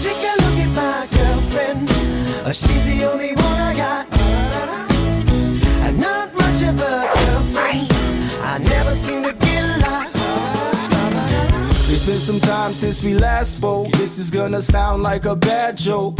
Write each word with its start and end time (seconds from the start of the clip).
Take 0.00 0.24
a 0.24 0.34
look 0.40 0.58
at 0.64 0.70
my 0.74 1.06
girlfriend. 1.12 1.90
Uh, 2.46 2.52
She's 2.52 2.84
the 2.84 3.04
only 3.04 3.34
one 3.34 3.58
I 3.60 3.74
got. 3.76 4.08
Not 5.92 6.32
much 6.32 6.62
of 6.62 6.80
a 6.80 7.12
girlfriend. 7.20 7.92
I 8.42 8.58
never 8.64 8.94
seem 8.94 9.24
to 9.24 9.32
get 9.34 9.62
a 9.62 9.78
lot. 9.84 10.08
It's 11.90 12.06
been 12.06 12.18
some 12.18 12.40
time 12.40 12.72
since 12.72 13.02
we 13.04 13.12
last 13.12 13.58
spoke. 13.58 13.92
This 13.92 14.18
is 14.18 14.30
gonna 14.30 14.62
sound 14.62 15.02
like 15.02 15.26
a 15.26 15.36
bad 15.36 15.76
joke. 15.76 16.16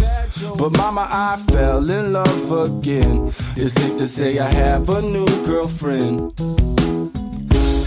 But 0.58 0.76
mama, 0.76 1.08
I 1.10 1.42
fell 1.50 1.90
in 1.90 2.12
love 2.12 2.52
again. 2.52 3.32
It's 3.56 3.72
safe 3.80 3.96
to 3.96 4.06
say 4.06 4.38
I 4.38 4.50
have 4.50 4.90
a 4.90 5.00
new 5.00 5.24
girlfriend. 5.46 6.38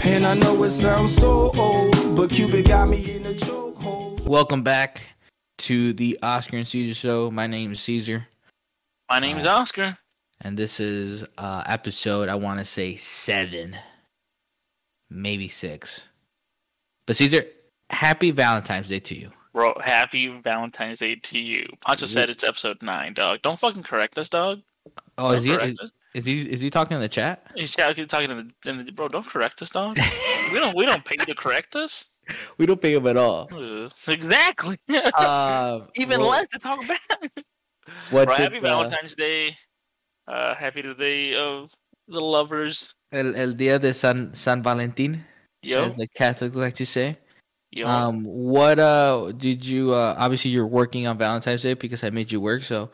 And 0.06 0.26
I 0.26 0.34
know 0.34 0.62
it 0.64 0.70
sounds 0.70 1.16
so 1.16 1.50
old, 1.56 2.16
but 2.16 2.30
Cupid 2.30 2.66
got 2.68 2.88
me 2.88 3.14
in 3.16 3.24
a 3.26 3.30
chokehold. 3.34 4.20
Welcome 4.26 4.62
back 4.62 5.08
to 5.58 5.92
the 5.94 6.18
Oscar 6.22 6.58
and 6.58 6.68
Caesar 6.68 6.94
show. 6.94 7.30
My 7.30 7.46
name 7.46 7.72
is 7.72 7.80
Caesar, 7.82 8.26
My 9.08 9.18
name 9.18 9.38
is 9.38 9.46
Oscar. 9.46 9.96
and 10.42 10.56
this 10.58 10.78
is 10.78 11.24
uh, 11.38 11.62
episode 11.66 12.28
I 12.28 12.34
want 12.34 12.58
to 12.58 12.64
say 12.64 12.96
seven, 12.96 13.76
maybe 15.10 15.48
six. 15.48 16.02
But 17.06 17.16
Caesar, 17.16 17.44
happy 17.90 18.30
Valentine's 18.30 18.88
Day 18.88 19.00
to 19.00 19.14
you. 19.18 19.32
Bro, 19.52 19.78
happy 19.82 20.28
Valentine's 20.28 20.98
Day 20.98 21.14
to 21.16 21.38
you. 21.38 21.64
Pancho 21.80 22.06
said 22.06 22.28
it's 22.28 22.44
episode 22.44 22.82
nine, 22.82 23.14
dog. 23.14 23.40
Don't 23.42 23.58
fucking 23.58 23.84
correct 23.84 24.18
us, 24.18 24.28
dog. 24.28 24.60
Oh, 25.16 25.30
Don't 25.30 25.38
is 25.38 25.44
he 25.44 25.50
is, 25.52 25.78
us. 25.80 25.90
Is 26.14 26.24
he 26.24 26.40
is 26.50 26.60
he 26.60 26.70
talking 26.70 26.94
in 26.94 27.00
the 27.00 27.08
chat? 27.08 27.44
He's 27.56 27.74
talking 27.74 28.30
in 28.30 28.48
the, 28.64 28.70
in 28.70 28.84
the 28.84 28.92
bro. 28.92 29.08
Don't 29.08 29.26
correct 29.26 29.60
us, 29.62 29.70
dog. 29.70 29.98
we 30.52 30.58
don't 30.60 30.76
we 30.76 30.86
don't 30.86 31.04
pay 31.04 31.16
you 31.18 31.26
to 31.26 31.34
correct 31.34 31.74
us. 31.74 32.14
We 32.56 32.66
don't 32.66 32.80
pay 32.80 32.94
him 32.94 33.06
at 33.06 33.16
all. 33.16 33.48
Exactly. 34.08 34.78
Um, 35.18 35.88
Even 35.96 36.20
well, 36.20 36.30
less 36.30 36.48
to 36.48 36.58
talk 36.58 36.82
about. 36.84 36.98
What 38.10 38.26
Bro, 38.26 38.36
did, 38.36 38.42
happy 38.42 38.58
uh, 38.58 38.62
Valentine's 38.62 39.14
Day. 39.14 39.56
Uh, 40.26 40.54
happy 40.54 40.82
the 40.82 40.94
day 40.94 41.34
of 41.34 41.70
the 42.08 42.20
lovers. 42.20 42.94
El, 43.12 43.34
el 43.36 43.52
día 43.54 43.80
de 43.80 43.92
San 43.92 44.32
San 44.34 44.62
Valentín, 44.62 45.20
Yo, 45.62 45.84
as 45.84 45.96
the 45.96 46.06
Catholics 46.06 46.56
like 46.56 46.74
to 46.74 46.86
say. 46.86 47.18
yo. 47.72 47.88
Um, 47.88 48.24
what 48.24 48.78
uh 48.78 49.32
did 49.36 49.64
you 49.64 49.92
uh 49.92 50.14
obviously 50.16 50.50
you're 50.50 50.66
working 50.66 51.06
on 51.06 51.18
Valentine's 51.18 51.62
Day 51.62 51.74
because 51.74 52.04
I 52.04 52.10
made 52.10 52.30
you 52.32 52.40
work. 52.40 52.62
So, 52.62 52.90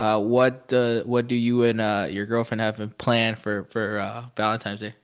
uh, 0.00 0.18
what 0.18 0.72
uh 0.72 1.02
what 1.02 1.28
do 1.28 1.34
you 1.34 1.64
and 1.64 1.80
uh 1.80 2.06
your 2.10 2.26
girlfriend 2.26 2.60
have 2.60 2.80
in 2.80 2.90
plan 2.90 3.34
for 3.36 3.64
for 3.64 3.98
uh 3.98 4.24
Valentine's 4.36 4.80
Day? 4.80 4.94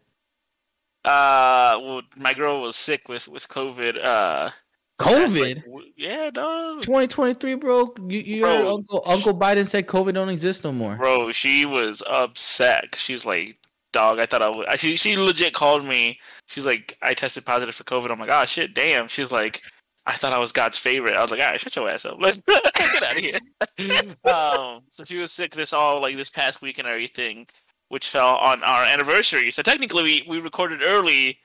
Uh, 1.07 1.79
well, 1.81 2.03
my 2.17 2.35
girl 2.35 2.61
was 2.61 2.75
sick 2.75 3.09
with 3.09 3.29
with 3.29 3.49
COVID. 3.49 4.05
Uh, 4.05 4.51
past, 4.99 5.37
like, 5.37 5.59
COVID, 5.59 5.63
yeah, 5.97 6.31
dog. 6.31 6.83
2023, 6.83 7.55
bro. 7.55 7.95
You 8.09 8.19
you 8.19 8.45
heard 8.45 8.63
Bro. 8.63 8.75
Uncle 8.75 9.03
Uncle 9.07 9.35
Biden 9.35 9.69
said 9.69 9.87
COVID 9.87 10.15
don't 10.15 10.31
exist 10.31 10.65
no 10.65 10.73
more. 10.73 10.97
Bro, 10.97 11.31
she 11.31 11.65
was 11.65 12.03
upset. 12.09 12.97
She 12.97 13.13
was 13.13 13.25
like, 13.25 13.57
"Dog, 13.93 14.19
I 14.19 14.27
thought 14.27 14.43
I 14.43 14.49
was." 14.49 14.81
She 14.81 14.97
she 14.97 15.17
legit 15.17 15.55
called 15.55 15.85
me. 15.85 16.19
She's 16.47 16.67
like, 16.67 16.99
"I 17.03 17.15
tested 17.15 17.45
positive 17.45 17.75
for 17.77 17.85
COVID." 17.85 18.11
I'm 18.11 18.19
like, 18.19 18.31
"Oh 18.33 18.45
shit, 18.45 18.75
damn." 18.75 19.07
She's 19.07 19.31
like, 19.31 19.63
"I 20.07 20.13
thought 20.15 20.33
I 20.33 20.39
was 20.39 20.53
God's 20.53 20.79
favorite." 20.79 21.15
I 21.17 21.23
was 21.23 21.31
like, 21.31 21.41
"All 21.41 21.51
right, 21.51 21.61
shut 21.61 21.75
your 21.77 21.89
ass 21.91 22.05
up. 22.05 22.17
Let's 22.21 22.39
get 22.39 23.03
out 23.03 23.17
of 23.17 23.23
here." 23.23 23.39
um, 24.33 24.83
so 24.91 25.05
she 25.05 25.19
was 25.19 25.33
sick 25.33 25.55
this 25.55 25.73
all 25.73 26.01
like 26.01 26.17
this 26.17 26.31
past 26.31 26.63
week 26.63 26.79
and 26.79 26.87
everything, 26.89 27.47
which 27.89 28.09
fell 28.09 28.37
on 28.37 28.63
our 28.63 28.85
anniversary. 28.85 29.51
So 29.51 29.63
technically, 29.63 30.03
we 30.03 30.25
we 30.29 30.39
recorded 30.41 30.81
early 30.85 31.39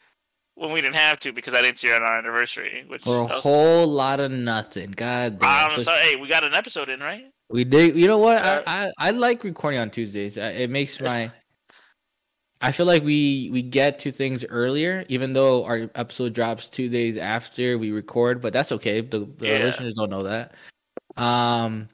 when 0.55 0.71
we 0.71 0.81
didn't 0.81 0.95
have 0.95 1.19
to 1.21 1.31
because 1.31 1.53
I 1.53 1.61
didn't 1.61 1.79
see 1.79 1.87
her 1.87 1.95
on 1.95 2.03
our 2.03 2.17
anniversary. 2.17 2.83
Which 2.87 3.03
For 3.03 3.17
a 3.17 3.23
was- 3.23 3.43
whole 3.43 3.87
lot 3.87 4.19
of 4.19 4.31
nothing. 4.31 4.91
God 4.91 5.39
damn. 5.39 5.71
I'm 5.71 5.79
So 5.79 5.83
sorry. 5.85 6.01
Hey, 6.01 6.15
we 6.17 6.27
got 6.27 6.43
an 6.43 6.53
episode 6.53 6.89
in, 6.89 6.99
right? 6.99 7.25
we 7.49 7.63
did. 7.63 7.95
You 7.97 8.07
know 8.07 8.17
what? 8.17 8.41
Uh, 8.41 8.61
I, 8.67 8.85
I 8.87 8.91
I 9.07 9.11
like 9.11 9.43
recording 9.43 9.79
on 9.79 9.89
Tuesdays. 9.89 10.37
It 10.37 10.69
makes 10.69 10.99
my. 11.01 11.31
I 12.61 12.71
feel 12.71 12.85
like 12.85 13.03
we 13.03 13.49
we 13.51 13.61
get 13.61 13.97
to 13.99 14.11
things 14.11 14.45
earlier, 14.45 15.05
even 15.09 15.33
though 15.33 15.65
our 15.65 15.89
episode 15.95 16.33
drops 16.33 16.69
two 16.69 16.89
days 16.89 17.17
after 17.17 17.77
we 17.77 17.91
record. 17.91 18.41
But 18.41 18.53
that's 18.53 18.71
okay. 18.73 19.01
The, 19.01 19.19
the 19.37 19.47
Yeah. 19.47 19.63
listeners 19.63 19.95
don't 19.95 20.09
know 20.09 20.23
that. 20.23 20.53
Um, 21.17 21.89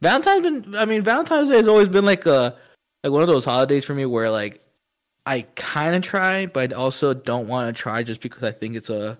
Valentine's 0.00 0.42
been. 0.42 0.74
I 0.74 0.84
mean, 0.84 1.02
Valentine's 1.02 1.48
Day 1.48 1.56
has 1.58 1.68
always 1.68 1.88
been 1.88 2.04
like 2.04 2.26
a 2.26 2.56
like 3.04 3.12
one 3.12 3.22
of 3.22 3.28
those 3.28 3.44
holidays 3.44 3.84
for 3.84 3.94
me 3.94 4.06
where 4.06 4.30
like 4.30 4.60
I 5.26 5.42
kind 5.54 5.94
of 5.94 6.02
try, 6.02 6.46
but 6.46 6.72
also 6.72 7.14
don't 7.14 7.46
want 7.46 7.74
to 7.74 7.82
try 7.82 8.02
just 8.02 8.20
because 8.20 8.42
I 8.42 8.52
think 8.52 8.76
it's 8.76 8.90
a. 8.90 9.18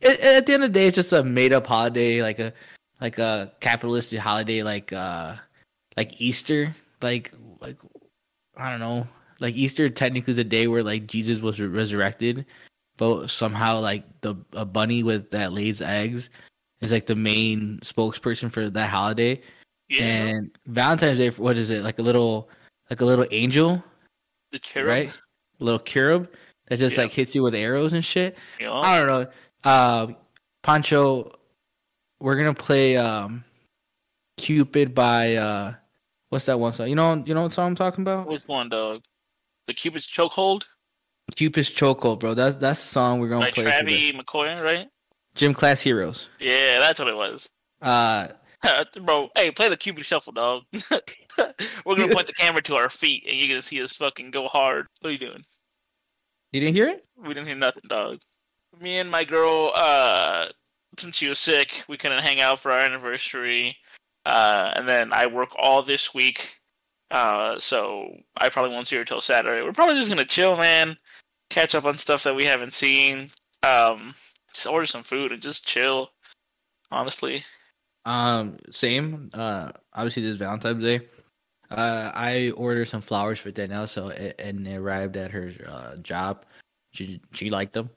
It, 0.00 0.20
at 0.20 0.46
the 0.46 0.54
end 0.54 0.64
of 0.64 0.72
the 0.72 0.78
day, 0.78 0.86
it's 0.86 0.94
just 0.94 1.12
a 1.12 1.22
made 1.22 1.52
up 1.52 1.66
holiday, 1.66 2.22
like 2.22 2.38
a 2.38 2.52
like 3.00 3.18
a 3.18 3.52
capitalistic 3.60 4.20
holiday, 4.20 4.62
like 4.62 4.92
uh 4.92 5.36
like 5.96 6.20
Easter, 6.20 6.74
like 7.02 7.32
like 7.60 7.76
I 8.56 8.70
don't 8.70 8.80
know, 8.80 9.06
like 9.40 9.54
Easter 9.54 9.88
technically 9.90 10.32
is 10.32 10.38
a 10.38 10.44
day 10.44 10.66
where 10.66 10.82
like 10.82 11.06
Jesus 11.06 11.40
was 11.40 11.60
re- 11.60 11.66
resurrected, 11.66 12.46
but 12.96 13.28
somehow 13.28 13.80
like 13.80 14.04
the 14.20 14.34
a 14.52 14.64
bunny 14.64 15.02
with 15.02 15.30
that 15.30 15.52
lays 15.52 15.80
eggs 15.80 16.30
is 16.80 16.92
like 16.92 17.06
the 17.06 17.14
main 17.16 17.78
spokesperson 17.82 18.50
for 18.50 18.70
that 18.70 18.90
holiday. 18.90 19.40
Yeah. 19.88 20.04
And 20.04 20.50
Valentine's 20.66 21.18
Day, 21.18 21.30
what 21.30 21.58
is 21.58 21.70
it? 21.70 21.82
Like 21.82 21.98
a 21.98 22.02
little 22.02 22.48
like 22.90 23.00
a 23.00 23.04
little 23.04 23.26
angel, 23.30 23.82
the 24.52 24.58
cherub. 24.58 24.88
right? 24.88 25.12
A 25.60 25.64
little 25.64 25.80
cherub 25.80 26.28
that 26.68 26.78
just 26.78 26.96
Yeah. 26.96 27.02
like 27.04 27.12
hits 27.12 27.34
you 27.34 27.42
with 27.42 27.54
arrows 27.54 27.92
and 27.92 28.04
shit. 28.04 28.36
Know? 28.60 28.74
I 28.74 28.98
don't 28.98 29.06
know. 29.08 29.30
Uh, 29.64 30.06
Pancho, 30.62 31.32
we're 32.20 32.36
gonna 32.36 32.54
play 32.54 32.96
um, 32.96 33.44
Cupid 34.36 34.94
by 34.94 35.36
uh, 35.36 35.74
what's 36.30 36.46
that 36.46 36.58
one 36.58 36.72
song? 36.72 36.88
You 36.88 36.96
know, 36.96 37.22
you 37.26 37.34
know 37.34 37.42
what 37.42 37.52
song 37.52 37.68
I'm 37.68 37.74
talking 37.76 38.02
about? 38.02 38.26
Which 38.26 38.42
one, 38.46 38.68
dog? 38.68 39.02
The 39.66 39.74
Cupid's 39.74 40.06
Chokehold 40.06 40.64
Cupid's 41.36 41.70
Chokehold, 41.70 42.20
bro. 42.20 42.34
That's 42.34 42.56
that's 42.56 42.82
the 42.82 42.88
song 42.88 43.20
we're 43.20 43.28
gonna 43.28 43.46
by 43.46 43.50
play. 43.50 43.64
Travis 43.64 44.12
McCoy, 44.12 44.62
right? 44.62 44.88
Gym 45.34 45.54
Class 45.54 45.82
Heroes. 45.82 46.28
Yeah, 46.38 46.78
that's 46.78 47.00
what 47.00 47.08
it 47.08 47.16
was. 47.16 47.48
Uh, 47.82 48.28
Bro, 49.02 49.28
hey, 49.36 49.50
play 49.50 49.68
the 49.68 49.76
Cupid 49.76 50.06
Shuffle, 50.06 50.32
dog. 50.32 50.62
We're 51.84 51.96
gonna 51.96 52.12
point 52.12 52.28
the 52.28 52.32
camera 52.32 52.62
to 52.62 52.76
our 52.76 52.88
feet, 52.88 53.24
and 53.28 53.36
you're 53.36 53.48
gonna 53.48 53.62
see 53.62 53.82
us 53.82 53.96
fucking 53.96 54.30
go 54.30 54.48
hard. 54.48 54.86
What 55.00 55.10
are 55.10 55.12
you 55.12 55.18
doing? 55.18 55.44
you 56.52 56.60
didn't 56.60 56.76
hear 56.76 56.88
it? 56.88 57.04
We 57.16 57.34
didn't 57.34 57.48
hear 57.48 57.56
nothing, 57.56 57.82
dog. 57.88 58.20
Me 58.80 58.98
and 58.98 59.10
my 59.10 59.24
girl, 59.24 59.72
uh, 59.74 60.46
since 60.98 61.16
she 61.16 61.28
was 61.28 61.38
sick, 61.38 61.84
we 61.88 61.96
couldn't 61.96 62.22
hang 62.22 62.40
out 62.40 62.60
for 62.60 62.70
our 62.70 62.80
anniversary. 62.80 63.76
Uh, 64.24 64.72
and 64.74 64.88
then 64.88 65.12
I 65.12 65.26
work 65.26 65.50
all 65.58 65.82
this 65.82 66.14
week, 66.14 66.60
uh, 67.14 67.58
so 67.58 68.14
I 68.36 68.50
probably 68.50 68.72
won't 68.72 68.86
see 68.88 68.96
her 68.96 69.04
till 69.04 69.20
Saturday. 69.22 69.62
We're 69.62 69.72
probably 69.72 69.96
just 69.96 70.10
gonna 70.10 70.24
chill, 70.26 70.56
man. 70.58 70.96
Catch 71.48 71.74
up 71.74 71.84
on 71.86 71.96
stuff 71.96 72.24
that 72.24 72.34
we 72.36 72.44
haven't 72.44 72.74
seen. 72.74 73.30
Um, 73.62 74.14
just 74.52 74.66
order 74.66 74.84
some 74.86 75.02
food 75.02 75.32
and 75.32 75.40
just 75.40 75.66
chill. 75.66 76.10
Honestly, 76.90 77.44
Um, 78.04 78.58
same. 78.70 79.30
Uh, 79.32 79.72
obviously 79.94 80.22
this 80.22 80.36
Valentine's 80.36 80.82
Day. 80.84 81.00
Uh, 81.70 82.12
I 82.14 82.50
ordered 82.56 82.86
some 82.88 83.00
flowers 83.00 83.38
for 83.38 83.50
Danielle, 83.50 83.86
so 83.86 84.08
it, 84.08 84.38
and 84.38 84.66
it 84.68 84.76
arrived 84.76 85.16
at 85.16 85.30
her 85.30 85.50
uh, 85.66 85.96
job. 85.96 86.44
She 86.92 87.20
she 87.32 87.48
liked 87.48 87.72
them. 87.72 87.88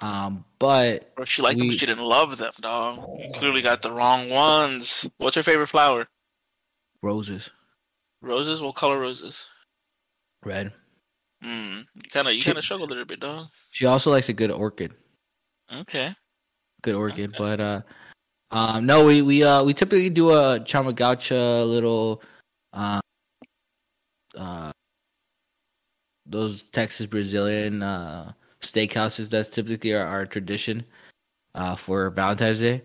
Um, 0.00 0.44
but 0.58 1.14
Bro, 1.14 1.26
she 1.26 1.40
liked 1.42 1.58
them, 1.58 1.68
We- 1.68 1.74
but 1.74 1.78
she 1.80 1.86
didn't 1.86 2.02
love 2.04 2.36
them, 2.36 2.52
dog. 2.60 2.98
You 3.20 3.32
clearly 3.34 3.62
got 3.62 3.82
the 3.82 3.92
wrong 3.92 4.28
ones. 4.28 5.08
What's 5.18 5.36
her 5.36 5.42
favorite 5.44 5.68
flower? 5.68 6.06
roses, 7.02 7.50
Roses. 8.22 8.62
What 8.62 8.74
color 8.76 8.98
roses? 8.98 9.46
red. 10.44 10.72
Hmm. 11.42 11.80
You 11.94 12.02
kind 12.12 12.28
of 12.28 12.34
you 12.34 12.42
kind 12.42 12.58
of 12.58 12.64
struggle 12.64 12.86
a 12.86 12.88
little 12.88 13.04
bit, 13.04 13.20
dog. 13.20 13.46
She 13.70 13.86
also 13.86 14.10
likes 14.10 14.28
a 14.28 14.32
good 14.32 14.50
orchid. 14.50 14.94
Okay. 15.72 16.14
good 16.82 16.94
orchid. 16.94 17.30
Okay. 17.30 17.38
But 17.38 17.60
uh, 17.60 17.80
um, 18.50 18.86
no, 18.86 19.04
we 19.04 19.22
we 19.22 19.42
uh 19.42 19.64
we 19.64 19.74
typically 19.74 20.10
do 20.10 20.30
a 20.30 20.60
Chama 20.60 20.92
Gaúcha 20.92 21.68
little, 21.68 22.22
uh, 22.72 23.00
uh, 24.36 24.72
those 26.26 26.64
Texas 26.64 27.06
Brazilian 27.06 27.82
uh 27.82 28.32
steakhouses. 28.60 29.28
That's 29.28 29.48
typically 29.48 29.94
our, 29.94 30.06
our 30.06 30.26
tradition, 30.26 30.84
uh, 31.54 31.74
for 31.76 32.10
Valentine's 32.10 32.60
Day. 32.60 32.82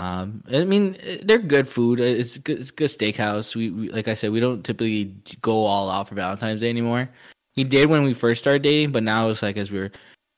Um, 0.00 0.42
I 0.52 0.64
mean, 0.64 0.96
they're 1.22 1.38
good 1.38 1.68
food. 1.68 2.00
It's 2.00 2.38
good. 2.38 2.60
It's 2.60 2.70
good 2.70 2.90
steakhouse. 2.90 3.54
We, 3.54 3.70
we 3.70 3.88
like 3.88 4.08
I 4.08 4.14
said, 4.14 4.30
we 4.30 4.40
don't 4.40 4.64
typically 4.64 5.14
go 5.42 5.64
all 5.64 5.90
out 5.90 6.08
for 6.08 6.14
Valentine's 6.14 6.60
Day 6.60 6.70
anymore. 6.70 7.08
We 7.56 7.64
did 7.64 7.90
when 7.90 8.02
we 8.02 8.14
first 8.14 8.40
started 8.40 8.62
dating, 8.62 8.92
but 8.92 9.02
now 9.02 9.28
it's 9.28 9.42
like 9.42 9.56
as 9.56 9.70
we're 9.70 9.90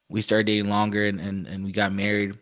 we 0.08 0.22
started 0.22 0.46
dating 0.46 0.68
longer 0.68 1.06
and, 1.06 1.20
and, 1.20 1.46
and 1.46 1.64
we 1.64 1.72
got 1.72 1.92
married. 1.92 2.36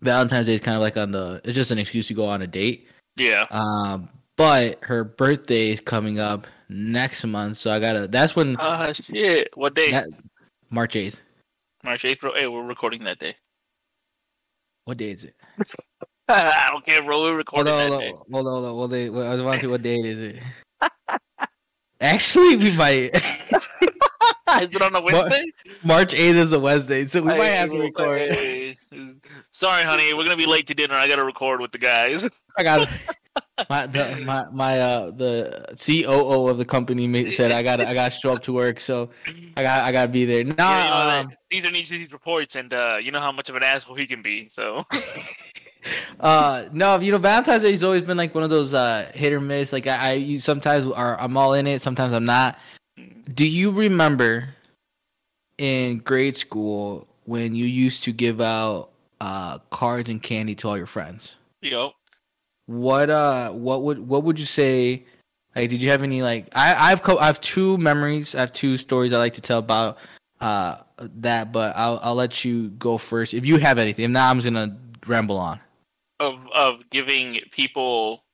Valentine's 0.00 0.46
Day 0.46 0.54
is 0.54 0.60
kind 0.60 0.76
of 0.76 0.82
like 0.82 0.96
on 0.96 1.12
the 1.12 1.40
it's 1.44 1.54
just 1.54 1.70
an 1.70 1.78
excuse 1.78 2.08
to 2.08 2.14
go 2.14 2.26
on 2.26 2.42
a 2.42 2.46
date. 2.46 2.88
Yeah. 3.16 3.46
Um, 3.50 4.08
but 4.36 4.82
her 4.84 5.04
birthday 5.04 5.70
is 5.70 5.80
coming 5.80 6.18
up 6.18 6.46
next 6.68 7.24
month, 7.24 7.58
so 7.58 7.70
I 7.70 7.78
gotta. 7.78 8.08
That's 8.08 8.34
when 8.34 8.56
Ah 8.58 8.92
shit. 8.92 9.50
What 9.54 9.74
day? 9.74 9.90
that, 9.90 10.08
March 10.70 10.96
eighth. 10.96 11.20
March, 11.84 12.04
April. 12.04 12.32
Hey, 12.36 12.46
we're 12.46 12.62
recording 12.62 13.02
that 13.04 13.18
day. 13.18 13.34
What 14.84 14.98
day 14.98 15.10
is 15.10 15.24
it? 15.24 15.34
I 16.28 16.68
don't 16.70 16.84
care, 16.84 17.02
bro. 17.02 17.20
We're 17.20 17.26
Hold 17.28 17.36
recording 17.38 17.72
on, 17.72 17.90
that 17.90 18.10
hold 18.10 18.26
hold 18.30 18.46
on, 18.46 18.52
hold 18.52 18.64
on. 18.64 18.76
What 18.76 18.90
day? 18.90 19.06
I 19.06 19.10
was 19.10 19.42
wondering 19.42 19.70
what 19.70 19.82
day 19.82 19.96
is 19.96 20.18
it? 20.34 20.42
Actually, 22.00 22.56
we 22.56 22.70
might. 22.72 23.10
Is 24.60 24.68
it 24.74 24.82
on 24.82 24.94
a 24.94 25.00
Wednesday? 25.00 25.44
March 25.82 26.12
eighth 26.12 26.36
is 26.36 26.52
a 26.52 26.60
Wednesday, 26.60 27.06
so 27.06 27.22
we 27.22 27.28
might 27.28 27.44
have 27.44 27.70
to 27.70 27.76
well, 27.76 27.86
record. 27.86 28.18
hey, 28.34 28.76
Sorry, 29.52 29.82
honey. 29.82 30.12
We're 30.12 30.24
gonna 30.24 30.36
be 30.36 30.46
late 30.46 30.66
to 30.66 30.74
dinner. 30.74 30.94
I 30.94 31.08
gotta 31.08 31.24
record 31.24 31.60
with 31.60 31.72
the 31.72 31.78
guys. 31.78 32.22
I 32.58 32.62
got 32.62 32.88
my 33.70 33.86
the, 33.86 34.22
my 34.26 34.44
my 34.52 34.80
uh 34.80 35.10
the 35.10 35.74
COO 35.80 36.48
of 36.48 36.58
the 36.58 36.64
company 36.64 37.30
said 37.30 37.50
I 37.50 37.62
got 37.62 37.80
I 37.80 37.94
got 37.94 38.12
to 38.12 38.18
show 38.18 38.32
up 38.32 38.42
to 38.42 38.52
work, 38.52 38.78
so 38.78 39.10
I 39.56 39.62
got 39.62 39.84
I 39.84 39.92
got 39.92 40.02
to 40.02 40.08
be 40.08 40.24
there. 40.26 40.44
No, 40.44 40.54
Yeah, 40.58 40.84
you 40.84 40.90
know, 40.90 41.20
um, 41.20 41.30
these 41.50 41.64
are 41.64 41.70
needs 41.70 41.88
these 41.88 42.12
reports, 42.12 42.56
and 42.56 42.72
uh, 42.74 42.98
you 43.00 43.10
know 43.10 43.20
how 43.20 43.32
much 43.32 43.48
of 43.48 43.56
an 43.56 43.62
asshole 43.62 43.96
he 43.96 44.06
can 44.06 44.20
be. 44.22 44.48
So 44.48 44.84
uh 46.20 46.68
no, 46.72 46.98
you 47.00 47.12
know 47.12 47.18
Valentine's 47.18 47.62
Day 47.62 47.70
has 47.72 47.84
always 47.84 48.02
been 48.02 48.16
like 48.16 48.34
one 48.34 48.44
of 48.44 48.50
those 48.50 48.74
uh 48.74 49.10
hit 49.14 49.32
or 49.32 49.40
miss. 49.40 49.72
Like 49.72 49.86
I, 49.86 50.10
I 50.10 50.12
you 50.14 50.38
sometimes 50.38 50.90
are 50.92 51.20
I'm 51.20 51.36
all 51.36 51.54
in 51.54 51.66
it, 51.66 51.82
sometimes 51.82 52.12
I'm 52.12 52.24
not. 52.24 52.58
Do 53.34 53.46
you 53.46 53.70
remember 53.70 54.50
in 55.58 55.98
grade 55.98 56.36
school 56.36 57.06
when 57.24 57.54
you 57.54 57.64
used 57.66 58.04
to 58.04 58.12
give 58.12 58.40
out 58.40 58.90
uh 59.20 59.58
cards 59.70 60.08
and 60.10 60.22
candy 60.22 60.54
to 60.56 60.68
all 60.68 60.76
your 60.76 60.86
friends? 60.86 61.36
yo, 61.60 61.92
What 62.66 63.10
uh 63.10 63.50
what 63.52 63.82
would 63.82 63.98
what 64.08 64.24
would 64.24 64.38
you 64.38 64.46
say 64.46 65.04
like 65.54 65.70
did 65.70 65.82
you 65.82 65.90
have 65.90 66.02
any 66.02 66.22
like 66.22 66.48
I 66.54 66.90
I've 66.92 67.02
co- 67.02 67.18
I 67.18 67.26
have 67.26 67.40
two 67.40 67.76
memories, 67.78 68.34
I 68.34 68.40
have 68.40 68.52
two 68.52 68.76
stories 68.78 69.12
I 69.12 69.18
like 69.18 69.34
to 69.34 69.40
tell 69.40 69.58
about 69.58 69.98
uh 70.40 70.78
that, 70.98 71.52
but 71.52 71.76
I'll 71.76 71.98
I'll 72.02 72.14
let 72.14 72.44
you 72.44 72.68
go 72.70 72.98
first. 72.98 73.34
If 73.34 73.46
you 73.46 73.58
have 73.58 73.78
anything. 73.78 74.04
If 74.04 74.10
not, 74.10 74.30
I'm 74.30 74.40
just 74.40 74.52
going 74.52 74.70
to 74.70 74.76
ramble 75.06 75.36
on. 75.36 75.60
Of 76.22 76.38
of 76.54 76.90
giving 76.90 77.40
people. 77.50 78.24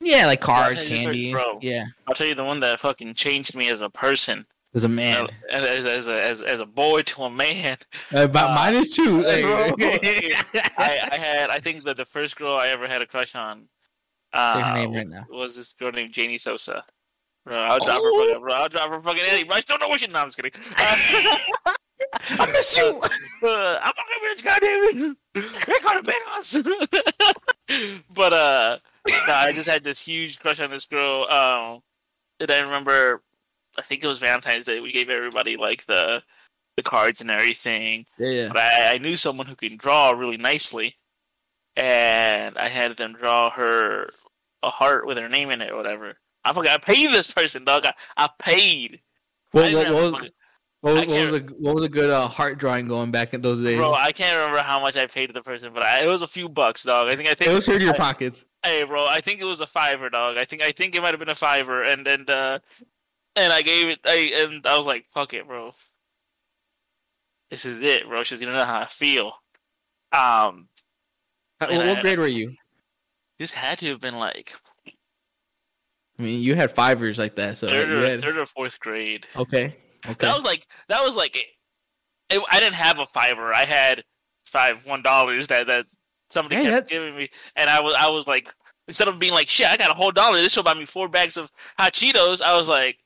Yeah, 0.00 0.26
like 0.26 0.40
cards, 0.42 0.82
candy. 0.82 1.32
bro. 1.32 1.58
Yeah. 1.62 1.86
I'll 2.06 2.14
tell 2.14 2.26
you 2.26 2.34
the 2.34 2.44
one 2.44 2.60
that 2.60 2.80
fucking 2.80 3.14
changed 3.14 3.56
me 3.56 3.70
as 3.70 3.80
a 3.80 3.88
person, 3.88 4.44
As 4.74 4.84
a 4.84 4.90
man. 4.90 5.24
uh, 5.24 5.28
as, 5.50 5.86
as, 5.86 6.06
a, 6.06 6.22
as 6.22 6.42
as 6.42 6.60
a 6.60 6.66
boy 6.66 7.00
to 7.02 7.22
a 7.22 7.30
man. 7.30 7.78
Uh, 8.14 8.26
but 8.26 8.50
uh, 8.50 8.54
mine 8.54 8.74
is 8.74 8.90
too. 8.90 9.22
Like, 9.22 9.44
I, 10.78 11.08
I 11.12 11.16
had 11.28 11.50
I 11.50 11.58
think 11.60 11.84
that 11.84 11.96
the 11.96 12.04
first 12.04 12.36
girl 12.36 12.56
I 12.56 12.68
ever 12.68 12.86
had 12.86 13.00
a 13.02 13.06
crush 13.06 13.34
on. 13.34 13.68
Say 14.34 14.40
her 14.40 14.60
Uh, 14.60 14.74
name 14.74 14.92
right 14.92 15.08
now. 15.08 15.24
Was 15.30 15.56
this 15.56 15.72
girl 15.72 15.92
named 15.92 16.12
Janie 16.12 16.36
Sosa? 16.38 16.84
Bro, 17.46 17.56
I'll 17.56 17.78
drop 17.78 18.00
Oh. 18.02 18.04
her. 18.04 18.26
Fucking, 18.28 18.42
bro, 18.42 18.52
I'll 18.54 18.68
drop 18.68 18.90
her 18.90 19.00
fucking 19.00 19.24
Eddie. 19.24 19.44
Bro, 19.44 19.56
I 19.56 19.60
still 19.60 19.78
know 19.78 19.86
what 19.88 20.00
she. 20.00 20.08
No, 20.08 20.18
I'm 20.18 20.26
just 20.26 20.36
kidding. 20.36 20.52
Uh, 20.76 21.36
I 22.38 22.46
miss 22.46 22.76
you. 22.76 23.00
uh, 23.44 23.78
I'm 23.82 23.92
fucking 23.92 24.22
bitch. 24.24 24.42
Goddamn 24.44 25.16
it! 25.34 25.82
Gonna 25.82 26.02
ban 26.02 26.14
us. 26.34 26.56
but 28.14 28.32
uh, 28.32 28.78
no, 29.08 29.32
I 29.32 29.52
just 29.52 29.68
had 29.68 29.84
this 29.84 30.00
huge 30.00 30.40
crush 30.40 30.60
on 30.60 30.70
this 30.70 30.86
girl. 30.86 31.24
Um, 31.30 31.82
and 32.40 32.50
I 32.50 32.58
remember, 32.60 33.22
I 33.78 33.82
think 33.82 34.02
it 34.02 34.08
was 34.08 34.18
Valentine's 34.18 34.66
Day. 34.66 34.80
We 34.80 34.92
gave 34.92 35.08
everybody 35.08 35.56
like 35.56 35.86
the 35.86 36.22
the 36.76 36.82
cards 36.82 37.20
and 37.20 37.30
everything. 37.30 38.06
Yeah, 38.18 38.28
yeah. 38.30 38.48
But 38.48 38.58
I, 38.58 38.94
I 38.94 38.98
knew 38.98 39.16
someone 39.16 39.46
who 39.46 39.54
can 39.56 39.76
draw 39.76 40.10
really 40.10 40.36
nicely, 40.36 40.96
and 41.76 42.58
I 42.58 42.68
had 42.68 42.96
them 42.96 43.14
draw 43.14 43.50
her 43.50 44.10
a 44.62 44.70
heart 44.70 45.06
with 45.06 45.16
her 45.16 45.28
name 45.28 45.50
in 45.50 45.60
it 45.62 45.70
or 45.70 45.76
whatever. 45.76 46.18
I 46.46 46.52
forgot. 46.52 46.80
I 46.80 46.84
paid 46.94 47.08
this 47.12 47.30
person, 47.32 47.64
dog. 47.64 47.84
I, 47.86 47.92
I 48.16 48.28
paid. 48.38 48.94
I 48.94 48.98
What, 49.52 49.62
didn't 49.64 49.94
what, 49.94 50.12
what, 50.12 50.12
what, 50.80 50.94
was, 50.94 51.02
I 51.02 51.06
what 51.06 51.08
was 51.32 51.40
a 51.40 51.44
what 51.58 51.74
was 51.74 51.84
a 51.84 51.88
good 51.88 52.10
uh, 52.10 52.28
heart 52.28 52.58
drawing 52.58 52.86
going 52.88 53.10
back 53.10 53.34
in 53.34 53.40
those 53.42 53.60
days? 53.62 53.76
Bro, 53.76 53.92
I 53.94 54.12
can't 54.12 54.36
remember 54.36 54.58
how 54.62 54.80
much 54.80 54.96
I 54.96 55.06
paid 55.06 55.34
the 55.34 55.42
person, 55.42 55.72
but 55.74 55.82
I, 55.82 56.04
it 56.04 56.06
was 56.06 56.22
a 56.22 56.26
few 56.26 56.48
bucks, 56.48 56.84
dog. 56.84 57.08
I 57.08 57.16
think 57.16 57.28
I 57.28 57.34
think 57.34 57.50
it 57.50 57.54
was 57.54 57.68
in 57.68 57.80
your 57.80 57.94
I- 57.94 57.98
pockets. 57.98 58.44
Hey, 58.62 58.82
bro, 58.84 59.06
I 59.08 59.20
think 59.20 59.40
it 59.40 59.44
was 59.44 59.60
a 59.60 59.66
fiver, 59.66 60.10
dog. 60.10 60.36
I 60.38 60.44
think 60.44 60.62
I 60.62 60.72
think 60.72 60.94
it 60.94 61.02
might 61.02 61.10
have 61.12 61.20
been 61.20 61.28
a 61.30 61.34
fiver, 61.34 61.82
and 61.84 62.06
and 62.06 62.28
uh, 62.28 62.58
and 63.36 63.52
I 63.52 63.62
gave 63.62 63.88
it. 63.88 64.00
I 64.04 64.32
and 64.44 64.66
I 64.66 64.76
was 64.76 64.86
like, 64.86 65.06
"Fuck 65.14 65.34
it, 65.34 65.46
bro. 65.46 65.70
This 67.50 67.64
is 67.64 67.78
it, 67.78 68.08
bro. 68.08 68.22
She's 68.22 68.40
gonna 68.40 68.52
know 68.56 68.64
how 68.64 68.80
I 68.80 68.86
feel." 68.86 69.32
Um, 70.12 70.68
What, 71.58 71.70
what 71.70 71.80
I- 71.98 72.00
grade 72.00 72.18
were 72.18 72.26
you? 72.26 72.54
this 73.38 73.52
had 73.52 73.78
to 73.80 73.86
have 73.90 74.00
been 74.00 74.18
like 74.18 74.54
I 76.18 76.22
mean, 76.22 76.40
you 76.40 76.54
had 76.54 76.70
fivers 76.74 77.18
like 77.18 77.34
that, 77.36 77.58
so 77.58 77.68
third 77.68 77.88
you 77.88 78.02
or 78.02 78.06
had- 78.06 78.20
third 78.20 78.38
or 78.38 78.46
fourth 78.46 78.78
grade. 78.80 79.26
okay, 79.36 79.74
okay. 80.06 80.14
That 80.26 80.34
was 80.34 80.44
like 80.44 80.66
that 80.88 81.02
was 81.02 81.14
like 81.16 81.36
it, 82.30 82.42
I 82.50 82.60
didn't 82.60 82.74
have 82.76 82.98
a 82.98 83.06
fiver. 83.06 83.52
I 83.54 83.64
had 83.64 84.02
five 84.46 84.84
one 84.86 85.02
dollars 85.02 85.48
that 85.48 85.66
that 85.66 85.86
somebody 86.30 86.56
Yeah, 86.56 86.70
kept 86.70 86.88
that- 86.88 86.94
giving 86.94 87.16
me, 87.16 87.28
and 87.56 87.68
I 87.68 87.80
was 87.80 87.94
I 87.98 88.08
was 88.10 88.26
like 88.26 88.52
instead 88.88 89.08
of 89.08 89.18
being 89.18 89.32
like 89.34 89.48
shit, 89.48 89.66
I 89.68 89.76
got 89.76 89.90
a 89.90 89.94
whole 89.94 90.10
dollar. 90.12 90.36
This 90.38 90.56
will 90.56 90.62
buy 90.64 90.74
me 90.74 90.86
four 90.86 91.08
bags 91.08 91.36
of 91.36 91.50
hot 91.78 91.92
Cheetos. 91.92 92.40
I 92.40 92.56
was 92.56 92.68
like, 92.68 92.96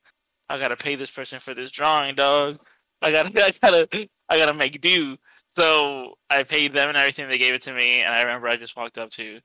I 0.49 0.57
gotta 0.57 0.77
pay 0.77 0.95
this 0.95 1.11
person 1.11 1.39
for 1.39 1.53
this 1.53 1.71
drawing, 1.71 2.15
dog. 2.15 2.59
I 3.01 3.11
gotta 3.11 3.29
I 3.45 3.51
gotta 3.61 4.09
I 4.29 4.37
gotta 4.37 4.53
make 4.53 4.79
do. 4.81 5.17
So 5.53 6.13
I 6.29 6.43
paid 6.43 6.71
them 6.71 6.87
and 6.87 6.97
everything. 6.97 7.27
They 7.27 7.37
gave 7.37 7.53
it 7.53 7.61
to 7.63 7.73
me, 7.73 7.99
and 8.01 8.13
I 8.13 8.21
remember 8.21 8.47
I 8.47 8.55
just 8.55 8.77
walked 8.77 8.97
up 8.97 9.09
to 9.11 9.39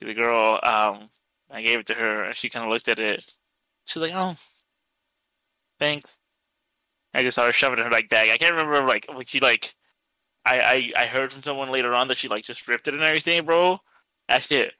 to 0.00 0.04
the 0.06 0.14
girl. 0.14 0.58
Um, 0.62 1.08
I 1.52 1.62
gave 1.62 1.80
it 1.80 1.86
to 1.88 1.94
her, 1.94 2.24
and 2.24 2.34
she 2.34 2.48
kind 2.48 2.64
of 2.64 2.70
looked 2.70 2.88
at 2.88 2.98
it. 2.98 3.24
She's 3.86 4.02
like, 4.02 4.12
"Oh, 4.14 4.34
thanks." 5.78 6.18
I 7.14 7.22
just 7.22 7.34
saw 7.34 7.44
her 7.46 7.52
shoving 7.52 7.78
it 7.78 7.82
in 7.82 7.86
her 7.86 7.92
like 7.92 8.08
bag. 8.08 8.30
I 8.30 8.38
can't 8.38 8.54
remember 8.54 8.86
like 8.86 9.06
like 9.14 9.28
she 9.28 9.40
like 9.40 9.74
I, 10.44 10.92
I 10.96 11.02
I 11.02 11.06
heard 11.06 11.32
from 11.32 11.42
someone 11.42 11.70
later 11.70 11.94
on 11.94 12.08
that 12.08 12.16
she 12.16 12.28
like 12.28 12.44
just 12.44 12.66
ripped 12.68 12.88
it 12.88 12.94
and 12.94 13.02
everything, 13.02 13.44
bro. 13.44 13.80
That 14.28 14.42
shit 14.42 14.72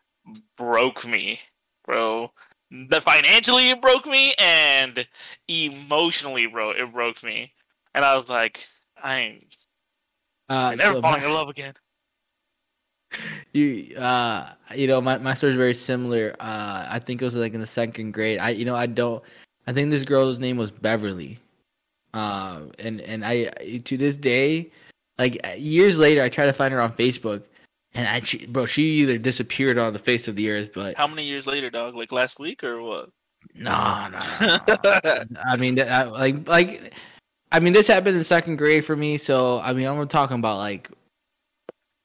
broke 0.57 1.07
me, 1.07 1.41
bro. 1.85 2.33
The 2.71 3.03
financially 3.03 3.69
it 3.71 3.83
broke 3.83 4.07
me 4.07 4.33
and 4.39 5.07
emotionally, 5.47 6.47
bro, 6.47 6.71
it 6.71 6.91
broke 6.91 7.23
me. 7.23 7.53
And 7.95 8.03
I 8.05 8.15
was 8.15 8.31
like, 8.31 8.67
I 9.03 9.19
ain't 9.19 9.57
uh, 10.49 10.71
never 10.77 10.95
so 10.95 11.01
falling 11.03 11.21
my- 11.21 11.27
in 11.27 11.35
love 11.35 11.49
again. 11.51 11.75
You 13.53 13.95
uh 13.97 14.51
you 14.75 14.87
know 14.87 15.01
my, 15.01 15.19
my 15.19 15.35
story 15.35 15.53
is 15.53 15.59
very 15.59 15.75
similar 15.75 16.35
uh 16.41 16.87
i 16.89 16.99
think 16.99 17.21
it 17.21 17.25
was 17.25 17.35
like 17.35 17.55
in 17.55 17.61
the 17.61 17.67
second 17.67 18.13
grade 18.13 18.39
i 18.39 18.51
you 18.51 18.65
know 18.65 18.75
i 18.75 18.87
don't 18.87 19.23
i 19.67 19.73
think 19.73 19.91
this 19.91 20.03
girl's 20.03 20.39
name 20.39 20.57
was 20.57 20.71
beverly 20.71 21.39
um 22.15 22.71
and 22.79 23.01
and 23.03 23.25
i 23.25 23.45
to 23.85 23.97
this 23.97 24.17
day 24.17 24.71
like 25.19 25.41
years 25.59 25.99
later 25.99 26.23
i 26.23 26.29
try 26.29 26.47
to 26.47 26.53
find 26.53 26.73
her 26.73 26.81
on 26.81 26.93
facebook 26.93 27.45
and 27.95 28.07
i 28.09 28.21
she, 28.21 28.47
bro 28.47 28.67
she 28.67 28.83
either 28.83 29.19
disappeared 29.19 29.79
on 29.79 29.93
the 29.93 29.99
face 29.99 30.29
of 30.29 30.37
the 30.37 30.51
earth 30.51 30.71
but 30.75 30.97
How 30.97 31.07
many 31.07 31.25
years 31.25 31.47
later, 31.47 31.71
dog? 31.71 31.95
Like 31.95 32.13
last 32.13 32.39
week 32.39 32.65
or 32.65 32.83
what? 32.83 33.11
no 33.55 34.09
no, 34.09 34.59
no. 34.69 35.25
i 35.47 35.57
mean 35.57 35.79
I, 35.81 36.05
like 36.05 36.47
like 36.49 36.95
i 37.51 37.61
mean 37.61 37.73
this 37.73 37.89
happened 37.89 38.17
in 38.17 38.25
second 38.25 38.57
grade 38.57 38.85
for 38.85 38.97
me 38.97 39.19
so 39.19 39.61
i 39.61 39.73
mean 39.73 39.87
i'm 39.87 40.07
talking 40.09 40.39
about 40.39 40.59
like 40.59 40.91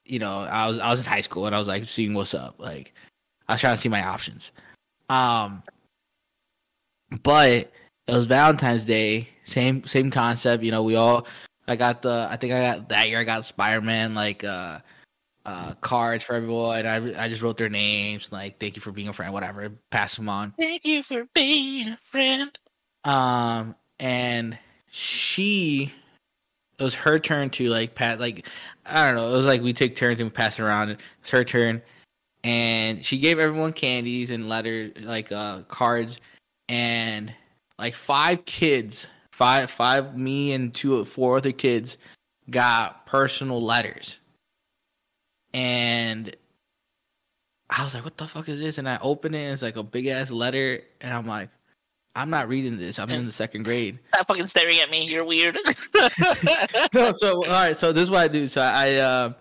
you 0.10 0.20
know, 0.20 0.40
I 0.40 0.68
was 0.68 0.80
I 0.80 0.90
was 0.90 1.00
in 1.00 1.06
high 1.06 1.22
school 1.22 1.46
and 1.46 1.56
I 1.56 1.60
was 1.60 1.68
like 1.68 1.86
seeing 1.86 2.14
what's 2.14 2.34
up. 2.34 2.56
Like 2.58 2.94
I 3.48 3.54
was 3.54 3.62
trying 3.62 3.76
to 3.76 3.82
see 3.82 3.90
my 3.90 4.06
options. 4.06 4.52
Um 5.10 5.64
but 7.24 7.72
it 8.08 8.14
was 8.14 8.26
Valentine's 8.26 8.86
Day, 8.86 9.28
same 9.44 9.84
same 9.86 10.12
concept, 10.12 10.64
you 10.64 10.72
know, 10.72 10.84
we 10.84 10.96
all 10.96 11.28
I 11.68 11.76
got 11.76 12.02
the 12.02 12.28
I 12.30 12.38
think 12.38 12.54
I 12.54 12.62
got 12.62 12.90
that 12.90 13.10
year 13.10 13.20
I 13.20 13.24
got 13.24 13.46
Spider 13.46 13.82
Man 13.82 14.14
like 14.14 14.44
uh 14.44 14.80
uh 15.46 15.74
cards 15.82 16.24
for 16.24 16.36
everyone 16.36 16.86
and 16.86 17.16
I 17.18 17.24
I 17.24 17.28
just 17.30 17.42
wrote 17.42 17.58
their 17.58 17.70
names 17.70 18.32
like 18.32 18.60
thank 18.60 18.76
you 18.76 18.82
for 18.82 18.92
being 18.92 19.08
a 19.08 19.14
friend, 19.14 19.34
whatever, 19.34 19.72
pass 19.90 20.16
them 20.16 20.30
on. 20.30 20.54
Thank 20.58 20.86
you 20.86 21.04
for 21.04 21.26
being 21.34 21.90
a 21.90 21.98
friend. 21.98 22.58
Um, 23.08 23.76
and 24.00 24.58
she, 24.90 25.94
it 26.78 26.84
was 26.84 26.96
her 26.96 27.20
turn 27.20 27.50
to 27.52 27.70
like 27.70 27.96
pat, 27.96 28.20
like 28.20 28.46
I 28.88 29.06
don't 29.06 29.16
know. 29.16 29.34
It 29.34 29.38
was 29.38 29.46
like 29.46 29.62
we 29.62 29.74
take 29.74 29.96
turns 29.96 30.20
and 30.20 30.30
we 30.30 30.34
pass 30.34 30.60
it 30.60 30.64
around. 30.64 30.92
It's 30.92 31.30
her 31.32 31.44
turn, 31.44 31.82
and 32.44 33.06
she 33.06 33.18
gave 33.18 33.40
everyone 33.40 33.74
candies 33.74 34.32
and 34.32 34.50
letters, 34.50 34.94
like 35.02 35.32
uh 35.32 35.62
cards, 35.64 36.18
and 36.70 37.34
like 37.78 37.94
five 37.94 38.46
kids, 38.46 39.08
five 39.32 39.70
five 39.70 40.18
me 40.18 40.54
and 40.54 40.74
two 40.74 41.04
four 41.06 41.38
other 41.38 41.52
kids 41.52 41.98
got 42.50 43.06
personal 43.06 43.62
letters, 43.62 44.20
and. 45.54 46.36
I 47.70 47.84
was 47.84 47.94
like, 47.94 48.06
"What 48.06 48.18
the 48.18 48.30
fuck 48.30 48.48
is 48.48 48.62
this?" 48.62 48.78
And 48.78 48.88
I 48.88 48.98
open 49.02 49.34
it, 49.36 49.44
and 49.44 49.52
it's 49.52 49.62
like 49.62 49.76
a 49.76 49.84
big 49.84 50.08
ass 50.08 50.32
letter, 50.32 50.84
and 51.02 51.14
I'm 51.14 51.28
like, 51.28 51.50
I'm 52.18 52.32
not 52.32 52.50
reading 52.50 52.78
this. 52.78 52.98
I'm 52.98 53.10
in 53.12 53.26
the 53.26 53.32
second 53.32 53.64
grade. 53.64 54.00
Stop 54.14 54.28
fucking 54.28 54.48
staring 54.48 54.80
at 54.80 54.90
me. 54.90 55.06
You're 55.06 55.24
weird. 55.24 55.58
no, 56.94 57.12
so 57.14 57.46
all 57.46 57.52
right, 57.52 57.78
so 57.78 57.94
this 57.94 58.04
is 58.04 58.10
what 58.10 58.22
I 58.22 58.28
do. 58.28 58.48
So 58.48 58.62
I 58.62 58.96
uh, 58.96 59.34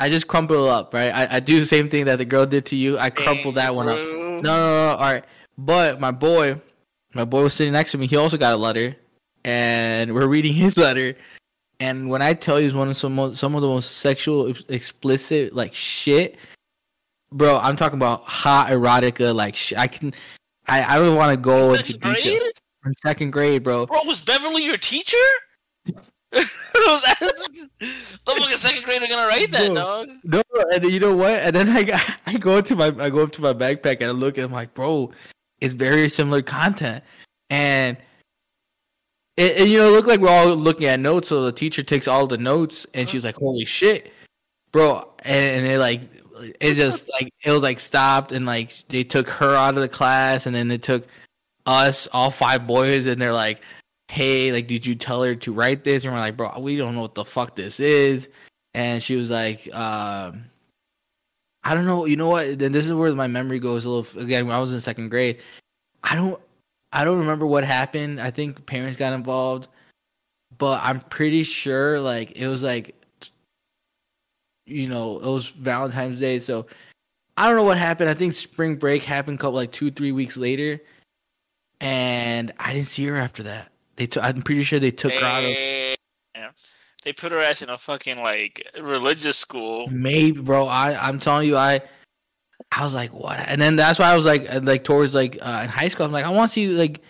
I 0.00 0.08
just 0.08 0.26
crumple 0.26 0.66
it 0.66 0.70
up, 0.70 0.92
right? 0.92 1.14
I, 1.14 1.36
I 1.36 1.40
do 1.40 1.60
the 1.60 1.66
same 1.66 1.88
thing 1.88 2.06
that 2.06 2.16
the 2.16 2.24
girl 2.24 2.46
did 2.46 2.66
to 2.66 2.76
you. 2.76 2.98
I 2.98 3.10
crumple 3.10 3.52
that 3.52 3.74
one 3.74 3.88
up. 3.88 4.02
No, 4.02 4.10
no, 4.10 4.18
no, 4.18 4.40
no, 4.40 4.96
all 4.96 5.12
right. 5.12 5.24
But 5.56 6.00
my 6.00 6.10
boy, 6.10 6.60
my 7.14 7.24
boy 7.24 7.44
was 7.44 7.54
sitting 7.54 7.72
next 7.72 7.92
to 7.92 7.98
me. 7.98 8.08
He 8.08 8.16
also 8.16 8.36
got 8.36 8.54
a 8.54 8.56
letter, 8.56 8.96
and 9.44 10.12
we're 10.12 10.26
reading 10.26 10.52
his 10.52 10.76
letter. 10.76 11.14
And 11.78 12.10
when 12.10 12.22
I 12.22 12.34
tell 12.34 12.58
you, 12.60 12.66
it's 12.66 12.74
one 12.74 12.88
of 12.88 12.96
some 12.96 13.36
some 13.36 13.54
of 13.54 13.62
the 13.62 13.68
most 13.68 13.98
sexual 13.98 14.52
explicit 14.68 15.54
like 15.54 15.74
shit, 15.74 16.36
bro. 17.30 17.58
I'm 17.58 17.76
talking 17.76 17.98
about 17.98 18.24
hot 18.24 18.68
erotica. 18.68 19.34
Like 19.34 19.54
sh- 19.54 19.74
I 19.76 19.86
can, 19.86 20.12
I 20.70 20.94
I 20.94 20.98
don't 20.98 21.16
want 21.16 21.32
to 21.32 21.36
go 21.36 21.74
into 21.74 21.84
Second 21.86 22.00
grade? 22.00 22.22
detail. 22.22 22.50
In 22.86 22.94
second 23.02 23.30
grade, 23.32 23.62
bro. 23.62 23.86
Bro, 23.86 24.04
was 24.04 24.20
Beverly 24.20 24.64
your 24.64 24.78
teacher? 24.78 25.16
the 26.32 26.42
fucking 28.24 28.56
second 28.56 28.84
grader 28.84 29.06
gonna 29.06 29.26
write 29.28 29.50
that, 29.50 29.66
Bro. 29.66 29.74
dog? 29.74 30.08
No, 30.24 30.42
and 30.72 30.84
you 30.86 31.00
know 31.00 31.16
what? 31.16 31.34
And 31.40 31.54
then 31.54 31.68
I 31.68 32.00
I 32.26 32.38
go 32.38 32.60
to 32.60 32.76
my 32.76 32.86
I 32.98 33.10
go 33.10 33.24
up 33.24 33.32
to 33.32 33.42
my 33.42 33.52
backpack 33.52 33.96
and 34.00 34.04
I 34.04 34.10
look 34.10 34.38
and 34.38 34.46
I'm 34.46 34.52
like, 34.52 34.72
bro, 34.72 35.10
it's 35.60 35.74
very 35.74 36.08
similar 36.08 36.40
content, 36.42 37.02
and 37.50 37.96
it, 39.36 39.56
and, 39.58 39.70
you 39.70 39.78
know, 39.78 39.88
it 39.88 39.92
looked 39.92 40.08
like 40.08 40.20
we're 40.20 40.30
all 40.30 40.54
looking 40.54 40.86
at 40.86 41.00
notes. 41.00 41.28
So 41.28 41.44
the 41.44 41.52
teacher 41.52 41.82
takes 41.82 42.06
all 42.06 42.26
the 42.26 42.38
notes 42.38 42.86
and 42.94 43.08
she's 43.08 43.24
like, 43.24 43.36
holy 43.36 43.64
shit, 43.64 44.12
bro, 44.70 45.12
and, 45.24 45.64
and 45.64 45.66
it 45.66 45.78
like 45.78 46.02
it 46.40 46.74
just 46.74 47.10
like 47.12 47.32
it 47.44 47.50
was 47.50 47.62
like 47.62 47.80
stopped 47.80 48.32
and 48.32 48.46
like 48.46 48.72
they 48.88 49.04
took 49.04 49.28
her 49.28 49.54
out 49.54 49.74
of 49.74 49.80
the 49.80 49.88
class 49.88 50.46
and 50.46 50.54
then 50.54 50.68
they 50.68 50.78
took 50.78 51.06
us 51.66 52.08
all 52.12 52.30
five 52.30 52.66
boys 52.66 53.06
and 53.06 53.20
they're 53.20 53.32
like 53.32 53.60
hey 54.08 54.52
like 54.52 54.66
did 54.66 54.84
you 54.84 54.94
tell 54.94 55.22
her 55.22 55.34
to 55.34 55.52
write 55.52 55.84
this? 55.84 56.04
And 56.04 56.12
we're 56.12 56.20
like 56.20 56.36
bro 56.36 56.58
we 56.58 56.76
don't 56.76 56.94
know 56.94 57.02
what 57.02 57.14
the 57.14 57.24
fuck 57.24 57.56
this 57.56 57.80
is. 57.80 58.28
And 58.74 59.02
she 59.02 59.16
was 59.16 59.30
like 59.30 59.72
um 59.74 60.44
i 61.62 61.74
don't 61.74 61.86
know 61.86 62.06
you 62.06 62.16
know 62.16 62.28
what? 62.28 62.58
Then 62.58 62.72
this 62.72 62.86
is 62.86 62.94
where 62.94 63.12
my 63.14 63.28
memory 63.28 63.58
goes 63.58 63.84
a 63.84 63.90
little 63.90 64.20
again 64.20 64.46
when 64.46 64.56
i 64.56 64.60
was 64.60 64.72
in 64.72 64.80
second 64.80 65.10
grade 65.10 65.40
i 66.02 66.14
don't 66.14 66.40
i 66.92 67.04
don't 67.04 67.18
remember 67.18 67.46
what 67.46 67.64
happened. 67.64 68.20
I 68.20 68.30
think 68.30 68.66
parents 68.66 68.98
got 68.98 69.12
involved 69.12 69.68
but 70.58 70.80
i'm 70.82 71.00
pretty 71.00 71.42
sure 71.42 72.00
like 72.00 72.32
it 72.36 72.48
was 72.48 72.62
like 72.62 72.99
you 74.70 74.88
know 74.88 75.16
it 75.18 75.26
was 75.26 75.48
valentine's 75.48 76.20
day 76.20 76.38
so 76.38 76.66
i 77.36 77.46
don't 77.46 77.56
know 77.56 77.64
what 77.64 77.78
happened 77.78 78.08
i 78.08 78.14
think 78.14 78.32
spring 78.32 78.76
break 78.76 79.02
happened 79.02 79.38
couple 79.38 79.54
like 79.54 79.72
two 79.72 79.90
three 79.90 80.12
weeks 80.12 80.36
later 80.36 80.80
and 81.80 82.52
i 82.58 82.72
didn't 82.72 82.88
see 82.88 83.04
her 83.06 83.16
after 83.16 83.42
that 83.42 83.72
they 83.96 84.06
took 84.06 84.24
i'm 84.24 84.42
pretty 84.42 84.62
sure 84.62 84.78
they 84.78 84.90
took 84.90 85.12
her 85.12 85.24
out 85.24 85.44
of 85.44 85.56
Damn. 86.34 86.52
They 87.04 87.12
put 87.12 87.32
her 87.32 87.38
ass 87.38 87.62
in 87.62 87.70
a 87.70 87.78
fucking 87.78 88.18
like 88.18 88.62
religious 88.80 89.36
school. 89.36 89.88
Maybe, 89.88 90.40
bro. 90.40 90.66
I 90.66 90.94
I'm 90.94 91.18
telling 91.18 91.48
you, 91.48 91.56
I 91.56 91.80
I 92.72 92.84
was 92.84 92.94
like, 92.94 93.12
what? 93.12 93.38
And 93.40 93.60
then 93.60 93.76
that's 93.76 93.98
why 93.98 94.12
I 94.12 94.16
was 94.16 94.26
like, 94.26 94.52
uh, 94.52 94.60
like 94.62 94.84
towards 94.84 95.14
like 95.14 95.38
uh, 95.40 95.60
in 95.64 95.68
high 95.68 95.88
school, 95.88 96.06
I'm 96.06 96.12
like, 96.12 96.24
I 96.24 96.28
want 96.28 96.50
to 96.50 96.52
see 96.52 96.68
like 96.68 97.00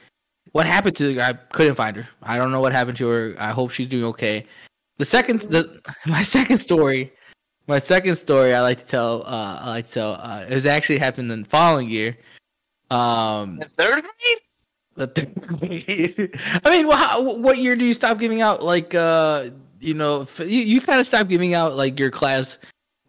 what 0.52 0.67
happened 0.67 0.97
to. 0.97 1.14
the 1.14 1.23
I 1.23 1.33
couldn't 1.33 1.75
find 1.75 1.97
her. 1.97 2.09
I 2.23 2.37
don't 2.37 2.52
know 2.52 2.61
what 2.61 2.73
happened 2.73 2.97
to 2.99 3.09
her. 3.09 3.35
I 3.38 3.50
hope 3.50 3.73
she's 3.73 3.88
doing 3.88 4.05
okay. 4.05 4.47
The 4.99 5.05
second, 5.05 5.43
the 5.43 5.81
my 6.07 6.23
second 6.23 6.59
story, 6.59 7.12
my 7.70 7.78
second 7.78 8.16
story, 8.16 8.52
I 8.52 8.60
like 8.60 8.78
to 8.78 8.84
tell. 8.86 9.22
Uh, 9.22 9.58
I 9.62 9.68
like 9.70 9.86
to 9.86 9.92
tell. 9.92 10.12
Uh, 10.14 10.44
it 10.48 10.54
was 10.54 10.66
actually 10.66 10.98
happened 10.98 11.30
in 11.30 11.44
the 11.44 11.48
following 11.48 11.88
year. 11.88 12.18
Um, 12.90 13.60
In 13.62 13.68
third 13.68 14.02
grade? 14.02 14.38
the 14.96 15.06
thing. 15.06 15.32
I 16.64 16.70
mean, 16.70 16.88
well, 16.88 16.96
how, 16.96 17.36
what 17.38 17.58
year 17.58 17.76
do 17.76 17.84
you 17.84 17.94
stop 17.94 18.18
giving 18.18 18.42
out 18.42 18.62
like 18.62 18.94
uh 18.94 19.50
you 19.80 19.94
know 19.94 20.22
f- 20.22 20.40
you, 20.40 20.60
you 20.60 20.80
kind 20.80 21.00
of 21.00 21.06
stop 21.06 21.28
giving 21.28 21.54
out 21.54 21.76
like 21.76 21.98
your 21.98 22.10
class 22.10 22.58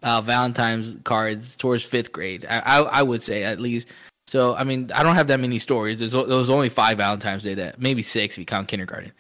uh 0.04 0.22
Valentine's 0.22 0.96
cards 1.04 1.56
towards 1.56 1.84
fifth 1.84 2.12
grade. 2.12 2.46
I, 2.48 2.60
I 2.60 2.78
I 3.00 3.02
would 3.02 3.24
say 3.24 3.44
at 3.44 3.60
least. 3.60 3.88
So 4.28 4.56
I 4.56 4.64
mean, 4.64 4.92
I 4.94 5.02
don't 5.04 5.16
have 5.16 5.28
that 5.28 5.40
many 5.40 5.58
stories. 5.58 5.98
There's 5.98 6.12
there 6.12 6.24
was 6.24 6.52
only 6.52 6.70
five 6.70 6.98
Valentine's 6.98 7.44
Day 7.44 7.56
that 7.56 7.82
maybe 7.82 8.04
six 8.04 8.36
if 8.36 8.38
you 8.40 8.46
count 8.46 8.68
kindergarten, 8.68 9.12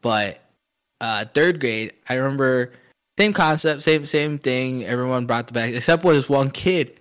but 0.00 0.40
uh 1.00 1.24
third 1.34 1.58
grade 1.60 1.92
I 2.08 2.14
remember 2.14 2.72
same 3.18 3.32
concept, 3.32 3.82
same 3.82 4.06
same 4.06 4.38
thing. 4.38 4.84
Everyone 4.84 5.26
brought 5.26 5.46
the 5.46 5.52
bag 5.52 5.74
except 5.74 6.02
for 6.02 6.12
this 6.12 6.28
one 6.28 6.50
kid. 6.50 7.00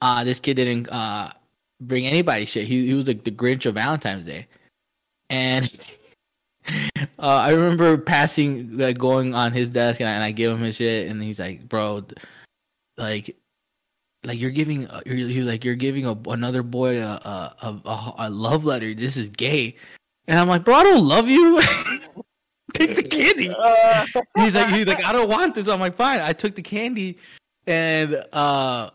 Uh 0.00 0.24
this 0.24 0.40
kid 0.40 0.54
didn't 0.54 0.88
uh 0.88 1.32
bring 1.80 2.06
anybody 2.06 2.46
shit. 2.46 2.66
He 2.66 2.86
he 2.86 2.94
was 2.94 3.06
like 3.06 3.24
the 3.24 3.30
Grinch 3.30 3.66
of 3.66 3.74
Valentine's 3.74 4.24
Day, 4.24 4.46
and 5.28 5.70
uh, 6.96 7.02
I 7.18 7.50
remember 7.50 7.98
passing 7.98 8.78
like 8.78 8.98
going 8.98 9.34
on 9.34 9.52
his 9.52 9.68
desk 9.68 10.00
and 10.00 10.08
I, 10.08 10.12
and 10.12 10.22
I 10.22 10.30
give 10.30 10.52
him 10.52 10.60
his 10.60 10.76
shit, 10.76 11.08
and 11.08 11.22
he's 11.22 11.38
like, 11.38 11.68
"Bro, 11.68 12.06
like." 12.96 13.36
Like 14.24 14.40
you're 14.40 14.50
giving, 14.50 14.88
uh, 14.88 15.00
you're, 15.06 15.14
he's 15.14 15.46
like 15.46 15.64
you're 15.64 15.76
giving 15.76 16.04
a, 16.04 16.10
another 16.26 16.64
boy 16.64 17.00
a 17.00 17.06
a 17.06 17.76
a 17.84 18.12
a 18.18 18.28
love 18.28 18.64
letter. 18.64 18.92
This 18.92 19.16
is 19.16 19.28
gay, 19.28 19.76
and 20.26 20.40
I'm 20.40 20.48
like, 20.48 20.64
bro, 20.64 20.74
I 20.74 20.82
don't 20.82 21.06
love 21.06 21.28
you. 21.28 21.62
Take 22.74 22.96
the 22.96 23.02
candy. 23.02 23.48
he's 24.36 24.54
like, 24.54 24.68
he's 24.68 24.86
like, 24.86 25.04
I 25.04 25.12
don't 25.12 25.28
want 25.28 25.54
this. 25.54 25.68
I'm 25.68 25.80
like, 25.80 25.94
fine. 25.94 26.20
I 26.20 26.32
took 26.32 26.54
the 26.54 26.62
candy, 26.62 27.18
and 27.66 28.24
uh, 28.32 28.90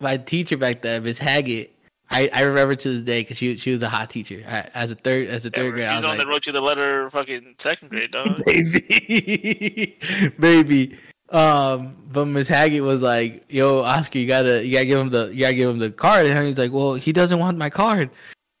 my 0.00 0.16
teacher 0.16 0.56
back 0.56 0.82
then, 0.82 1.02
Miss 1.02 1.18
Haggett, 1.18 1.74
I, 2.10 2.30
I 2.32 2.42
remember 2.42 2.74
to 2.74 2.90
this 2.90 3.00
day 3.02 3.20
because 3.20 3.36
she 3.36 3.56
she 3.56 3.70
was 3.70 3.82
a 3.82 3.88
hot 3.88 4.08
teacher. 4.08 4.42
I, 4.48 4.68
as 4.74 4.90
a 4.90 4.94
third 4.94 5.28
as 5.28 5.44
a 5.44 5.50
third 5.50 5.74
grade, 5.74 5.84
She's 5.84 5.98
I 5.98 6.00
the 6.00 6.06
one 6.06 6.18
like, 6.18 6.26
that 6.26 6.30
wrote 6.30 6.46
you 6.46 6.52
the 6.52 6.60
letter 6.60 7.10
fucking 7.10 7.56
second 7.58 7.90
grade, 7.90 8.12
dog. 8.12 8.42
baby, 8.46 9.98
baby. 10.38 10.98
Um, 11.30 11.94
but 12.10 12.24
Miss 12.24 12.48
Haggett 12.48 12.82
was 12.82 13.02
like, 13.02 13.44
"Yo, 13.50 13.80
Oscar, 13.80 14.18
you 14.18 14.26
gotta 14.26 14.64
you 14.64 14.72
gotta 14.72 14.86
give 14.86 14.98
him 14.98 15.10
the 15.10 15.26
you 15.26 15.40
gotta 15.40 15.54
give 15.54 15.68
him 15.68 15.78
the 15.78 15.90
card." 15.90 16.26
And 16.26 16.46
he's 16.46 16.56
like, 16.56 16.72
"Well, 16.72 16.94
he 16.94 17.12
doesn't 17.12 17.38
want 17.38 17.58
my 17.58 17.68
card." 17.68 18.08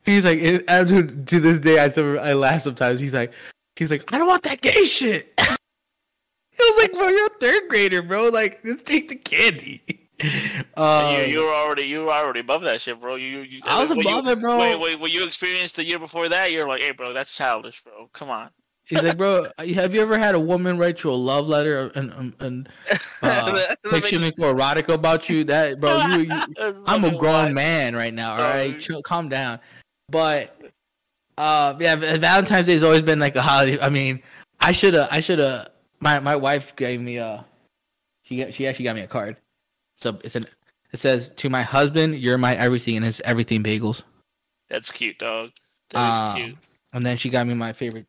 He's 0.04 0.24
like, 0.24 0.40
and 0.40 0.88
to, 0.88 1.02
to 1.02 1.40
this 1.40 1.58
day, 1.58 1.78
I 1.78 1.88
still 1.88 2.20
I 2.20 2.34
laugh 2.34 2.62
sometimes. 2.62 3.00
He's 3.00 3.14
like, 3.14 3.32
he's 3.78 3.90
like, 3.90 4.12
I 4.12 4.18
don't 4.18 4.28
want 4.28 4.42
that 4.42 4.60
gay 4.60 4.84
shit. 4.84 5.32
I 5.38 5.56
was 6.58 6.76
like, 6.82 6.92
bro, 6.92 7.08
you're 7.08 7.26
a 7.26 7.38
third 7.40 7.68
grader, 7.68 8.02
bro. 8.02 8.28
Like, 8.28 8.60
let's 8.64 8.82
take 8.82 9.08
the 9.08 9.16
candy. 9.16 9.82
Um, 10.76 11.14
you, 11.14 11.20
you 11.26 11.44
were 11.44 11.54
already 11.54 11.82
you 11.84 12.04
were 12.04 12.12
already 12.12 12.40
above 12.40 12.62
that 12.62 12.80
shit, 12.80 13.00
bro. 13.00 13.14
You, 13.14 13.42
you 13.42 13.60
I 13.64 13.80
was 13.80 13.92
above 13.92 14.26
you, 14.26 14.32
it, 14.32 14.40
bro. 14.40 14.58
Wait, 14.58 14.78
wait, 14.80 14.98
what 14.98 15.12
you 15.12 15.24
experienced 15.24 15.76
the 15.76 15.84
year 15.84 16.00
before 16.00 16.28
that, 16.28 16.50
you're 16.50 16.66
like, 16.66 16.80
hey, 16.80 16.90
bro, 16.90 17.12
that's 17.12 17.32
childish, 17.32 17.84
bro. 17.84 18.10
Come 18.12 18.28
on. 18.28 18.50
He's 18.84 19.02
like, 19.02 19.16
bro, 19.16 19.46
have 19.58 19.94
you 19.94 20.00
ever 20.00 20.18
had 20.18 20.34
a 20.34 20.40
woman 20.40 20.76
write 20.76 21.04
you 21.04 21.10
a 21.10 21.12
love 21.12 21.46
letter 21.46 21.92
and 21.94 22.12
and, 22.14 22.34
and 22.40 22.68
uh, 23.22 23.74
fictional 23.84 24.32
or 24.40 24.50
erotic 24.50 24.88
about 24.88 25.28
you? 25.28 25.44
That, 25.44 25.78
bro, 25.78 26.04
you, 26.08 26.18
you 26.20 26.82
I'm 26.86 27.04
a 27.04 27.16
grown 27.16 27.54
man 27.54 27.94
right 27.94 28.12
now. 28.12 28.32
All 28.32 28.38
right. 28.38 28.78
Chill, 28.78 29.02
calm 29.02 29.28
down. 29.28 29.60
But 30.10 30.57
uh, 31.38 31.76
yeah, 31.78 31.94
Valentine's 31.96 32.66
Day 32.66 32.74
has 32.74 32.82
always 32.82 33.02
been 33.02 33.18
like 33.18 33.36
a 33.36 33.42
holiday. 33.42 33.80
I 33.80 33.88
mean, 33.90 34.22
I 34.60 34.72
should 34.72 34.94
have, 34.94 35.08
I 35.10 35.20
should 35.20 35.38
have. 35.38 35.70
My 36.00 36.20
my 36.20 36.36
wife 36.36 36.76
gave 36.76 37.00
me 37.00 37.16
a, 37.16 37.44
she 38.22 38.36
got, 38.38 38.54
she 38.54 38.66
actually 38.66 38.84
got 38.84 38.96
me 38.96 39.02
a 39.02 39.06
card. 39.06 39.36
So 39.96 40.18
it's 40.22 40.36
an, 40.36 40.46
it 40.92 40.98
says 40.98 41.30
to 41.36 41.48
my 41.50 41.62
husband, 41.62 42.16
"You're 42.18 42.38
my 42.38 42.54
everything," 42.56 42.96
and 42.96 43.04
it's 43.06 43.20
everything 43.24 43.62
bagels. 43.62 44.02
That's 44.68 44.92
cute, 44.92 45.18
dog. 45.18 45.50
That 45.90 45.98
is 46.12 46.18
Uh, 46.20 46.34
cute. 46.34 46.56
And 46.92 47.06
then 47.06 47.16
she 47.16 47.30
got 47.30 47.46
me 47.46 47.54
my 47.54 47.72
favorite. 47.72 48.06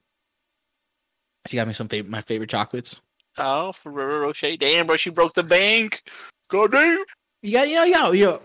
She 1.48 1.56
got 1.56 1.68
me 1.68 1.74
some 1.74 1.88
favorite, 1.88 2.12
my 2.12 2.22
favorite 2.22 2.50
chocolates. 2.50 2.96
Oh, 3.38 3.72
Ferrero 3.72 4.20
Rocher. 4.28 4.58
Damn, 4.58 4.88
bro, 4.88 4.98
she 4.98 5.10
broke 5.10 5.34
the 5.34 5.44
bank. 5.44 6.02
God 6.50 6.72
damn. 6.74 7.04
You 7.42 7.54
got, 7.54 7.70
yo, 7.70 7.84
yo, 7.84 8.12
yo. 8.12 8.42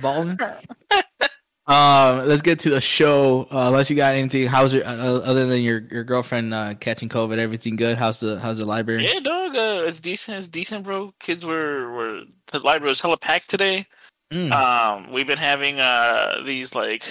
Balling. 0.00 0.38
um, 1.66 2.26
let's 2.26 2.42
get 2.42 2.58
to 2.60 2.70
the 2.70 2.80
show. 2.80 3.42
Uh, 3.50 3.68
unless 3.68 3.88
you 3.90 3.96
got 3.96 4.14
anything, 4.14 4.46
how's 4.48 4.74
your 4.74 4.84
uh, 4.84 4.90
other 5.20 5.46
than 5.46 5.60
your 5.62 5.80
your 5.90 6.04
girlfriend 6.04 6.52
uh, 6.52 6.74
catching 6.74 7.08
COVID? 7.08 7.38
Everything 7.38 7.76
good? 7.76 7.98
How's 7.98 8.20
the 8.20 8.40
how's 8.40 8.58
the 8.58 8.64
library? 8.66 9.04
Yeah, 9.06 9.20
dog. 9.20 9.54
Uh, 9.54 9.84
it's 9.86 10.00
decent. 10.00 10.38
It's 10.38 10.48
decent, 10.48 10.84
bro. 10.84 11.14
Kids 11.20 11.44
were 11.46 11.90
were 11.92 12.22
the 12.50 12.58
library 12.60 12.90
was 12.90 13.00
hella 13.00 13.16
packed 13.16 13.48
today. 13.48 13.86
Mm. 14.32 14.50
Um, 14.50 15.12
we've 15.12 15.26
been 15.26 15.38
having 15.38 15.78
uh 15.78 16.42
these 16.44 16.74
like 16.74 17.04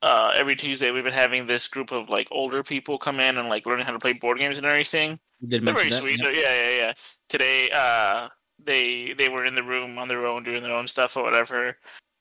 uh 0.00 0.32
every 0.34 0.56
Tuesday 0.56 0.90
we've 0.90 1.04
been 1.04 1.12
having 1.12 1.46
this 1.46 1.68
group 1.68 1.92
of 1.92 2.08
like 2.08 2.26
older 2.30 2.62
people 2.62 2.98
come 2.98 3.20
in 3.20 3.36
and 3.36 3.48
like 3.48 3.66
learning 3.66 3.84
how 3.84 3.92
to 3.92 3.98
play 3.98 4.14
board 4.14 4.38
games 4.38 4.56
and 4.56 4.66
everything. 4.66 5.20
Did 5.46 5.64
They're 5.64 5.74
very 5.74 5.90
that. 5.90 6.00
sweet. 6.00 6.20
They're- 6.22 6.32
Yeah, 6.32 6.70
yeah, 6.70 6.76
yeah. 6.78 6.92
Today, 7.28 7.70
uh, 7.70 8.28
they 8.64 9.12
they 9.12 9.28
were 9.28 9.44
in 9.44 9.54
the 9.54 9.62
room 9.62 9.98
on 9.98 10.08
their 10.08 10.26
own 10.26 10.42
doing 10.42 10.62
their 10.62 10.72
own 10.72 10.88
stuff 10.88 11.16
or 11.16 11.22
whatever. 11.22 11.76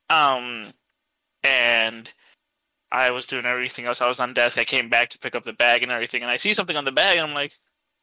Um, 0.10 0.66
and 1.44 2.10
I 2.92 3.12
was 3.12 3.26
doing 3.26 3.46
everything 3.46 3.86
else. 3.86 4.02
I 4.02 4.08
was 4.08 4.20
on 4.20 4.34
desk. 4.34 4.58
I 4.58 4.66
came 4.66 4.90
back 4.90 5.10
to 5.10 5.20
pick 5.20 5.36
up 5.36 5.44
the 5.44 5.54
bag 5.54 5.84
and 5.84 5.92
everything, 5.92 6.22
and 6.22 6.32
I 6.32 6.36
see 6.38 6.54
something 6.54 6.76
on 6.78 6.86
the 6.86 6.92
bag, 6.92 7.18
and 7.18 7.28
I'm 7.28 7.34
like, 7.34 7.54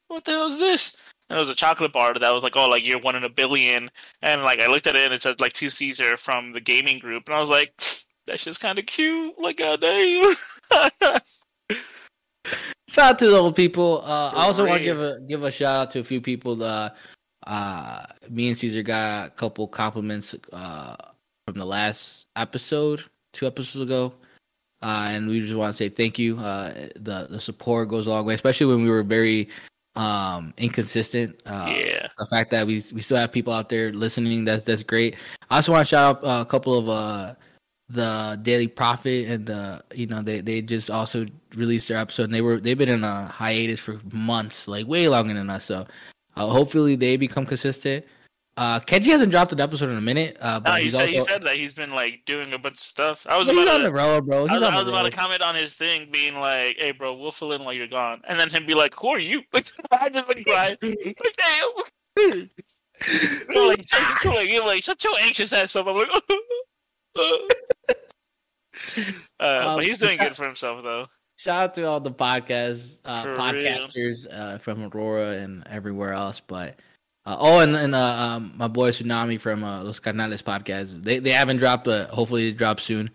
"What 0.09 0.25
the 0.25 0.33
hell 0.33 0.47
is 0.47 0.59
this?" 0.59 0.97
And 1.29 1.37
it 1.37 1.41
was 1.41 1.51
a 1.51 1.55
chocolate 1.55 1.93
bar 1.93 2.15
that 2.15 2.35
was 2.35 2.43
like, 2.43 2.57
"Oh, 2.57 2.69
like 2.69 2.85
you're 2.85 3.01
one 3.01 3.17
in 3.17 3.25
a 3.25 3.29
billion. 3.29 3.91
And 4.23 4.43
like 4.43 4.61
I 4.61 4.67
looked 4.67 4.87
at 4.87 4.97
it, 4.97 5.05
and 5.05 5.15
it 5.15 5.23
said 5.23 5.41
like 5.41 5.53
to 5.55 5.71
Caesar 5.71 6.17
from 6.17 6.53
the 6.53 6.61
gaming 6.61 6.99
group, 6.99 7.29
and 7.29 7.37
I 7.37 7.41
was 7.41 7.51
like, 7.51 7.75
"That 8.27 8.41
shit's 8.41 8.59
kind 8.59 8.79
of 8.79 8.87
cute." 8.87 9.35
Like, 9.39 9.59
goddamn. 9.59 10.35
Shout 12.89 13.11
out 13.11 13.19
to 13.19 13.29
the 13.29 13.37
old 13.37 13.55
people. 13.55 14.03
Uh, 14.05 14.33
I 14.35 14.47
also 14.47 14.65
want 14.67 14.79
to 14.79 14.85
give 14.85 15.01
a 15.01 15.21
give 15.29 15.43
a 15.43 15.51
shout 15.51 15.83
out 15.83 15.91
to 15.93 15.99
a 16.01 16.05
few 16.05 16.23
people. 16.23 16.63
Uh, 16.63 16.89
uh, 17.47 18.07
me 18.31 18.49
and 18.49 18.57
Caesar 18.57 18.83
got 18.83 19.27
a 19.27 19.31
couple 19.31 19.69
compliments 19.69 20.35
uh, 20.53 20.97
from 21.47 21.59
the 21.59 21.67
last 21.67 22.27
episode, 22.37 23.05
two 23.39 23.47
episodes 23.47 23.83
ago. 23.83 24.13
uh, 24.83 25.09
and 25.11 25.29
we 25.29 25.41
just 25.41 25.55
want 25.55 25.73
to 25.73 25.77
say 25.77 25.89
thank 25.89 26.19
you. 26.19 26.39
Uh, 26.39 26.89
the 26.95 27.27
the 27.31 27.41
support 27.41 27.89
goes 27.89 28.07
a 28.07 28.11
long 28.11 28.25
way, 28.27 28.35
especially 28.35 28.67
when 28.67 28.83
we 28.83 28.91
were 28.91 29.03
very 29.03 29.49
um, 29.97 30.55
inconsistent. 30.59 31.35
Uh, 31.47 31.67
Yeah. 31.75 32.07
the 32.19 32.27
fact 32.27 32.51
that 32.51 32.67
we 32.67 32.83
we 32.95 33.03
still 33.03 33.17
have 33.17 33.33
people 33.33 33.53
out 33.53 33.69
there 33.69 33.91
listening 33.93 34.45
that's 34.45 34.63
that's 34.65 34.83
great. 34.85 35.17
I 35.51 35.57
also 35.57 35.73
want 35.73 35.87
to 35.87 35.91
shout 35.91 36.19
out 36.19 36.25
uh, 36.25 36.43
a 36.43 36.47
couple 36.47 36.79
of 36.79 36.87
uh, 36.89 37.35
the 37.91 38.39
Daily 38.43 38.69
Profit 38.69 39.27
and 39.29 39.47
the 39.47 39.83
you 39.95 40.07
know 40.07 40.23
they 40.23 40.41
they 40.41 40.63
just 40.63 40.91
also 40.91 41.27
released 41.57 41.89
their 41.89 41.99
episode 41.99 42.25
and 42.31 42.35
they 42.35 42.43
were 42.43 42.61
they've 42.61 42.79
been 42.79 42.89
in 42.91 43.03
a 43.03 43.27
hiatus 43.27 43.81
for 43.81 43.99
months, 44.13 44.69
like 44.69 44.87
way 44.87 45.09
longer 45.09 45.35
than 45.35 45.51
us. 45.51 45.65
So 45.67 45.87
uh, 46.37 46.47
hopefully 46.47 46.95
they 46.95 47.17
become 47.17 47.47
consistent. 47.47 48.05
Uh, 48.59 48.81
Kenji 48.81 49.07
hasn't 49.07 49.31
dropped 49.31 49.53
an 49.53 49.61
episode 49.61 49.89
in 49.89 49.97
a 49.97 50.01
minute, 50.01 50.37
uh, 50.41 50.59
but 50.59 50.71
No, 50.71 50.77
he 50.79 50.91
said 50.91 51.03
also 51.03 51.13
he 51.13 51.21
said 51.21 51.43
that 51.43 51.55
he's 51.55 51.75
been 51.75 51.93
like 51.93 52.23
doing 52.27 52.53
a 52.53 52.59
bunch 52.59 52.75
of 52.75 52.81
stuff. 52.81 53.25
I 53.29 53.39
was 53.39 53.49
about 53.49 53.79
the 53.79 53.85
to, 53.85 53.93
road, 53.93 54.27
bro. 54.27 54.49
I 54.49 54.55
was, 54.55 54.63
I 54.63 54.79
was 54.81 54.89
about 54.89 55.05
to 55.05 55.17
comment 55.17 55.43
on 55.43 55.55
his 55.55 55.75
thing, 55.75 56.09
being 56.11 56.35
like, 56.35 56.75
"Hey, 56.77 56.91
bro, 56.91 57.15
we'll 57.15 57.31
fill 57.31 57.53
in 57.53 57.63
while 57.63 57.73
you're 57.73 57.87
gone," 57.87 58.21
and 58.27 58.37
then 58.39 58.51
him 58.51 58.67
be 58.67 58.75
like, 58.75 58.95
"Who 58.99 59.11
are 59.11 59.19
you?" 59.21 59.43
I 59.55 60.09
just 60.09 60.27
been 60.27 60.43
crying. 60.43 60.77
like, 60.83 61.17
damn. 61.39 62.51
You're 63.49 63.69
like, 63.69 63.85
you're 64.25 64.35
like, 64.35 64.51
you're 64.51 64.67
like, 64.67 64.83
shut 64.83 65.05
your 65.05 65.17
anxious 65.21 65.53
ass 65.53 65.77
up. 65.77 65.87
I'm 65.87 65.97
like, 65.97 66.09
uh, 67.17 67.39
Um, 69.39 69.77
but 69.77 69.85
he's 69.85 69.99
doing 69.99 70.19
good 70.19 70.35
for 70.35 70.47
himself, 70.47 70.83
though. 70.83 71.07
Shout 71.37 71.63
out 71.63 71.75
to 71.75 71.85
all 71.85 72.01
the 72.01 72.11
podcast 72.11 72.99
uh, 73.05 73.25
podcasters 73.25 74.27
uh, 74.29 74.59
from 74.59 74.83
Aurora 74.83 75.37
and 75.39 75.65
everywhere 75.69 76.13
else. 76.13 76.41
But 76.41 76.81
uh, 77.27 77.37
oh, 77.39 77.61
and, 77.61 77.77
and 77.77 77.95
uh, 77.95 77.99
um, 77.99 78.55
my 78.57 78.69
boy 78.69 78.91
Tsunami 78.91 79.41
from 79.41 79.63
uh, 79.63 79.83
Los 79.83 80.01
Carnales 80.01 80.43
podcast. 80.43 81.03
They 81.03 81.19
they 81.19 81.31
haven't 81.31 81.59
dropped, 81.59 81.85
but 81.85 82.11
hopefully 82.11 82.51
they 82.51 82.57
drop 82.57 82.81
soon. 82.81 83.11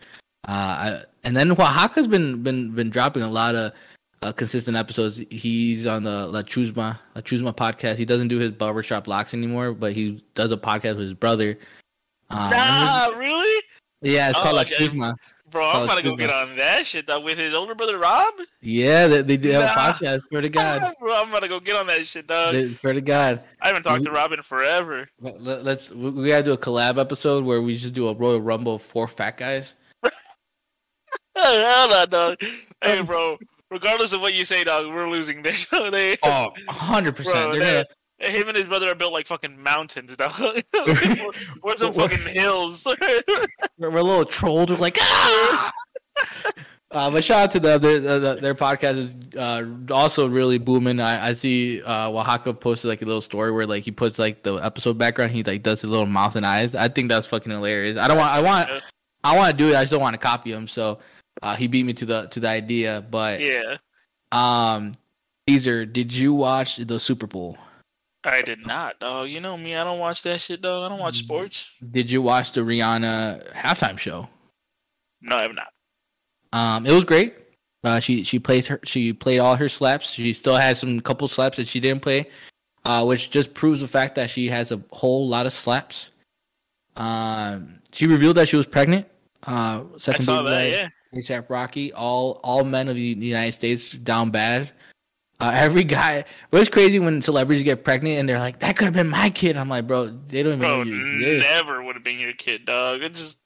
Uh, 0.47 0.51
I, 0.51 1.03
and 1.23 1.35
then 1.35 1.51
Oaxaca's 1.51 2.07
been 2.07 2.43
been 2.43 2.71
been 2.71 2.89
dropping 2.89 3.23
a 3.23 3.29
lot 3.29 3.55
of 3.55 3.73
uh, 4.21 4.31
consistent 4.31 4.77
episodes. 4.77 5.21
He's 5.29 5.87
on 5.87 6.03
the 6.03 6.27
La 6.27 6.41
Chusma 6.41 6.99
La 7.15 7.21
Chusma 7.21 7.55
podcast. 7.55 7.95
He 7.95 8.05
doesn't 8.05 8.27
do 8.27 8.39
his 8.39 8.51
barbershop 8.51 9.07
locks 9.07 9.33
anymore, 9.33 9.73
but 9.73 9.93
he 9.93 10.23
does 10.35 10.51
a 10.51 10.57
podcast 10.57 10.97
with 10.97 11.05
his 11.05 11.13
brother. 11.13 11.57
Nah, 12.29 13.07
really, 13.17 13.63
yeah, 14.01 14.29
it's 14.29 14.39
called 14.39 14.53
Oh, 14.53 14.55
La 14.55 14.61
okay. 14.61 14.75
Chusma. 14.75 15.15
Bro. 15.53 15.65
I'm 15.69 15.83
about 15.83 15.95
to 15.95 16.03
go 16.03 16.17
get 16.17 16.29
on 16.29 16.55
that 16.57 16.85
shit 16.85 17.07
though, 17.07 17.21
with 17.21 17.37
his 17.37 17.53
older 17.53 17.73
brother 17.75 17.97
Rob. 17.97 18.33
Yeah, 18.61 19.07
they, 19.07 19.21
they 19.21 19.37
do 19.37 19.51
have 19.51 19.63
a 19.63 19.67
podcast. 19.67 20.21
Swear 20.27 20.41
to 20.41 20.49
God. 20.49 20.93
bro, 20.99 21.13
I'm 21.15 21.29
about 21.29 21.43
to 21.43 21.47
go 21.47 21.61
get 21.61 21.77
on 21.77 21.87
that 21.87 22.05
shit, 22.05 22.27
dog. 22.27 22.53
They- 22.53 22.73
Swear 22.73 22.93
to 22.93 23.01
God. 23.01 23.41
I 23.61 23.67
haven't 23.67 23.83
talked 23.83 24.03
to 24.03 24.11
Robin 24.11 24.41
forever. 24.41 25.07
Let- 25.21 25.63
Let's 25.63 25.91
we 25.91 26.09
we 26.09 26.27
gotta 26.27 26.43
do 26.43 26.51
a 26.51 26.57
collab 26.57 26.99
episode 26.99 27.45
where 27.45 27.61
we 27.61 27.77
just 27.77 27.93
do 27.93 28.09
a 28.09 28.13
Royal 28.13 28.41
Rumble 28.41 28.75
of 28.75 28.81
four 28.81 29.07
fat 29.07 29.37
guys. 29.37 29.75
Hell 31.35 31.89
no, 31.89 32.05
dog. 32.05 32.37
Hey, 32.83 32.99
um, 32.99 33.05
bro. 33.05 33.37
Regardless 33.71 34.13
of 34.13 34.21
what 34.21 34.33
you 34.35 34.45
say, 34.45 34.63
dog, 34.63 34.85
we're 34.93 35.09
losing 35.09 35.41
this. 35.43 35.65
they, 35.67 36.15
Oh, 36.23 36.49
hundred 36.67 37.15
bro, 37.15 37.23
percent. 37.25 37.59
they, 37.59 37.83
him 38.19 38.47
and 38.47 38.57
his 38.57 38.65
brother 38.65 38.89
are 38.89 38.95
built 38.95 39.13
like 39.13 39.27
fucking 39.27 39.61
mountains, 39.61 40.15
dog. 40.15 40.33
we're, 40.73 41.31
we're 41.61 41.75
some 41.75 41.93
fucking 41.93 42.25
hills. 42.33 42.87
We're, 43.77 43.89
we're 43.89 43.97
a 43.97 44.03
little 44.03 44.25
trolled. 44.25 44.69
We're 44.69 44.77
like, 44.77 44.97
ah! 44.99 45.71
Uh, 46.91 47.09
but 47.09 47.23
shout 47.23 47.45
out 47.45 47.51
to 47.51 47.59
them. 47.59 47.81
Their, 47.81 47.99
their, 47.99 48.35
their 48.35 48.55
podcast 48.55 48.97
is 48.97 49.15
uh, 49.35 49.65
also 49.91 50.27
really 50.27 50.59
booming. 50.59 50.99
I, 50.99 51.29
I 51.29 51.33
see 51.33 51.81
uh, 51.81 52.09
Oaxaca 52.11 52.53
posted 52.53 52.89
like 52.89 53.01
a 53.01 53.05
little 53.05 53.21
story 53.21 53.51
where 53.51 53.65
like 53.65 53.83
he 53.83 53.91
puts 53.91 54.19
like 54.19 54.43
the 54.43 54.55
episode 54.57 54.99
background. 54.99 55.31
He 55.31 55.43
like 55.43 55.63
does 55.63 55.81
his 55.81 55.89
little 55.89 56.05
mouth 56.05 56.35
and 56.35 56.45
eyes. 56.45 56.75
I 56.75 56.89
think 56.89 57.09
that's 57.09 57.25
fucking 57.25 57.51
hilarious. 57.51 57.97
I 57.97 58.07
don't 58.07 58.17
want. 58.17 58.31
I 58.31 58.41
want. 58.41 58.69
I 59.23 59.35
want 59.35 59.51
to 59.51 59.57
do 59.57 59.69
it. 59.69 59.75
I 59.75 59.81
just 59.81 59.91
don't 59.91 60.01
want 60.01 60.13
to 60.13 60.19
copy 60.19 60.51
him. 60.51 60.67
So 60.67 60.99
uh, 61.41 61.55
he 61.55 61.65
beat 61.67 61.83
me 61.83 61.93
to 61.93 62.05
the 62.05 62.27
to 62.27 62.39
the 62.39 62.49
idea. 62.49 63.03
But 63.09 63.41
yeah, 63.41 63.77
um, 64.31 64.93
Caesar, 65.49 65.87
did 65.87 66.13
you 66.13 66.35
watch 66.35 66.77
the 66.77 66.99
Super 66.99 67.25
Bowl? 67.25 67.57
I 68.25 68.41
did 68.41 68.65
not, 68.65 68.99
dog. 68.99 69.29
You 69.29 69.41
know 69.41 69.57
me. 69.57 69.75
I 69.75 69.83
don't 69.83 69.99
watch 69.99 70.23
that 70.23 70.39
shit, 70.39 70.61
dog. 70.61 70.85
I 70.85 70.89
don't 70.89 70.99
watch 70.99 71.17
sports. 71.17 71.69
Did 71.91 72.09
you 72.09 72.21
watch 72.21 72.53
the 72.53 72.61
Rihanna 72.61 73.53
halftime 73.53 73.97
show? 73.97 74.29
No, 75.21 75.37
I 75.37 75.41
have 75.43 75.53
not. 75.53 75.67
Um, 76.53 76.85
it 76.85 76.91
was 76.91 77.03
great. 77.03 77.35
Uh, 77.83 77.99
she 77.99 78.23
she 78.23 78.39
played 78.39 78.65
her 78.67 78.79
she 78.83 79.11
played 79.11 79.39
all 79.39 79.55
her 79.55 79.67
slaps. 79.67 80.11
She 80.11 80.33
still 80.33 80.55
had 80.55 80.77
some 80.77 81.01
couple 81.01 81.27
slaps 81.27 81.57
that 81.57 81.67
she 81.67 81.81
didn't 81.81 82.01
play, 82.01 82.29
uh, 82.85 83.03
which 83.03 83.29
just 83.29 83.53
proves 83.53 83.81
the 83.81 83.87
fact 83.87 84.15
that 84.15 84.29
she 84.29 84.47
has 84.47 84.71
a 84.71 84.81
whole 84.91 85.27
lot 85.27 85.45
of 85.45 85.51
slaps. 85.51 86.11
Um, 86.95 87.79
she 87.91 88.07
revealed 88.07 88.37
that 88.37 88.47
she 88.47 88.55
was 88.55 88.67
pregnant. 88.67 89.05
Uh, 89.45 89.83
I 89.95 89.97
second 89.99 90.23
saw 90.23 90.43
baby 90.43 90.71
that. 90.71 90.71
Yeah. 90.71 90.89
ASAP 91.19 91.49
Rocky. 91.49 91.91
All 91.91 92.39
all 92.43 92.63
men 92.63 92.87
of 92.87 92.95
the 92.95 93.01
United 93.01 93.51
States 93.53 93.91
down 93.91 94.31
bad. 94.31 94.71
Uh, 95.43 95.51
every 95.53 95.83
guy. 95.83 96.17
It 96.19 96.25
was 96.51 96.69
crazy 96.69 96.99
when 96.99 97.21
celebrities 97.21 97.63
get 97.63 97.83
pregnant 97.83 98.17
and 98.19 98.29
they're 98.29 98.39
like, 98.39 98.59
"That 98.59 98.77
could 98.77 98.85
have 98.85 98.93
been 98.93 99.09
my 99.09 99.29
kid." 99.29 99.57
I'm 99.57 99.67
like, 99.67 99.85
bro, 99.85 100.05
they 100.07 100.41
don't 100.41 100.53
even 100.53 100.59
Bro, 100.59 100.83
know 100.83 100.89
you 100.89 101.05
exist. 101.07 101.49
never 101.51 101.83
would 101.83 101.95
have 101.95 102.03
been 102.03 102.17
your 102.17 102.31
kid, 102.31 102.65
dog. 102.65 103.01
It 103.01 103.13
just 103.15 103.39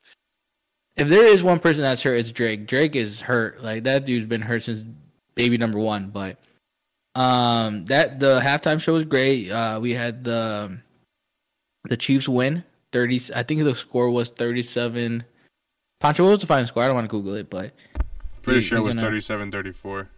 if 0.95 1.07
there 1.07 1.25
is 1.25 1.43
one 1.43 1.57
person 1.59 1.81
that's 1.81 2.03
hurt, 2.03 2.13
it's 2.19 2.31
Drake. 2.31 2.67
Drake 2.67 2.95
is 2.95 3.19
hurt. 3.21 3.63
Like 3.63 3.83
that 3.85 4.05
dude's 4.05 4.27
been 4.27 4.41
hurt 4.43 4.61
since 4.63 4.83
baby 5.33 5.57
number 5.57 5.79
one. 5.79 6.09
But 6.11 6.37
um, 7.15 7.85
that 7.85 8.19
the 8.19 8.41
halftime 8.41 8.79
show 8.79 8.93
was 8.93 9.05
great. 9.05 9.49
Uh, 9.49 9.79
we 9.81 9.93
had 9.95 10.23
the 10.23 10.77
the 11.89 11.97
Chiefs 11.97 12.29
win 12.29 12.63
thirty. 12.91 13.19
I 13.33 13.41
think 13.41 13.63
the 13.63 13.73
score 13.73 14.11
was 14.11 14.29
thirty 14.29 14.61
seven. 14.61 15.23
Pancho, 15.99 16.25
what 16.25 16.29
was 16.31 16.39
the 16.41 16.45
final 16.45 16.67
score? 16.67 16.83
I 16.83 16.85
don't 16.85 16.95
want 16.95 17.05
to 17.05 17.11
Google 17.11 17.33
it, 17.33 17.49
but 17.49 17.73
Pretty 18.43 18.59
he- 18.59 18.65
sure 18.67 18.77
it 18.77 18.81
was 18.81 18.93
gonna- 18.93 19.07
37 19.07 19.51
34. 19.51 20.09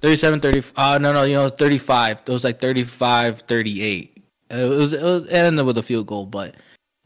37 0.00 0.40
30 0.40 0.62
uh 0.76 0.98
no 0.98 1.12
no 1.12 1.24
you 1.24 1.34
know 1.34 1.48
35 1.48 2.22
it 2.26 2.28
was 2.28 2.44
like 2.44 2.60
35 2.60 3.40
38 3.40 4.24
it 4.50 4.68
was 4.68 4.92
it 4.92 5.02
was 5.02 5.24
it 5.28 5.32
ended 5.32 5.66
with 5.66 5.78
a 5.78 5.82
field 5.82 6.06
goal 6.06 6.26
but 6.26 6.54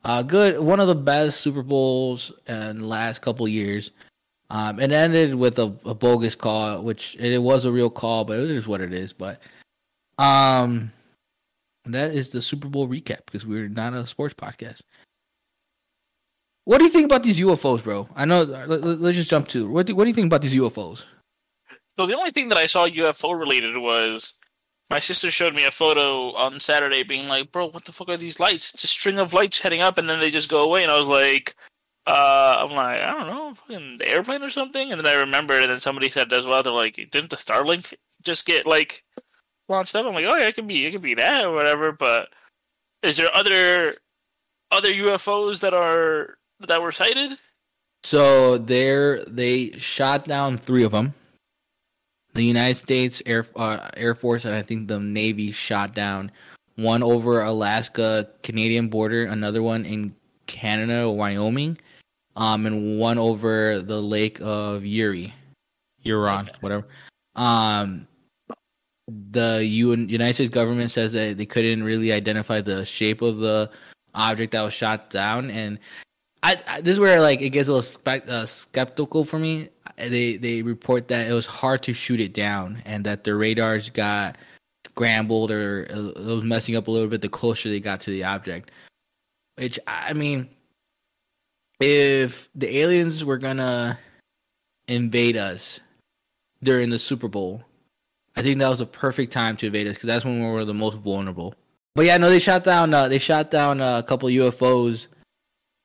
uh 0.04 0.22
good 0.22 0.60
one 0.60 0.80
of 0.80 0.88
the 0.88 0.94
best 0.94 1.40
super 1.40 1.62
bowls 1.62 2.32
in 2.46 2.80
the 2.80 2.86
last 2.86 3.20
couple 3.20 3.46
years. 3.48 3.92
Um 4.50 4.78
it 4.78 4.92
ended 4.92 5.34
with 5.34 5.58
a, 5.58 5.74
a 5.84 5.94
bogus 5.94 6.34
call 6.34 6.82
which 6.82 7.16
it 7.16 7.38
was 7.42 7.64
a 7.64 7.72
real 7.72 7.90
call 7.90 8.24
but 8.24 8.38
it 8.38 8.50
is 8.50 8.66
what 8.66 8.80
it 8.80 8.92
is 8.92 9.12
but 9.12 9.40
um 10.18 10.92
that 11.86 12.14
is 12.14 12.28
the 12.28 12.42
super 12.42 12.68
bowl 12.68 12.86
recap 12.86 13.24
because 13.26 13.44
we're 13.44 13.68
not 13.68 13.92
a 13.92 14.06
sports 14.06 14.34
podcast. 14.34 14.82
What 16.64 16.78
do 16.78 16.84
you 16.84 16.90
think 16.90 17.06
about 17.06 17.24
these 17.24 17.40
ufos 17.40 17.82
bro? 17.82 18.08
I 18.14 18.24
know 18.24 18.42
let, 18.42 18.68
let's 18.68 19.16
just 19.16 19.30
jump 19.30 19.48
to 19.48 19.68
what 19.68 19.86
do, 19.86 19.96
what 19.96 20.04
do 20.04 20.08
you 20.08 20.14
think 20.14 20.26
about 20.26 20.42
these 20.42 20.54
ufos 20.54 21.04
So 21.98 22.06
the 22.06 22.16
only 22.16 22.30
thing 22.30 22.48
that 22.48 22.58
I 22.58 22.66
saw 22.66 22.86
UFO 22.86 23.38
related 23.38 23.76
was 23.76 24.34
my 24.90 24.98
sister 24.98 25.30
showed 25.30 25.54
me 25.54 25.64
a 25.64 25.70
photo 25.70 26.32
on 26.34 26.60
Saturday, 26.60 27.02
being 27.02 27.28
like, 27.28 27.52
"Bro, 27.52 27.68
what 27.70 27.84
the 27.84 27.92
fuck 27.92 28.08
are 28.08 28.16
these 28.16 28.40
lights? 28.40 28.74
It's 28.74 28.84
a 28.84 28.88
string 28.88 29.18
of 29.18 29.32
lights 29.34 29.60
heading 29.60 29.80
up, 29.80 29.98
and 29.98 30.08
then 30.08 30.20
they 30.20 30.30
just 30.30 30.50
go 30.50 30.64
away." 30.64 30.82
And 30.82 30.92
I 30.92 30.98
was 30.98 31.08
like, 31.08 31.56
uh, 32.06 32.56
"I'm 32.58 32.72
like, 32.76 33.00
I 33.00 33.12
don't 33.12 33.26
know, 33.26 33.54
fucking 33.54 33.98
the 33.98 34.08
airplane 34.08 34.42
or 34.42 34.50
something." 34.50 34.92
And 34.92 34.98
then 34.98 35.06
I 35.06 35.14
remembered, 35.14 35.62
and 35.62 35.70
then 35.70 35.80
somebody 35.80 36.08
said 36.08 36.32
as 36.32 36.46
well, 36.46 36.62
they're 36.62 36.72
like, 36.72 36.96
"Didn't 37.10 37.30
the 37.30 37.36
Starlink 37.36 37.94
just 38.22 38.46
get 38.46 38.66
like 38.66 39.02
launched 39.68 39.94
up?" 39.96 40.06
I'm 40.06 40.14
like, 40.14 40.26
"Oh 40.26 40.36
yeah, 40.36 40.48
it 40.48 40.54
could 40.54 40.68
be, 40.68 40.86
it 40.86 40.92
could 40.92 41.02
be 41.02 41.14
that 41.14 41.44
or 41.44 41.52
whatever." 41.52 41.92
But 41.92 42.28
is 43.02 43.16
there 43.16 43.34
other 43.34 43.94
other 44.70 44.92
UFOs 44.92 45.60
that 45.60 45.74
are 45.74 46.38
that 46.60 46.82
were 46.82 46.92
sighted? 46.92 47.38
So 48.04 48.58
there, 48.58 49.24
they 49.24 49.72
shot 49.78 50.26
down 50.26 50.58
three 50.58 50.82
of 50.82 50.92
them. 50.92 51.14
The 52.34 52.42
United 52.44 52.76
States 52.76 53.22
Air 53.26 53.46
uh, 53.56 53.90
Air 53.96 54.14
Force 54.14 54.44
and 54.44 54.54
I 54.54 54.62
think 54.62 54.88
the 54.88 54.98
Navy 54.98 55.52
shot 55.52 55.94
down 55.94 56.30
one 56.76 57.02
over 57.02 57.42
Alaska 57.42 58.28
Canadian 58.42 58.88
border, 58.88 59.24
another 59.24 59.62
one 59.62 59.84
in 59.84 60.14
Canada, 60.46 61.10
Wyoming, 61.10 61.78
um, 62.36 62.66
and 62.66 62.98
one 62.98 63.18
over 63.18 63.80
the 63.80 64.00
Lake 64.00 64.38
of 64.40 64.84
Erie, 64.84 65.34
Huron, 66.02 66.48
Okay. 66.48 66.58
whatever. 66.60 66.86
Um, 67.36 68.06
the 69.30 69.64
UN, 69.64 70.08
United 70.08 70.34
States 70.34 70.50
government 70.50 70.90
says 70.90 71.12
that 71.12 71.36
they 71.36 71.46
couldn't 71.46 71.82
really 71.82 72.12
identify 72.12 72.60
the 72.60 72.84
shape 72.84 73.20
of 73.20 73.36
the 73.36 73.70
object 74.14 74.52
that 74.52 74.62
was 74.62 74.72
shot 74.72 75.10
down, 75.10 75.50
and 75.50 75.78
I, 76.42 76.56
I 76.66 76.80
this 76.80 76.94
is 76.94 77.00
where 77.00 77.20
like 77.20 77.40
it 77.42 77.50
gets 77.50 77.68
a 77.68 77.72
little 77.72 77.82
spec, 77.82 78.28
uh, 78.28 78.46
skeptical 78.46 79.24
for 79.24 79.38
me. 79.38 79.68
They 80.10 80.36
they 80.36 80.62
report 80.62 81.08
that 81.08 81.26
it 81.26 81.32
was 81.32 81.46
hard 81.46 81.82
to 81.84 81.92
shoot 81.92 82.20
it 82.20 82.34
down, 82.34 82.82
and 82.84 83.04
that 83.04 83.24
the 83.24 83.34
radars 83.34 83.90
got 83.90 84.36
scrambled 84.86 85.50
or 85.50 85.86
uh, 85.90 86.20
it 86.20 86.26
was 86.26 86.44
messing 86.44 86.76
up 86.76 86.88
a 86.88 86.90
little 86.90 87.08
bit 87.08 87.22
the 87.22 87.28
closer 87.28 87.68
they 87.68 87.80
got 87.80 88.00
to 88.00 88.10
the 88.10 88.24
object. 88.24 88.70
Which 89.56 89.78
I 89.86 90.12
mean, 90.12 90.48
if 91.80 92.48
the 92.54 92.78
aliens 92.78 93.24
were 93.24 93.38
gonna 93.38 93.98
invade 94.88 95.36
us 95.36 95.80
during 96.62 96.90
the 96.90 96.98
Super 96.98 97.28
Bowl, 97.28 97.62
I 98.36 98.42
think 98.42 98.58
that 98.58 98.68
was 98.68 98.80
a 98.80 98.86
perfect 98.86 99.32
time 99.32 99.56
to 99.58 99.66
invade 99.66 99.86
us 99.86 99.94
because 99.94 100.06
that's 100.06 100.24
when 100.24 100.42
we 100.42 100.50
were 100.50 100.64
the 100.64 100.74
most 100.74 100.98
vulnerable. 100.98 101.54
But 101.94 102.06
yeah, 102.06 102.16
no, 102.16 102.30
they 102.30 102.38
shot 102.38 102.64
down. 102.64 102.94
Uh, 102.94 103.08
they 103.08 103.18
shot 103.18 103.50
down 103.50 103.80
uh, 103.80 103.98
a 103.98 104.02
couple 104.02 104.28
UFOs 104.28 105.06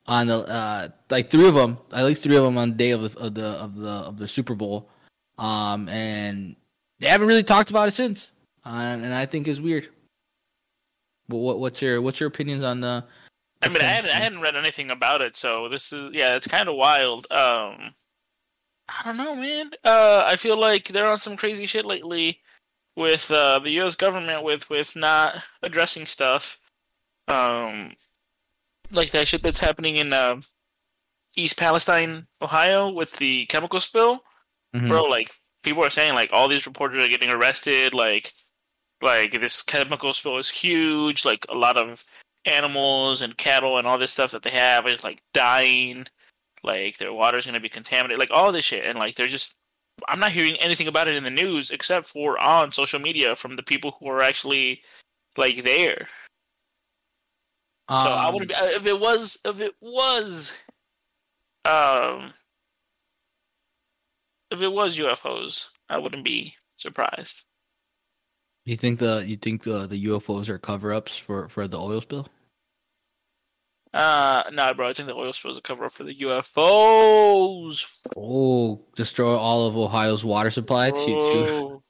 on 0.08 0.26
the 0.26 0.38
uh, 0.38 0.88
like 1.10 1.30
three 1.30 1.46
of 1.46 1.54
them, 1.54 1.78
at 1.92 2.04
least 2.04 2.22
three 2.22 2.36
of 2.36 2.42
them 2.42 2.58
on 2.58 2.70
the 2.70 2.76
day 2.76 2.90
of 2.90 3.02
the 3.02 3.20
of 3.20 3.34
the 3.34 3.46
of 3.46 3.76
the 3.76 3.90
of 3.90 4.16
the 4.16 4.26
Super 4.26 4.54
Bowl, 4.54 4.90
um, 5.36 5.88
and 5.88 6.56
they 6.98 7.06
haven't 7.06 7.28
really 7.28 7.44
talked 7.44 7.70
about 7.70 7.88
it 7.88 7.92
since, 7.92 8.32
uh, 8.64 8.70
and 8.70 9.14
I 9.14 9.26
think 9.26 9.46
it's 9.46 9.60
weird. 9.60 9.88
But 11.28 11.36
what 11.36 11.60
what's 11.60 11.82
your 11.82 12.00
what's 12.00 12.18
your 12.18 12.28
opinions 12.28 12.64
on 12.64 12.80
the? 12.80 13.04
I 13.60 13.68
mean, 13.68 13.82
I 13.82 13.86
hadn't, 13.86 14.10
I 14.10 14.14
hadn't 14.14 14.40
read 14.40 14.56
anything 14.56 14.90
about 14.90 15.20
it, 15.20 15.36
so 15.36 15.68
this 15.68 15.92
is 15.92 16.14
yeah, 16.14 16.36
it's 16.36 16.48
kind 16.48 16.68
of 16.68 16.76
wild. 16.76 17.26
Um, 17.30 17.92
I 18.88 19.02
don't 19.04 19.16
know, 19.18 19.34
man. 19.34 19.72
Uh, 19.84 20.24
I 20.26 20.36
feel 20.36 20.56
like 20.56 20.88
they're 20.88 21.10
on 21.10 21.18
some 21.18 21.36
crazy 21.36 21.66
shit 21.66 21.84
lately 21.84 22.40
with 22.96 23.30
uh, 23.30 23.58
the 23.58 23.72
U.S. 23.72 23.94
government 23.94 24.42
with 24.42 24.70
with 24.70 24.96
not 24.96 25.42
addressing 25.62 26.06
stuff. 26.06 26.58
Um, 27.26 27.92
like 28.90 29.10
that 29.10 29.28
shit 29.28 29.42
that's 29.42 29.60
happening 29.60 29.96
in 29.96 30.12
uh, 30.12 30.40
East 31.36 31.58
Palestine, 31.58 32.26
Ohio, 32.42 32.88
with 32.90 33.16
the 33.18 33.46
chemical 33.46 33.80
spill, 33.80 34.24
Mhm. 34.74 34.88
bro. 34.88 35.02
Like 35.02 35.30
people 35.62 35.84
are 35.84 35.90
saying, 35.90 36.14
like 36.14 36.30
all 36.32 36.48
these 36.48 36.66
reporters 36.66 37.04
are 37.04 37.08
getting 37.08 37.30
arrested. 37.30 37.92
Like, 37.94 38.32
like 39.02 39.32
this 39.40 39.62
chemical 39.62 40.12
spill 40.12 40.38
is 40.38 40.48
huge. 40.50 41.24
Like 41.24 41.46
a 41.48 41.54
lot 41.54 41.76
of 41.76 42.04
animals 42.44 43.20
and 43.20 43.36
cattle 43.36 43.78
and 43.78 43.86
all 43.86 43.98
this 43.98 44.12
stuff 44.12 44.30
that 44.30 44.42
they 44.42 44.50
have 44.50 44.86
is 44.86 45.04
like 45.04 45.20
dying. 45.34 46.06
Like 46.64 46.98
their 46.98 47.12
water's 47.12 47.46
gonna 47.46 47.60
be 47.60 47.68
contaminated. 47.68 48.18
Like 48.18 48.30
all 48.32 48.50
this 48.52 48.64
shit, 48.64 48.84
and 48.84 48.98
like 48.98 49.14
they're 49.14 49.26
just. 49.26 49.54
I'm 50.06 50.20
not 50.20 50.30
hearing 50.30 50.54
anything 50.58 50.86
about 50.86 51.08
it 51.08 51.16
in 51.16 51.24
the 51.24 51.30
news 51.30 51.72
except 51.72 52.06
for 52.06 52.38
on 52.40 52.70
social 52.70 53.00
media 53.00 53.34
from 53.34 53.56
the 53.56 53.64
people 53.64 53.96
who 53.98 54.06
are 54.08 54.22
actually 54.22 54.82
like 55.36 55.64
there. 55.64 56.06
So 57.88 58.12
I 58.12 58.26
Um, 58.26 58.34
wouldn't 58.34 58.50
be 58.50 58.54
if 58.54 58.86
it 58.86 59.00
was 59.00 59.38
if 59.44 59.60
it 59.60 59.74
was 59.80 60.52
um 61.64 62.32
if 64.50 64.60
it 64.60 64.68
was 64.68 64.96
UFOs, 64.98 65.70
I 65.88 65.98
wouldn't 65.98 66.24
be 66.24 66.56
surprised. 66.76 67.44
You 68.64 68.76
think 68.76 68.98
the 69.00 69.24
you 69.26 69.36
think 69.36 69.62
the 69.64 69.86
the 69.86 70.04
UFOs 70.06 70.48
are 70.48 70.58
cover 70.58 70.92
ups 70.92 71.16
for 71.18 71.48
for 71.48 71.66
the 71.66 71.78
oil 71.78 72.00
spill? 72.02 72.28
Uh 73.94 74.42
no, 74.52 74.72
bro, 74.74 74.88
I 74.88 74.92
think 74.92 75.08
the 75.08 75.14
oil 75.14 75.32
spill 75.32 75.50
is 75.52 75.58
a 75.58 75.62
cover 75.62 75.86
up 75.86 75.92
for 75.92 76.04
the 76.04 76.14
UFOs. 76.14 77.96
Oh, 78.16 78.84
destroy 78.96 79.34
all 79.36 79.66
of 79.66 79.76
Ohio's 79.76 80.24
water 80.24 80.50
supply 80.50 80.90
to, 80.90 80.96
to 81.18 81.46
Bro, 81.46 81.82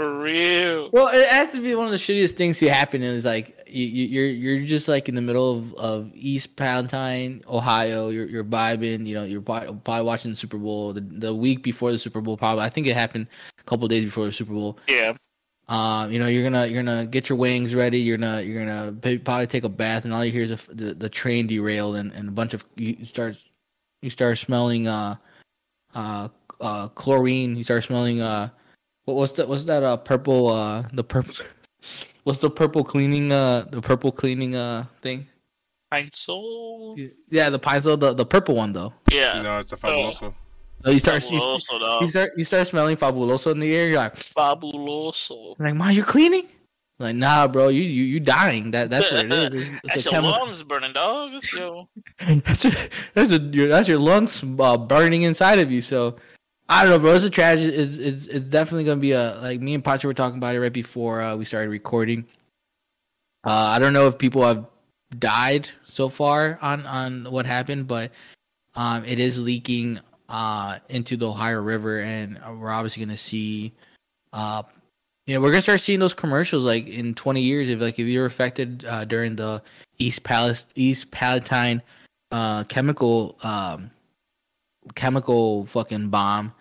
for 0.00 0.18
real. 0.18 0.88
Well, 0.92 1.08
it 1.08 1.26
has 1.28 1.52
to 1.52 1.60
be 1.60 1.74
one 1.74 1.84
of 1.84 1.90
the 1.92 1.98
shittiest 1.98 2.32
things 2.32 2.58
to 2.60 2.70
happen. 2.70 3.02
Is 3.02 3.26
like 3.26 3.54
you, 3.66 3.84
you, 3.84 4.06
you're 4.06 4.28
you're 4.28 4.66
just 4.66 4.88
like 4.88 5.10
in 5.10 5.14
the 5.14 5.20
middle 5.20 5.58
of, 5.58 5.74
of 5.74 6.10
East 6.14 6.56
Palestine, 6.56 7.44
Ohio. 7.46 8.08
You're 8.08 8.26
you're 8.26 8.44
vibing. 8.44 9.06
You 9.06 9.16
know, 9.16 9.24
you're 9.24 9.42
probably, 9.42 9.78
probably 9.84 10.04
watching 10.04 10.30
the 10.30 10.38
Super 10.38 10.56
Bowl 10.56 10.94
the, 10.94 11.02
the 11.02 11.34
week 11.34 11.62
before 11.62 11.92
the 11.92 11.98
Super 11.98 12.22
Bowl. 12.22 12.38
Probably, 12.38 12.64
I 12.64 12.70
think 12.70 12.86
it 12.86 12.94
happened 12.96 13.26
a 13.58 13.62
couple 13.64 13.86
days 13.88 14.06
before 14.06 14.24
the 14.24 14.32
Super 14.32 14.54
Bowl. 14.54 14.78
Yeah. 14.88 15.12
Um, 15.68 16.10
you 16.10 16.18
know, 16.18 16.28
you're 16.28 16.44
gonna 16.44 16.64
you're 16.64 16.82
gonna 16.82 17.04
get 17.04 17.28
your 17.28 17.36
wings 17.36 17.74
ready. 17.74 18.00
You're 18.00 18.16
gonna 18.16 18.40
you're 18.40 18.64
gonna 18.64 18.92
probably 19.18 19.48
take 19.48 19.64
a 19.64 19.68
bath, 19.68 20.06
and 20.06 20.14
all 20.14 20.24
you 20.24 20.32
hear 20.32 20.44
is 20.44 20.64
the 20.64 20.74
the, 20.74 20.94
the 20.94 21.08
train 21.10 21.46
derailed, 21.46 21.96
and, 21.96 22.10
and 22.12 22.26
a 22.26 22.32
bunch 22.32 22.54
of 22.54 22.64
you 22.76 23.04
start 23.04 23.36
you 24.00 24.08
start 24.08 24.38
smelling 24.38 24.88
uh 24.88 25.16
uh 25.94 26.28
uh 26.58 26.88
chlorine. 26.88 27.54
You 27.54 27.64
start 27.64 27.84
smelling 27.84 28.22
uh 28.22 28.48
what 29.04 29.16
what's 29.16 29.32
that 29.34 29.48
what's 29.48 29.64
that 29.64 29.82
uh 29.82 29.96
purple 29.96 30.48
uh 30.48 30.82
the 30.92 31.04
purple 31.04 31.34
what's 32.24 32.38
the 32.38 32.50
purple 32.50 32.84
cleaning 32.84 33.32
uh 33.32 33.62
the 33.70 33.80
purple 33.80 34.12
cleaning 34.12 34.54
uh 34.56 34.84
thing? 35.02 35.26
Pine 35.90 36.08
Sol. 36.12 36.96
Yeah, 37.30 37.50
the 37.50 37.58
pine 37.58 37.82
sol 37.82 37.96
the 37.96 38.14
the 38.14 38.24
purple 38.26 38.54
one 38.54 38.72
though. 38.72 38.92
Yeah. 39.10 39.38
You 39.38 39.42
know, 39.42 39.58
it's 39.58 39.72
a 39.72 39.76
fabuloso. 39.76 40.34
So 40.84 40.90
you 40.90 40.98
start 40.98 41.28
you, 41.30 41.38
Fabuloso, 41.38 41.72
you 41.72 41.78
dog. 41.80 42.10
start 42.10 42.30
you 42.36 42.44
start 42.44 42.66
smelling 42.66 42.96
fabuloso 42.96 43.50
in 43.52 43.60
the 43.60 43.74
air. 43.74 43.88
You're 43.88 43.98
like, 43.98 44.14
Fabuloso. 44.16 45.56
I'm 45.58 45.66
like, 45.66 45.74
mom, 45.74 45.90
you're 45.90 46.04
cleaning? 46.04 46.46
Like, 46.98 47.16
nah, 47.16 47.48
bro, 47.48 47.68
you 47.68 47.82
you 47.82 48.04
you 48.04 48.20
dying. 48.20 48.70
That 48.72 48.90
that's 48.90 49.10
what 49.10 49.24
it 49.24 49.32
is. 49.32 49.54
It's, 49.54 49.74
it's 49.74 49.82
That's 49.84 50.06
a 50.06 50.10
your 50.10 50.12
chemical. 50.12 50.38
lungs 50.46 50.62
burning, 50.62 50.92
dog. 50.92 51.32
That's 51.32 51.52
your 51.54 51.88
That's 52.44 52.64
your, 52.64 52.72
that's 53.14 53.32
a, 53.32 53.38
your 53.38 53.68
that's 53.68 53.88
your 53.88 53.98
lungs 53.98 54.44
uh, 54.58 54.76
burning 54.76 55.22
inside 55.22 55.58
of 55.58 55.70
you. 55.72 55.80
So 55.82 56.16
I 56.70 56.84
don't 56.84 56.92
know, 56.92 56.98
bro. 57.00 57.14
It's 57.14 57.24
a 57.24 57.30
tragedy. 57.30 57.74
It's, 57.74 57.96
it's 57.96 58.26
it's 58.26 58.46
definitely 58.46 58.84
gonna 58.84 59.00
be 59.00 59.10
a 59.10 59.36
like 59.42 59.60
me 59.60 59.74
and 59.74 59.84
Pancho 59.84 60.06
were 60.06 60.14
talking 60.14 60.38
about 60.38 60.54
it 60.54 60.60
right 60.60 60.72
before 60.72 61.20
uh, 61.20 61.34
we 61.34 61.44
started 61.44 61.68
recording. 61.68 62.24
Uh, 63.44 63.50
I 63.50 63.80
don't 63.80 63.92
know 63.92 64.06
if 64.06 64.16
people 64.18 64.42
have 64.46 64.64
died 65.18 65.68
so 65.84 66.08
far 66.08 66.60
on 66.62 66.86
on 66.86 67.24
what 67.24 67.44
happened, 67.44 67.88
but 67.88 68.12
um, 68.76 69.04
it 69.04 69.18
is 69.18 69.40
leaking 69.40 69.98
uh 70.28 70.78
into 70.88 71.16
the 71.16 71.28
Ohio 71.28 71.60
River, 71.60 72.02
and 72.02 72.38
we're 72.60 72.70
obviously 72.70 73.04
gonna 73.04 73.16
see 73.16 73.72
uh 74.32 74.62
you 75.26 75.34
know, 75.34 75.40
we're 75.40 75.50
gonna 75.50 75.62
start 75.62 75.80
seeing 75.80 75.98
those 75.98 76.14
commercials 76.14 76.64
like 76.64 76.86
in 76.86 77.14
20 77.14 77.40
years. 77.40 77.68
If 77.68 77.80
like 77.80 77.98
if 77.98 78.06
you're 78.06 78.26
affected 78.26 78.84
uh, 78.84 79.04
during 79.04 79.34
the 79.34 79.60
East 79.98 80.22
Palace 80.22 80.66
East 80.76 81.10
Palatine 81.10 81.82
uh, 82.30 82.62
chemical 82.64 83.36
um, 83.42 83.90
chemical 84.94 85.66
fucking 85.66 86.08
bomb, 86.10 86.52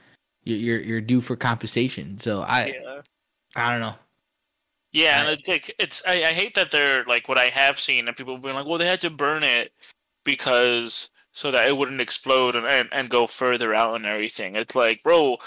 you're, 0.49 0.57
you're 0.59 0.81
you're 0.81 1.01
due 1.01 1.21
for 1.21 1.35
compensation. 1.35 2.17
So 2.17 2.41
I 2.41 2.67
yeah. 2.67 3.01
I 3.55 3.71
don't 3.71 3.81
know. 3.81 3.95
Yeah, 4.91 5.21
and 5.21 5.29
it's 5.31 5.47
like 5.47 5.73
it's 5.79 6.03
I, 6.07 6.23
I 6.23 6.33
hate 6.33 6.55
that 6.55 6.71
they're 6.71 7.05
like 7.05 7.27
what 7.27 7.37
I 7.37 7.45
have 7.45 7.79
seen 7.79 8.07
and 8.07 8.17
people 8.17 8.37
being 8.37 8.55
like, 8.55 8.65
well, 8.65 8.77
they 8.77 8.87
had 8.87 9.01
to 9.01 9.09
burn 9.09 9.43
it 9.43 9.71
because 10.23 11.11
so 11.31 11.51
that 11.51 11.67
it 11.67 11.77
wouldn't 11.77 12.01
explode 12.01 12.55
and, 12.55 12.65
and, 12.65 12.89
and 12.91 13.09
go 13.09 13.27
further 13.27 13.73
out 13.73 13.95
and 13.95 14.05
everything. 14.05 14.55
It's 14.55 14.75
like, 14.75 15.01
bro, 15.03 15.37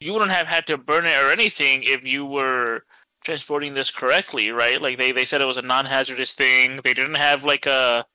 you 0.00 0.12
wouldn't 0.12 0.30
have 0.30 0.46
had 0.46 0.66
to 0.68 0.78
burn 0.78 1.04
it 1.04 1.16
or 1.22 1.30
anything 1.30 1.82
if 1.82 2.04
you 2.04 2.24
were 2.24 2.84
transporting 3.24 3.74
this 3.74 3.90
correctly, 3.90 4.50
right? 4.50 4.80
Like 4.80 4.98
they, 4.98 5.12
they 5.12 5.24
said 5.24 5.40
it 5.40 5.46
was 5.46 5.58
a 5.58 5.62
non 5.62 5.86
hazardous 5.86 6.34
thing. 6.34 6.78
They 6.82 6.94
didn't 6.94 7.16
have 7.16 7.44
like 7.44 7.66
a 7.66 8.06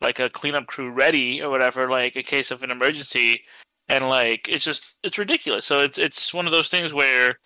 like 0.00 0.18
a 0.18 0.28
cleanup 0.28 0.66
crew 0.66 0.90
ready 0.90 1.42
or 1.42 1.50
whatever, 1.50 1.88
like 1.88 2.16
in 2.16 2.22
case 2.22 2.50
of 2.50 2.62
an 2.62 2.70
emergency. 2.70 3.42
And 3.88 4.08
like 4.08 4.48
it's 4.48 4.64
just 4.64 4.98
it's 5.02 5.18
ridiculous. 5.18 5.64
So 5.64 5.80
it's 5.80 5.98
it's 5.98 6.34
one 6.34 6.46
of 6.46 6.52
those 6.52 6.68
things 6.68 6.92
where 6.92 7.38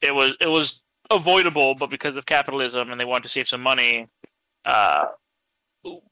it 0.00 0.14
was 0.14 0.36
it 0.40 0.48
was 0.48 0.82
avoidable, 1.10 1.74
but 1.74 1.90
because 1.90 2.16
of 2.16 2.26
capitalism 2.26 2.90
and 2.90 3.00
they 3.00 3.04
wanted 3.04 3.22
to 3.24 3.28
save 3.28 3.48
some 3.48 3.62
money, 3.62 4.08
uh, 4.64 5.06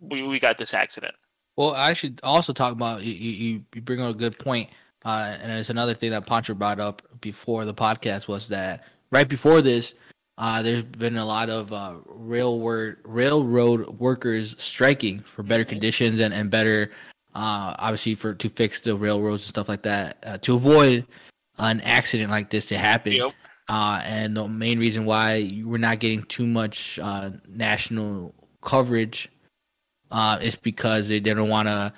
we 0.01 0.23
we 0.23 0.39
got 0.39 0.59
this 0.59 0.75
accident. 0.75 1.15
Well, 1.57 1.75
I 1.75 1.93
should 1.93 2.21
also 2.23 2.53
talk 2.53 2.73
about 2.73 3.03
you. 3.03 3.13
You, 3.13 3.63
you 3.75 3.81
bring 3.83 4.01
up 4.01 4.11
a 4.11 4.19
good 4.19 4.39
point, 4.39 4.71
uh, 5.05 5.37
and 5.41 5.53
it's 5.53 5.71
another 5.71 5.95
thing 5.95 6.11
that 6.11 6.27
Pancho 6.27 6.55
brought 6.55 6.81
up 6.81 7.03
before 7.21 7.65
the 7.65 7.75
podcast 7.75 8.29
was 8.29 8.49
that 8.49 8.85
right 9.11 9.29
before 9.29 9.63
this, 9.63 9.95
uh, 10.39 10.63
there's 10.63 10.83
been 10.83 11.17
a 11.17 11.25
lot 11.25 11.51
of 11.51 11.73
uh, 11.73 11.95
railroad 12.07 12.97
railroad 13.05 13.89
workers 14.01 14.55
striking 14.59 15.21
for 15.21 15.43
better 15.43 15.65
conditions 15.65 16.21
and 16.21 16.35
and 16.35 16.51
better, 16.51 16.91
uh, 17.35 17.75
obviously 17.79 18.15
for 18.15 18.35
to 18.35 18.49
fix 18.49 18.81
the 18.81 18.97
railroads 18.97 19.45
and 19.45 19.49
stuff 19.49 19.69
like 19.69 19.83
that 19.83 20.19
uh, 20.25 20.39
to 20.39 20.55
avoid 20.55 21.07
an 21.59 21.81
accident 21.83 22.31
like 22.31 22.51
this 22.51 22.67
to 22.67 22.79
happen. 22.79 23.13
Yep. 23.13 23.33
Uh, 23.69 24.01
and 24.05 24.37
the 24.37 24.47
main 24.47 24.79
reason 24.79 25.05
why 25.05 25.49
we're 25.65 25.79
not 25.79 25.99
getting 25.99 26.23
too 26.25 26.47
much 26.47 26.99
uh, 26.99 27.31
national 27.49 28.35
coverage 28.61 29.31
uh, 30.11 30.39
is 30.43 30.55
because 30.55 31.09
they, 31.09 31.19
they 31.19 31.33
don't 31.33 31.49
want 31.49 31.67
to 31.69 31.93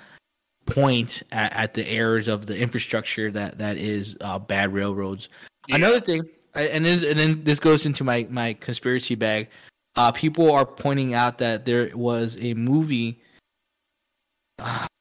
point 0.65 1.23
at, 1.31 1.53
at 1.53 1.73
the 1.73 1.87
errors 1.87 2.27
of 2.27 2.45
the 2.45 2.57
infrastructure 2.57 3.31
that 3.31 3.57
that 3.57 3.77
is 3.77 4.15
uh, 4.21 4.39
bad 4.39 4.73
railroads. 4.73 5.29
Another 5.69 5.99
thing, 5.99 6.27
and 6.55 6.85
this, 6.85 7.03
and 7.03 7.19
then 7.19 7.43
this 7.43 7.59
goes 7.59 7.85
into 7.85 8.03
my 8.03 8.27
my 8.29 8.53
conspiracy 8.53 9.15
bag. 9.15 9.49
Uh, 9.95 10.11
people 10.11 10.51
are 10.51 10.65
pointing 10.65 11.13
out 11.13 11.37
that 11.39 11.65
there 11.65 11.89
was 11.95 12.37
a 12.39 12.53
movie. 12.53 13.19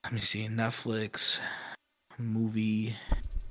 Let 0.07 0.12
me 0.12 0.21
see, 0.21 0.47
Netflix 0.47 1.38
movie. 2.16 2.95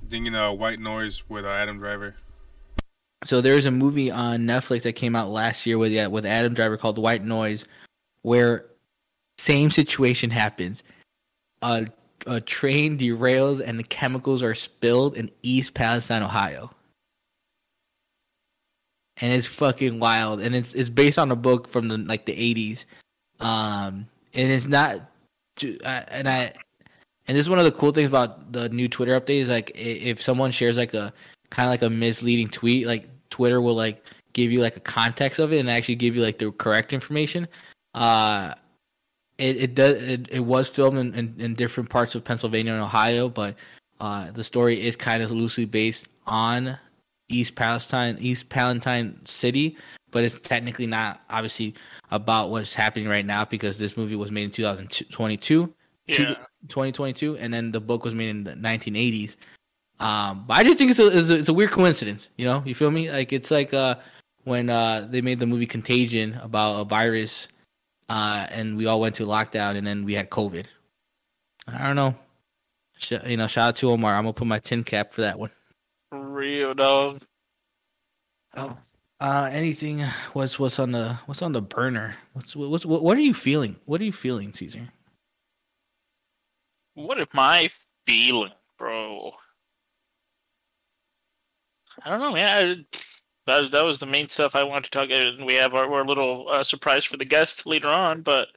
Thinking 0.08 0.34
uh, 0.34 0.52
White 0.52 0.80
Noise 0.80 1.22
with 1.28 1.44
uh, 1.44 1.50
Adam 1.50 1.78
Driver. 1.78 2.14
So 3.24 3.42
there's 3.42 3.66
a 3.66 3.70
movie 3.70 4.10
on 4.10 4.46
Netflix 4.46 4.80
that 4.84 4.94
came 4.94 5.14
out 5.14 5.28
last 5.28 5.66
year 5.66 5.76
with 5.76 5.92
yeah, 5.92 6.06
with 6.06 6.24
Adam 6.24 6.54
Driver 6.54 6.78
called 6.78 6.96
White 6.96 7.22
Noise, 7.22 7.66
where 8.22 8.64
same 9.36 9.68
situation 9.68 10.30
happens. 10.30 10.82
A 11.60 11.88
a 12.26 12.40
train 12.40 12.96
derails 12.96 13.60
and 13.62 13.78
the 13.78 13.84
chemicals 13.84 14.42
are 14.42 14.54
spilled 14.54 15.14
in 15.14 15.30
East 15.42 15.74
Palestine, 15.74 16.22
Ohio. 16.22 16.70
And 19.20 19.30
it's 19.30 19.46
fucking 19.46 20.00
wild. 20.00 20.40
And 20.40 20.56
it's 20.56 20.72
it's 20.72 20.88
based 20.88 21.18
on 21.18 21.30
a 21.30 21.36
book 21.36 21.68
from 21.68 21.88
the 21.88 21.98
like 21.98 22.24
the 22.24 22.32
eighties. 22.32 22.86
Um 23.40 24.08
and 24.32 24.50
it's 24.50 24.66
not 24.66 25.10
and 25.62 26.28
I 26.28 26.52
and 27.28 27.36
this 27.36 27.44
is 27.44 27.50
one 27.50 27.58
of 27.58 27.64
the 27.64 27.72
cool 27.72 27.92
things 27.92 28.08
about 28.08 28.52
the 28.52 28.68
new 28.68 28.88
Twitter 28.88 29.18
update 29.18 29.40
is 29.40 29.48
like 29.48 29.72
if 29.74 30.22
someone 30.22 30.50
shares 30.50 30.76
like 30.76 30.94
a 30.94 31.12
kind 31.50 31.66
of 31.66 31.72
like 31.72 31.82
a 31.82 31.90
misleading 31.90 32.48
tweet, 32.48 32.86
like 32.86 33.08
Twitter 33.30 33.60
will 33.60 33.74
like 33.74 34.04
give 34.32 34.52
you 34.52 34.60
like 34.60 34.76
a 34.76 34.80
context 34.80 35.38
of 35.38 35.52
it 35.52 35.58
and 35.58 35.70
actually 35.70 35.94
give 35.94 36.14
you 36.14 36.22
like 36.22 36.38
the 36.38 36.52
correct 36.52 36.92
information. 36.92 37.48
Uh, 37.94 38.54
it 39.38 39.56
it 39.56 39.74
does 39.74 40.02
it, 40.02 40.28
it 40.30 40.40
was 40.40 40.68
filmed 40.68 40.98
in, 40.98 41.14
in, 41.14 41.34
in 41.38 41.54
different 41.54 41.90
parts 41.90 42.14
of 42.14 42.24
Pennsylvania 42.24 42.72
and 42.72 42.82
Ohio, 42.82 43.28
but 43.28 43.56
uh, 44.00 44.30
the 44.30 44.44
story 44.44 44.80
is 44.86 44.94
kind 44.94 45.22
of 45.22 45.30
loosely 45.30 45.64
based 45.64 46.08
on 46.26 46.78
East 47.28 47.54
Palestine, 47.56 48.16
East 48.20 48.48
Palestine 48.48 49.18
City, 49.24 49.76
but 50.10 50.24
it's 50.24 50.38
technically 50.40 50.86
not 50.86 51.22
obviously 51.30 51.74
about 52.10 52.50
what's 52.50 52.72
happening 52.72 53.08
right 53.08 53.26
now 53.26 53.44
because 53.44 53.78
this 53.78 53.96
movie 53.96 54.16
was 54.16 54.30
made 54.30 54.44
in 54.44 54.50
2022, 54.50 55.74
Yeah. 56.06 56.16
2022, 56.68 57.36
and 57.38 57.52
then 57.52 57.72
the 57.72 57.80
book 57.80 58.04
was 58.04 58.14
made 58.14 58.28
in 58.28 58.44
the 58.44 58.52
1980s. 58.52 59.36
Um, 59.98 60.44
but 60.46 60.54
I 60.58 60.62
just 60.64 60.78
think 60.78 60.90
it's 60.90 61.00
a, 61.00 61.06
it's 61.18 61.30
a 61.30 61.34
it's 61.38 61.48
a 61.48 61.54
weird 61.54 61.70
coincidence, 61.70 62.28
you 62.36 62.44
know. 62.44 62.62
You 62.66 62.74
feel 62.74 62.90
me? 62.90 63.10
Like 63.10 63.32
it's 63.32 63.50
like 63.50 63.72
uh 63.72 63.96
when 64.44 64.68
uh 64.68 65.06
they 65.10 65.22
made 65.22 65.40
the 65.40 65.46
movie 65.46 65.66
Contagion 65.66 66.34
about 66.42 66.80
a 66.80 66.84
virus, 66.84 67.48
uh, 68.10 68.46
and 68.50 68.76
we 68.76 68.86
all 68.86 69.00
went 69.00 69.14
to 69.16 69.26
lockdown, 69.26 69.76
and 69.76 69.86
then 69.86 70.04
we 70.04 70.12
had 70.14 70.28
COVID. 70.28 70.66
I 71.66 71.86
don't 71.86 71.96
know. 71.96 72.14
Sh- 72.98 73.14
you 73.26 73.38
know, 73.38 73.46
shout 73.46 73.68
out 73.68 73.76
to 73.76 73.90
Omar. 73.90 74.14
I'm 74.14 74.24
gonna 74.24 74.34
put 74.34 74.46
my 74.46 74.58
tin 74.58 74.84
cap 74.84 75.14
for 75.14 75.22
that 75.22 75.38
one. 75.38 75.50
Real 76.36 76.74
dog. 76.74 77.22
Oh. 78.58 78.76
Uh, 79.18 79.48
anything? 79.50 80.04
What's 80.34 80.58
what's 80.58 80.78
on 80.78 80.92
the 80.92 81.18
what's 81.24 81.40
on 81.40 81.52
the 81.52 81.62
burner? 81.62 82.14
What's 82.34 82.54
what's 82.54 82.84
what, 82.84 83.02
what 83.02 83.16
are 83.16 83.22
you 83.22 83.32
feeling? 83.32 83.76
What 83.86 84.02
are 84.02 84.04
you 84.04 84.12
feeling, 84.12 84.52
Caesar? 84.52 84.86
What 86.92 87.18
am 87.18 87.26
I 87.34 87.70
feeling, 88.06 88.52
bro? 88.76 89.32
I 92.04 92.10
don't 92.10 92.20
know, 92.20 92.32
man. 92.32 92.86
I, 92.86 93.00
that 93.46 93.70
that 93.70 93.84
was 93.86 93.98
the 93.98 94.04
main 94.04 94.28
stuff 94.28 94.54
I 94.54 94.64
wanted 94.64 94.84
to 94.84 94.90
talk. 94.90 95.08
And 95.10 95.46
we 95.46 95.54
have 95.54 95.72
our, 95.72 95.90
our 95.90 96.04
little 96.04 96.50
uh, 96.50 96.62
surprise 96.62 97.06
for 97.06 97.16
the 97.16 97.24
guest 97.24 97.64
later 97.64 97.88
on, 97.88 98.20
but 98.20 98.48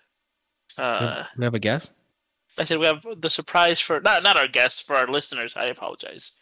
uh, 0.77 1.23
we 1.37 1.45
have 1.45 1.53
a 1.53 1.59
guest. 1.59 1.91
I 2.57 2.65
said 2.65 2.79
we 2.79 2.87
have 2.87 3.05
the 3.19 3.29
surprise 3.29 3.79
for 3.79 4.01
not 4.01 4.21
not 4.21 4.35
our 4.35 4.49
guests 4.49 4.81
for 4.81 4.97
our 4.97 5.07
listeners. 5.07 5.55
I 5.55 5.67
apologize. 5.67 6.33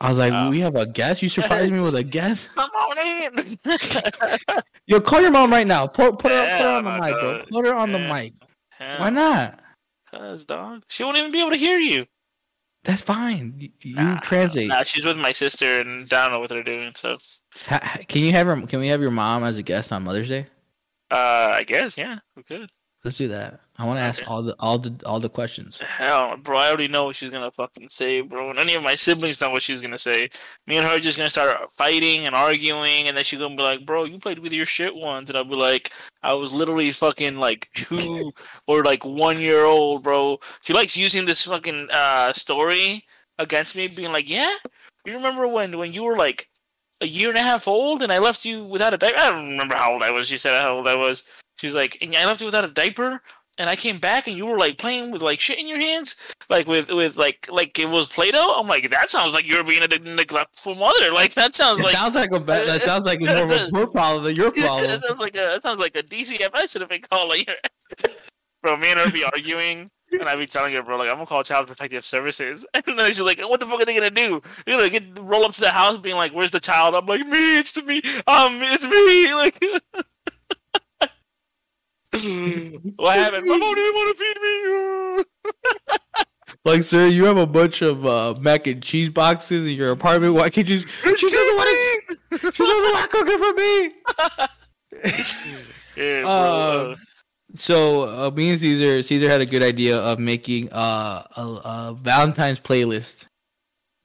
I 0.00 0.10
was 0.10 0.18
like, 0.18 0.32
Oh. 0.32 0.50
we 0.50 0.60
have 0.60 0.76
a 0.76 0.86
guest. 0.86 1.22
You 1.22 1.28
surprised 1.28 1.72
me 1.72 1.80
with 1.80 1.94
a 1.96 2.02
guess. 2.02 2.48
Come 2.54 2.70
on 2.70 2.98
in. 2.98 3.58
Yo, 4.86 5.00
call 5.00 5.20
your 5.22 5.30
mom 5.30 5.50
right 5.50 5.66
now. 5.66 5.86
Put 5.86 6.18
put 6.18 6.30
her, 6.32 6.42
put 6.58 6.62
her 6.62 6.68
on 6.76 6.84
the 6.84 6.90
mic, 7.00 7.12
bro. 7.14 7.36
uh, 7.38 7.44
Put 7.46 7.66
her 7.66 7.74
on 7.74 7.92
the 7.92 7.98
yeah. 8.00 8.12
mic. 8.12 8.32
Why 8.78 9.10
not? 9.10 9.60
Cause 10.10 10.44
dog, 10.44 10.82
she 10.88 11.02
won't 11.02 11.16
even 11.16 11.32
be 11.32 11.40
able 11.40 11.50
to 11.50 11.56
hear 11.56 11.78
you. 11.78 12.06
That's 12.84 13.02
fine. 13.02 13.54
You, 13.58 13.70
you 13.82 13.94
Nah, 13.96 14.20
translate. 14.20 14.68
Nah, 14.68 14.84
she's 14.84 15.04
with 15.04 15.16
my 15.18 15.32
sister, 15.32 15.80
and 15.80 16.02
I 16.12 16.22
don't 16.24 16.30
know 16.32 16.38
what 16.40 16.50
they're 16.50 16.62
doing. 16.62 16.92
So, 16.94 17.16
can 18.06 18.22
you 18.22 18.30
have 18.32 18.46
her? 18.46 18.60
Can 18.66 18.78
we 18.78 18.86
have 18.88 19.00
your 19.00 19.10
mom 19.10 19.42
as 19.42 19.56
a 19.56 19.62
guest 19.62 19.90
on 19.92 20.04
Mother's 20.04 20.28
Day? 20.28 20.46
uh, 21.10 21.48
I 21.52 21.64
guess 21.66 21.96
yeah, 21.98 22.18
we 22.36 22.42
could. 22.44 22.70
Let's 23.02 23.16
do 23.16 23.28
that. 23.28 23.60
I 23.78 23.84
want 23.84 23.98
to 23.98 24.02
ask 24.02 24.22
all 24.26 24.42
the 24.42 24.56
all 24.58 24.78
the 24.78 24.94
all 25.04 25.20
the 25.20 25.28
questions. 25.28 25.78
Hell, 25.78 26.36
bro, 26.38 26.56
I 26.56 26.68
already 26.68 26.88
know 26.88 27.04
what 27.04 27.16
she's 27.16 27.30
gonna 27.30 27.50
fucking 27.50 27.90
say, 27.90 28.22
bro. 28.22 28.48
And 28.48 28.58
any 28.58 28.74
of 28.74 28.82
my 28.82 28.94
siblings 28.94 29.40
know 29.40 29.50
what 29.50 29.62
she's 29.62 29.82
gonna 29.82 29.98
say. 29.98 30.30
Me 30.66 30.78
and 30.78 30.86
her 30.86 30.96
are 30.96 31.00
just 31.00 31.18
gonna 31.18 31.28
start 31.28 31.70
fighting 31.70 32.24
and 32.26 32.34
arguing, 32.34 33.06
and 33.06 33.16
then 33.16 33.24
she's 33.24 33.38
gonna 33.38 33.54
be 33.54 33.62
like, 33.62 33.84
"Bro, 33.84 34.04
you 34.04 34.18
played 34.18 34.38
with 34.38 34.52
your 34.52 34.64
shit 34.64 34.94
once," 34.94 35.28
and 35.28 35.36
I'll 35.36 35.44
be 35.44 35.56
like, 35.56 35.92
"I 36.22 36.32
was 36.32 36.54
literally 36.54 36.90
fucking 36.92 37.36
like 37.36 37.68
two 37.74 38.32
or 38.66 38.82
like 38.82 39.04
one 39.04 39.38
year 39.38 39.64
old, 39.66 40.02
bro." 40.02 40.38
She 40.62 40.72
likes 40.72 40.96
using 40.96 41.26
this 41.26 41.44
fucking 41.44 41.88
uh 41.90 42.32
story 42.32 43.04
against 43.38 43.76
me, 43.76 43.88
being 43.88 44.12
like, 44.12 44.28
"Yeah, 44.28 44.54
you 45.04 45.12
remember 45.14 45.46
when 45.46 45.76
when 45.76 45.92
you 45.92 46.04
were 46.04 46.16
like 46.16 46.48
a 47.02 47.06
year 47.06 47.28
and 47.28 47.38
a 47.38 47.42
half 47.42 47.68
old, 47.68 48.02
and 48.02 48.10
I 48.10 48.20
left 48.20 48.46
you 48.46 48.64
without 48.64 48.94
a 48.94 48.98
diaper?" 48.98 49.18
I 49.18 49.32
don't 49.32 49.50
remember 49.50 49.74
how 49.74 49.92
old 49.92 50.02
I 50.02 50.10
was. 50.10 50.28
She 50.28 50.38
said 50.38 50.58
how 50.62 50.76
old 50.76 50.88
I 50.88 50.96
was. 50.96 51.24
She's 51.60 51.74
like, 51.74 51.98
"And 52.00 52.16
I 52.16 52.24
left 52.24 52.40
you 52.40 52.46
without 52.46 52.64
a 52.64 52.68
diaper." 52.68 53.20
And 53.58 53.70
I 53.70 53.76
came 53.76 53.98
back 53.98 54.26
and 54.28 54.36
you 54.36 54.46
were 54.46 54.58
like 54.58 54.78
playing 54.78 55.10
with 55.10 55.22
like 55.22 55.40
shit 55.40 55.58
in 55.58 55.66
your 55.68 55.78
hands, 55.78 56.16
like 56.50 56.66
with 56.66 56.90
with 56.90 57.16
like 57.16 57.48
like 57.50 57.78
it 57.78 57.88
was 57.88 58.08
Play-Doh. 58.08 58.54
I'm 58.58 58.66
like, 58.68 58.90
that 58.90 59.10
sounds 59.10 59.32
like 59.34 59.46
you're 59.48 59.64
being 59.64 59.82
a 59.82 59.88
neglectful 59.88 60.74
mother. 60.74 61.12
Like 61.12 61.34
that 61.34 61.54
sounds 61.54 61.80
It 61.80 61.84
like 61.84 61.94
sounds 61.94 62.14
like 62.14 62.32
a 62.32 62.40
ba- 62.40 62.64
that 62.66 62.82
sounds 62.82 63.04
like 63.04 63.20
more 63.20 63.36
of 63.36 63.50
a 63.50 63.70
her 63.74 63.86
problem 63.86 64.24
than 64.24 64.36
your 64.36 64.50
problem. 64.52 64.86
that 64.86 65.04
sounds 65.06 65.20
like 65.20 65.34
a 65.34 65.38
that 65.40 65.62
sounds 65.62 65.80
like 65.80 65.96
a 65.96 66.02
DCFS 66.02 66.70
should 66.70 66.80
have 66.82 66.90
been 66.90 67.02
calling 67.10 67.44
her. 67.46 68.08
Bro, 68.62 68.78
me 68.78 68.90
and 68.90 69.00
her 69.00 69.10
be 69.10 69.24
arguing. 69.24 69.88
And 70.12 70.22
I 70.28 70.36
be 70.36 70.46
telling 70.46 70.72
her, 70.74 70.82
bro, 70.84 70.96
like 70.98 71.08
I'm 71.08 71.16
gonna 71.16 71.26
call 71.26 71.42
Child 71.42 71.66
Protective 71.66 72.04
Services, 72.04 72.64
and 72.74 72.96
then 72.96 73.08
she's 73.08 73.20
like, 73.20 73.40
"What 73.40 73.58
the 73.58 73.66
fuck 73.66 73.80
are 73.80 73.84
they 73.84 73.92
gonna 73.92 74.08
do? 74.08 74.40
They're 74.64 74.76
gonna 74.78 74.88
get 74.88 75.18
roll 75.20 75.44
up 75.44 75.52
to 75.54 75.60
the 75.60 75.72
house, 75.72 75.98
being 75.98 76.14
like, 76.14 76.30
"Where's 76.32 76.52
the 76.52 76.60
child?" 76.60 76.94
I'm 76.94 77.06
like, 77.06 77.26
"Me, 77.26 77.58
it's 77.58 77.72
to 77.72 77.82
me, 77.82 77.96
um, 78.28 78.60
it's 78.62 78.84
me." 78.84 79.34
Like, 79.34 79.60
what 82.96 83.16
happened? 83.16 83.46
My 83.46 83.56
mom 83.56 83.74
didn't 83.74 83.94
want 83.94 84.16
to 84.16 84.24
feed 84.24 84.38
me. 84.42 85.54
Like, 86.64 86.82
sir, 86.82 87.06
you 87.06 87.24
have 87.26 87.36
a 87.36 87.46
bunch 87.46 87.80
of 87.82 88.04
uh, 88.04 88.34
mac 88.40 88.66
and 88.66 88.82
cheese 88.82 89.08
boxes 89.08 89.64
in 89.66 89.72
your 89.72 89.92
apartment. 89.92 90.34
Why 90.34 90.50
can't 90.50 90.66
you? 90.68 90.80
She 90.80 91.30
doesn't 91.30 91.56
want 91.56 91.68
to. 91.70 92.38
She 92.52 92.64
doesn't 92.64 92.92
want 92.92 93.02
to 93.02 93.16
cook 93.16 93.28
it 93.28 93.38
for 93.40 93.52
me. 93.54 94.46
Yeah. 95.96 96.28
Uh, 96.28 96.96
So, 97.54 98.02
uh, 98.02 98.30
me 98.32 98.50
and 98.50 98.58
Caesar, 98.58 99.02
Caesar 99.02 99.28
had 99.30 99.40
a 99.40 99.46
good 99.46 99.62
idea 99.62 99.96
of 99.98 100.18
making 100.18 100.70
uh, 100.72 101.22
a, 101.36 101.40
a 101.40 101.96
Valentine's 102.02 102.60
playlist. 102.60 103.26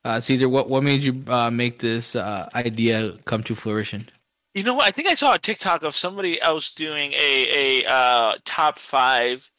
Uh, 0.06 0.20
Caesar, 0.22 0.48
what 0.48 0.70
what 0.70 0.84
made 0.84 1.02
you 1.02 1.22
uh, 1.28 1.50
make 1.52 1.80
this 1.80 2.16
uh, 2.16 2.48
idea 2.56 3.14
come 3.26 3.44
to 3.44 3.56
fruition? 3.56 4.08
You 4.54 4.64
know 4.64 4.76
what? 4.76 4.88
I 4.88 4.92
think 4.92 5.08
I 5.08 5.14
saw 5.14 5.34
a 5.34 5.40
TikTok 5.40 5.84
of 5.84 5.96
somebody 5.96 6.42
else 6.42 6.74
doing 6.74 7.14
a 7.14 7.82
a 7.84 7.90
uh, 7.90 8.36
top 8.46 8.78
five 8.78 9.50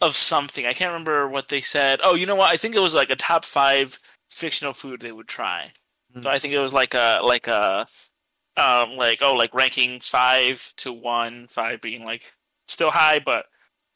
of 0.00 0.14
something. 0.14 0.66
I 0.66 0.74
can't 0.74 0.90
remember 0.90 1.28
what 1.28 1.48
they 1.48 1.60
said. 1.62 2.00
Oh, 2.02 2.14
you 2.14 2.26
know 2.26 2.36
what? 2.36 2.52
I 2.52 2.56
think 2.56 2.74
it 2.74 2.80
was 2.80 2.94
like 2.94 3.10
a 3.10 3.16
top 3.16 3.44
five 3.44 3.98
fictional 4.28 4.74
food 4.74 5.00
they 5.00 5.12
would 5.12 5.28
try. 5.28 5.72
So 6.22 6.30
I 6.30 6.38
think 6.38 6.54
it 6.54 6.60
was 6.60 6.72
like 6.72 6.94
a 6.94 7.20
like 7.24 7.48
a 7.48 7.86
um 8.56 8.96
like 8.96 9.18
oh 9.22 9.34
like 9.34 9.54
ranking 9.54 9.98
five 10.00 10.72
to 10.76 10.92
one, 10.92 11.46
five 11.48 11.80
being 11.80 12.04
like 12.04 12.32
still 12.68 12.90
high, 12.90 13.20
but 13.24 13.46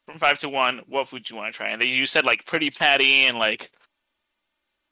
from 0.05 0.17
five 0.17 0.39
to 0.39 0.49
one, 0.49 0.81
what 0.87 1.07
food 1.07 1.23
do 1.23 1.33
you 1.33 1.39
want 1.39 1.53
to 1.53 1.57
try? 1.57 1.69
And 1.69 1.81
they 1.81 1.87
you 1.87 2.05
said 2.05 2.25
like 2.25 2.45
pretty 2.45 2.71
patty 2.71 3.25
and 3.27 3.37
like 3.37 3.71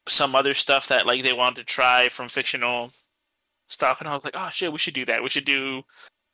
some 0.07 0.35
other 0.35 0.53
stuff 0.53 0.87
that 0.87 1.05
like 1.05 1.23
they 1.23 1.33
wanted 1.33 1.57
to 1.57 1.65
try 1.65 2.07
from 2.09 2.29
fictional 2.29 2.91
stuff, 3.67 3.99
and 3.99 4.09
I 4.09 4.13
was 4.13 4.23
like, 4.23 4.35
oh 4.37 4.49
shit, 4.51 4.71
we 4.71 4.77
should 4.77 4.93
do 4.93 5.05
that. 5.05 5.21
We 5.21 5.29
should 5.29 5.45
do 5.45 5.83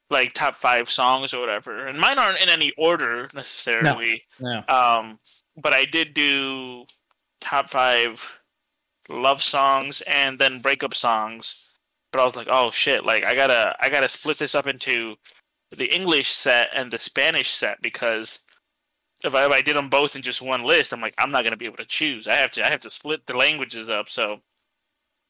like 0.10 0.34
top 0.34 0.56
five 0.56 0.89
songs 0.89 1.34
or 1.34 1.39
whatever. 1.41 1.88
And 1.88 2.00
mine 2.00 2.17
aren't 2.17 2.41
in 2.41 2.50
any 2.50 2.72
order 2.78 3.28
necessarily. 3.34 4.24
No. 4.39 4.63
Um, 4.69 5.19
but 5.58 5.74
I 5.74 5.86
did 5.86 6.13
do 6.13 6.86
top 7.41 7.69
five 7.69 8.39
love 9.10 9.41
songs 9.41 10.02
and 10.08 10.39
then 10.39 10.60
breakup 10.60 10.93
songs. 10.93 11.74
But 12.12 12.22
I 12.22 12.26
was 12.26 12.36
like, 12.36 12.48
oh 12.50 12.72
shit, 12.72 13.06
like 13.06 13.24
I 13.26 13.36
gotta 13.36 13.76
I 13.80 13.89
gotta 13.89 14.08
split 14.08 14.38
this 14.38 14.56
up 14.56 14.67
into 14.67 15.15
the 15.72 15.93
English 15.93 16.32
set 16.32 16.69
and 16.74 16.91
the 16.91 17.00
Spanish 17.00 17.50
set 17.50 17.82
because 17.82 18.46
if 19.24 19.34
I, 19.34 19.46
if 19.46 19.52
I 19.52 19.62
did 19.62 19.76
them 19.76 19.89
both 19.89 20.15
in 20.15 20.22
just 20.22 20.41
one 20.41 20.63
list, 20.63 20.93
I'm 20.93 21.02
like 21.02 21.15
I'm 21.17 21.32
not 21.32 21.43
gonna 21.43 21.58
be 21.58 21.65
able 21.65 21.78
to 21.78 21.86
choose. 21.86 22.28
I 22.28 22.36
have 22.36 22.52
to 22.52 22.65
I 22.65 22.69
have 22.69 22.82
to 22.82 22.89
split 22.89 23.26
the 23.26 23.36
languages 23.36 23.89
up. 23.89 24.10
So 24.10 24.36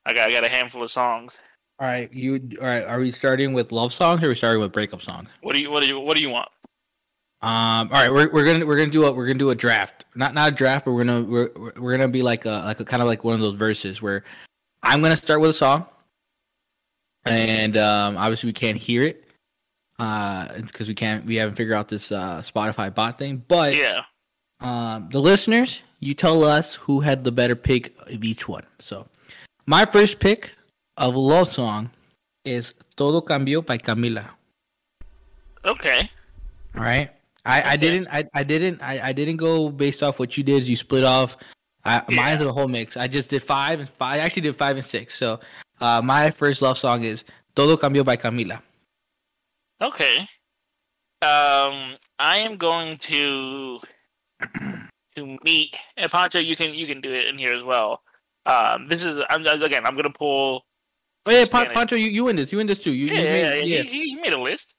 I 0.06 0.14
got 0.14 0.30
I 0.30 0.34
got 0.34 0.46
a 0.46 0.50
handful 0.50 0.84
of 0.84 0.92
songs. 0.92 1.38
All 1.80 1.88
right, 1.88 2.12
you. 2.14 2.40
All 2.62 2.68
right, 2.68 2.84
are 2.86 3.00
we 3.00 3.12
starting 3.12 3.54
with 3.54 3.72
love 3.72 3.94
songs 3.94 4.22
or 4.22 4.28
are 4.28 4.30
we 4.30 4.36
starting 4.36 4.62
with 4.62 4.72
breakup 4.72 5.02
songs? 5.02 5.28
What 5.42 5.56
do 5.56 5.62
you 5.62 5.72
what 5.72 5.82
do 5.82 5.88
you 5.90 6.00
what 6.00 6.16
do 6.16 6.22
you 6.22 6.30
want? 6.30 6.48
Um. 7.42 7.90
All 7.92 8.00
right, 8.02 8.12
we're, 8.12 8.32
we're 8.32 8.46
gonna 8.46 8.66
we're 8.66 8.78
gonna 8.78 8.92
do 8.92 9.06
a 9.06 9.12
we're 9.12 9.26
gonna 9.26 9.40
do 9.40 9.50
a 9.50 9.56
draft. 9.56 10.06
Not 10.16 10.34
not 10.34 10.52
a 10.52 10.56
draft, 10.56 10.86
but 10.86 10.92
we're 10.94 11.04
gonna 11.04 11.24
we're 11.24 11.50
we're 11.78 11.92
gonna 11.98 12.08
be 12.08 12.22
like 12.22 12.46
a 12.46 12.52
like 12.66 12.80
a 12.80 12.86
kind 12.86 13.02
of 13.02 13.08
like 13.08 13.24
one 13.24 13.34
of 13.36 13.42
those 13.42 13.56
verses 13.56 14.02
where 14.02 14.24
I'm 14.84 15.02
gonna 15.02 15.18
start 15.18 15.42
with 15.42 15.50
a 15.50 15.54
song, 15.54 15.86
and 17.26 17.76
um, 17.76 18.18
obviously 18.18 18.48
we 18.48 18.54
can't 18.54 18.78
hear 18.78 19.04
it, 19.04 19.26
uh, 20.00 20.50
because 20.62 20.88
we 20.88 20.94
can't 20.94 21.26
we 21.26 21.36
haven't 21.36 21.56
figured 21.56 21.76
out 21.76 21.88
this 21.90 22.12
uh 22.12 22.42
Spotify 22.44 22.94
bot 22.94 23.18
thing. 23.18 23.44
But 23.48 23.76
Yeah. 23.76 24.04
um, 24.62 25.10
the 25.12 25.20
listeners, 25.20 25.82
you 26.00 26.14
tell 26.14 26.44
us 26.44 26.76
who 26.76 27.00
had 27.02 27.24
the 27.24 27.32
better 27.32 27.56
pick 27.56 27.94
of 28.02 28.24
each 28.24 28.48
one. 28.48 28.64
So, 28.80 29.08
my 29.66 29.86
first 29.86 30.20
pick 30.20 30.56
of 30.98 31.16
a 31.16 31.20
love 31.20 31.52
song 31.52 31.90
is 32.46 32.74
"Todo 32.96 33.22
Cambió" 33.22 33.66
by 33.66 33.78
Camila. 33.78 34.30
Okay. 35.66 36.10
All 36.76 36.84
right. 36.84 37.12
I, 37.46 37.74
I 37.74 37.78
didn't 37.78 38.08
I, 38.12 38.24
I 38.34 38.44
didn't 38.44 38.82
I, 38.82 39.10
I 39.10 39.14
didn't 39.14 39.38
go 39.38 39.70
based 39.70 40.02
off 40.02 40.20
what 40.20 40.38
you 40.38 40.44
did. 40.44 40.64
You 40.64 40.76
split 40.76 41.04
off. 41.04 41.38
I, 41.86 42.02
Mine's 42.10 42.42
a 42.42 42.52
whole 42.52 42.70
mix. 42.70 42.96
I 42.96 43.08
just 43.08 43.30
did 43.30 43.44
five 43.44 43.80
and 43.80 43.90
five. 43.90 44.20
I 44.20 44.24
actually 44.24 44.44
did 44.44 44.56
five 44.56 44.78
and 44.78 44.86
six. 44.86 45.16
So 45.16 45.40
uh, 45.82 46.02
my 46.02 46.32
first 46.32 46.62
love 46.62 46.78
song 46.78 47.04
is 47.04 47.26
"Todo 47.56 47.76
Cambió" 47.76 48.06
by 48.06 48.16
Camila. 48.16 48.62
Okay. 49.82 50.20
Um, 51.22 51.96
I 52.20 52.38
am 52.38 52.58
going 52.58 52.98
to 52.98 53.80
to 55.16 55.38
meet 55.44 55.76
and 55.98 56.12
Pancho. 56.12 56.40
You 56.40 56.56
can 56.56 56.74
you 56.74 56.88
can 56.88 57.02
do 57.02 57.12
it 57.12 57.28
in 57.28 57.38
here 57.38 57.54
as 57.54 57.64
well. 57.64 58.02
Um, 58.46 58.86
this 58.86 59.04
is 59.04 59.24
I'm 59.30 59.46
again. 59.46 59.86
I'm 59.86 59.96
gonna 59.96 60.10
pull. 60.10 60.66
Oh 61.26 61.32
yeah, 61.32 61.46
Pan- 61.50 61.70
Pancho, 61.74 61.96
you, 61.96 62.08
you 62.08 62.26
win 62.26 62.36
this. 62.36 62.52
You 62.52 62.58
win 62.58 62.68
this 62.68 62.80
too. 62.80 62.92
You, 62.92 63.08
Yeah, 63.08 63.14
you 63.14 63.20
yeah, 63.26 63.32
made- 63.32 63.66
yeah, 63.68 63.78
yeah. 63.78 63.84
He, 63.84 64.10
he 64.10 64.16
made 64.16 64.34
a 64.34 64.40
list. 64.40 64.76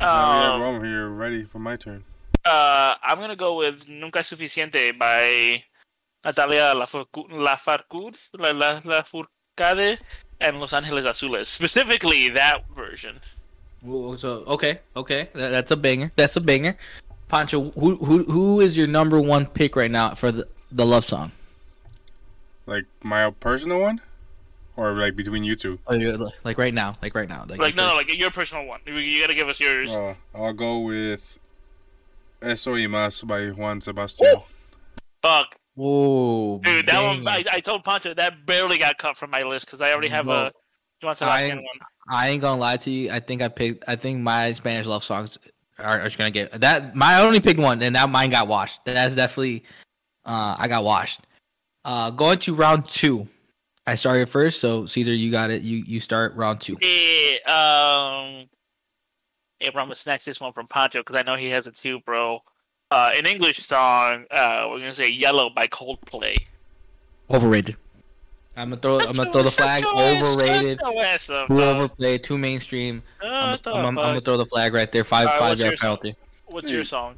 Now 0.00 0.06
we 0.38 0.42
have 0.44 0.54
Um, 0.54 0.60
Rome 0.62 0.84
here 0.84 1.08
ready 1.10 1.44
for 1.44 1.58
my 1.58 1.76
turn. 1.76 2.02
Uh, 2.44 2.94
I'm 3.02 3.18
gonna 3.20 3.36
go 3.36 3.56
with 3.56 3.88
Nunca 3.88 4.20
es 4.20 4.30
Suficiente 4.30 4.98
by 4.98 5.62
Natalia 6.24 6.72
Lafourcade, 6.74 7.30
Lafourcade, 7.30 8.16
La, 8.38 8.50
La, 8.52 8.80
Lafourcade 8.80 9.98
and 10.40 10.58
Los 10.60 10.72
Angeles 10.72 11.04
Azules. 11.04 11.46
Specifically, 11.46 12.30
that 12.30 12.64
version. 12.74 13.20
Well, 13.82 14.16
So 14.16 14.44
okay, 14.46 14.80
okay, 14.96 15.28
that, 15.34 15.50
that's 15.50 15.70
a 15.70 15.76
banger. 15.76 16.10
That's 16.16 16.36
a 16.36 16.40
banger. 16.40 16.76
Pancho, 17.28 17.70
who 17.72 17.96
who 17.96 18.24
who 18.24 18.60
is 18.60 18.76
your 18.76 18.86
number 18.86 19.20
one 19.20 19.46
pick 19.46 19.76
right 19.76 19.90
now 19.90 20.14
for 20.14 20.32
the 20.32 20.48
the 20.72 20.86
love 20.86 21.04
song? 21.04 21.32
Like 22.66 22.86
my 23.02 23.30
personal 23.30 23.80
one, 23.80 24.00
or 24.76 24.92
like 24.92 25.16
between 25.16 25.44
you 25.44 25.54
two. 25.56 25.78
Oh, 25.86 25.94
you're, 25.94 26.18
like 26.44 26.58
right 26.58 26.74
now, 26.74 26.94
like 27.02 27.14
right 27.14 27.28
now, 27.28 27.44
like, 27.48 27.60
Like, 27.60 27.74
no, 27.74 27.82
no, 27.88 27.96
first- 27.96 28.08
like 28.08 28.18
your 28.18 28.30
personal 28.30 28.66
one. 28.66 28.80
You, 28.86 28.94
you 28.94 29.20
gotta 29.20 29.34
give 29.34 29.48
us 29.48 29.60
yours. 29.60 29.94
Uh, 29.94 30.14
I'll 30.34 30.52
go 30.52 30.78
with 30.80 31.38
Eso 32.40 32.72
y 32.72 32.86
Más 32.86 33.26
by 33.26 33.50
Joan 33.56 33.80
Sebastian. 33.80 34.36
Fuck, 35.22 35.56
Whoa, 35.74 36.58
dude, 36.58 36.86
that 36.86 37.02
one. 37.06 37.26
I, 37.26 37.44
I 37.50 37.60
told 37.60 37.84
Pancho 37.84 38.12
that 38.14 38.44
barely 38.44 38.76
got 38.78 38.98
cut 38.98 39.16
from 39.16 39.30
my 39.30 39.42
list 39.42 39.66
because 39.66 39.80
I 39.80 39.92
already 39.92 40.08
have 40.08 40.26
Bro, 40.26 40.34
a 40.34 40.50
Joan 41.00 41.14
Sebastian 41.14 41.58
I- 41.58 41.62
one. 41.62 41.78
I 42.08 42.28
ain't 42.30 42.40
gonna 42.42 42.60
lie 42.60 42.78
to 42.78 42.90
you. 42.90 43.12
I 43.12 43.20
think 43.20 43.42
I 43.42 43.48
picked. 43.48 43.84
I 43.86 43.94
think 43.94 44.20
my 44.20 44.52
Spanish 44.52 44.86
love 44.86 45.04
songs 45.04 45.38
are, 45.78 46.00
are 46.00 46.04
just 46.04 46.18
gonna 46.18 46.32
get 46.32 46.60
that. 46.60 46.96
My 46.96 47.14
I 47.14 47.22
only 47.22 47.38
picked 47.38 47.60
one, 47.60 47.80
and 47.80 47.94
that 47.94 48.10
mine 48.10 48.30
got 48.30 48.48
washed. 48.48 48.84
That's 48.84 49.14
definitely. 49.14 49.62
Uh, 50.24 50.56
I 50.58 50.66
got 50.66 50.82
washed. 50.82 51.20
Uh, 51.84 52.10
going 52.10 52.38
to 52.40 52.54
round 52.56 52.88
two. 52.88 53.28
I 53.86 53.96
started 53.96 54.28
first, 54.28 54.60
so 54.60 54.86
Caesar, 54.86 55.12
you 55.12 55.30
got 55.30 55.50
it. 55.50 55.62
You 55.62 55.78
you 55.78 55.98
start 55.98 56.34
round 56.36 56.60
two. 56.60 56.76
Yeah, 56.80 57.38
um, 57.46 58.48
yeah, 59.60 59.70
bro, 59.70 59.92
snatch 59.94 60.24
this 60.24 60.40
one 60.40 60.52
from 60.52 60.66
Pancho 60.66 61.00
because 61.00 61.16
I 61.18 61.22
know 61.22 61.36
he 61.36 61.48
has 61.48 61.66
it 61.66 61.76
too, 61.76 62.00
bro. 62.00 62.40
Uh, 62.90 63.10
an 63.14 63.26
English 63.26 63.58
song. 63.58 64.26
Uh, 64.30 64.66
we're 64.70 64.78
gonna 64.78 64.92
say 64.92 65.10
"Yellow" 65.10 65.50
by 65.50 65.66
Coldplay. 65.66 66.38
Overrated. 67.28 67.76
I'm 68.56 68.68
gonna 68.68 68.80
throw. 68.80 69.00
I'm 69.00 69.14
gonna 69.14 69.32
throw 69.32 69.42
the 69.42 69.50
flag. 69.50 69.82
Shut 69.82 69.94
your 69.96 70.02
ass- 70.02 70.36
Overrated. 70.36 70.78
shut 70.80 70.94
your 70.94 71.04
ass 71.04 71.30
up, 71.30 71.48
Too 71.48 71.62
overplayed. 71.62 72.22
Too 72.22 72.38
mainstream. 72.38 73.02
I'm, 73.20 73.54
Shut 73.54 73.64
the 73.64 73.72
I'm, 73.72 73.86
I'm, 73.86 73.94
gonna 73.94 74.20
throw 74.20 74.36
the 74.36 74.46
flag 74.46 74.74
right 74.74 74.92
there. 74.92 75.04
Five 75.04 75.26
Alright, 75.26 75.40
five 75.40 75.50
what's 75.50 75.62
yard 75.62 75.78
penalty. 75.78 76.16
What's 76.46 76.70
your 76.70 76.84
song? 76.84 77.16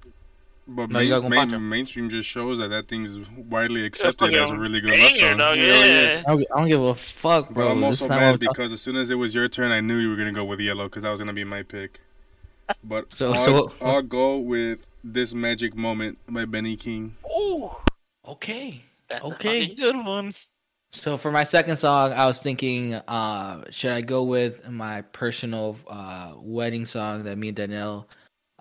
But 0.66 0.90
No, 0.90 0.98
you 1.00 1.10
main, 1.10 1.22
gotta 1.30 1.46
go 1.46 1.58
main- 1.58 1.68
mainstream 1.68 2.08
just 2.08 2.26
shows 2.28 2.58
that 2.58 2.68
that 2.68 2.88
thing's 2.88 3.18
widely 3.36 3.84
accepted 3.84 4.34
Oh, 4.34 4.42
as 4.44 4.50
a 4.50 4.56
really 4.56 4.80
good 4.80 4.90
love 4.98 4.98
banger, 5.12 5.28
song. 5.30 5.38
dog. 5.38 5.58
Hell 5.58 5.86
Yeah. 5.86 6.22
I 6.26 6.30
don't, 6.30 6.46
I 6.54 6.58
don't 6.60 6.68
give 6.68 6.82
a 6.82 6.94
fuck, 6.94 7.48
But 7.48 7.54
bro. 7.54 7.68
I'm 7.72 7.84
also 7.84 8.04
is 8.06 8.08
mad 8.08 8.40
because 8.40 8.72
as 8.72 8.80
soon 8.80 8.96
as 8.96 9.10
it 9.10 9.16
was 9.16 9.34
your 9.34 9.46
turn, 9.48 9.72
I 9.72 9.80
knew 9.80 9.98
you 9.98 10.08
were 10.08 10.16
gonna 10.16 10.32
go 10.32 10.44
with 10.44 10.60
yellow 10.60 10.84
because 10.84 11.02
that 11.02 11.10
was 11.10 11.20
gonna 11.20 11.34
be 11.34 11.44
my 11.44 11.62
pick. 11.62 12.00
But 12.82 13.12
So- 13.12 13.32
I'll, 13.34 13.44
so- 13.44 13.72
I'll 13.82 14.02
go 14.02 14.38
with 14.38 14.86
this 15.04 15.34
magic 15.34 15.76
moment 15.76 16.18
by 16.28 16.46
Benny 16.46 16.76
King. 16.76 17.14
Ooh, 17.38 17.70
Okay. 18.26 18.82
that's 19.10 19.24
Okay. 19.24 19.62
a 19.70 19.74
good 19.74 19.96
one. 19.96 20.30
So 20.92 21.18
for 21.18 21.30
my 21.30 21.44
second 21.44 21.76
song, 21.76 22.12
I 22.14 22.24
was 22.24 22.40
thinking, 22.40 22.94
uh, 22.94 23.64
should 23.70 23.90
I 23.92 24.00
go 24.00 24.22
with 24.22 24.66
my 24.70 25.02
personal 25.02 25.76
uh, 25.88 26.32
wedding 26.36 26.86
song 26.86 27.24
that 27.24 27.36
me 27.36 27.48
and 27.48 27.56
Danielle 27.56 28.08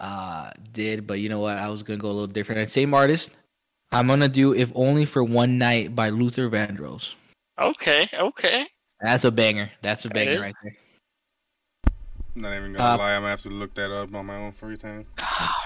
uh, 0.04 0.52
did? 0.74 1.08
But 1.08 1.20
you 1.20 1.30
know 1.30 1.40
what? 1.40 1.58
I 1.58 1.70
was 1.70 1.82
gonna 1.82 1.98
go 1.98 2.10
a 2.10 2.12
little 2.12 2.28
different. 2.28 2.60
And 2.62 2.70
same 2.70 2.94
artist. 2.94 3.36
I'm 3.92 4.08
gonna 4.08 4.28
do 4.28 4.54
"If 4.54 4.72
Only 4.76 5.06
for 5.06 5.24
One 5.24 5.58
Night" 5.58 5.96
by 5.96 6.10
Luther 6.10 6.50
Vandross. 6.50 7.16
Okay, 7.60 8.10
okay. 8.14 8.68
That's 9.02 9.24
a 9.24 9.32
banger. 9.32 9.72
That's 9.82 10.06
a 10.06 10.08
That 10.10 10.14
banger 10.16 10.32
is. 10.32 10.42
right 10.42 10.56
there, 10.64 10.76
Not 12.36 12.54
even 12.56 12.74
gonna 12.74 12.96
Uh, 12.96 12.98
lie, 12.98 13.14
I'm 13.16 13.22
gonna 13.22 13.30
have 13.30 13.42
to 13.44 13.50
look 13.50 13.74
that 13.76 13.92
up 13.92 14.14
on 14.16 14.26
my 14.26 14.36
own 14.38 14.52
free 14.52 14.76
time. 14.78 15.06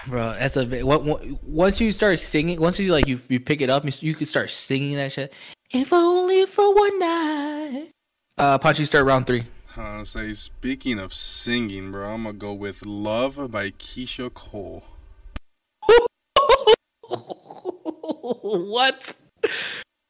bro. 0.08 0.36
That's 0.38 0.58
a 0.58 0.66
what, 0.84 1.04
what, 1.04 1.26
once 1.44 1.80
you 1.80 1.92
start 1.92 2.20
singing, 2.20 2.60
once 2.60 2.78
you 2.80 2.92
like 2.92 3.08
you 3.08 3.20
you 3.30 3.40
pick 3.40 3.62
it 3.62 3.70
up, 3.70 3.86
you, 3.86 3.92
you 4.02 4.14
can 4.16 4.26
start 4.26 4.50
singing 4.52 4.96
that 4.98 5.12
shit. 5.14 5.34
If 5.72 5.94
only 5.94 6.46
for 6.46 6.74
one 6.76 7.00
night. 7.00 7.90
Uh, 8.38 8.60
Pachi, 8.60 8.86
start 8.86 9.06
round 9.06 9.26
three. 9.26 9.44
Say 9.78 10.34
speaking 10.34 10.98
of 10.98 11.14
singing, 11.14 11.92
bro, 11.92 12.14
I'm 12.14 12.24
gonna 12.24 12.36
go 12.36 12.52
with 12.52 12.84
"Love" 12.84 13.52
by 13.52 13.70
Keyshia 13.70 14.34
Cole. 14.34 14.84
what? 18.24 19.16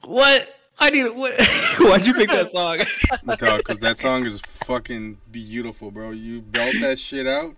What? 0.05 0.55
I 0.79 0.89
need. 0.89 1.09
What? 1.09 1.33
Why'd 1.79 2.07
you 2.07 2.13
pick 2.13 2.29
that 2.29 2.49
song? 2.49 2.77
Because 3.25 3.79
that 3.79 3.99
song 3.99 4.25
is 4.25 4.39
fucking 4.39 5.17
beautiful, 5.31 5.91
bro. 5.91 6.11
You 6.11 6.43
belt 6.43 6.75
that 6.79 6.97
shit 6.97 7.27
out. 7.27 7.53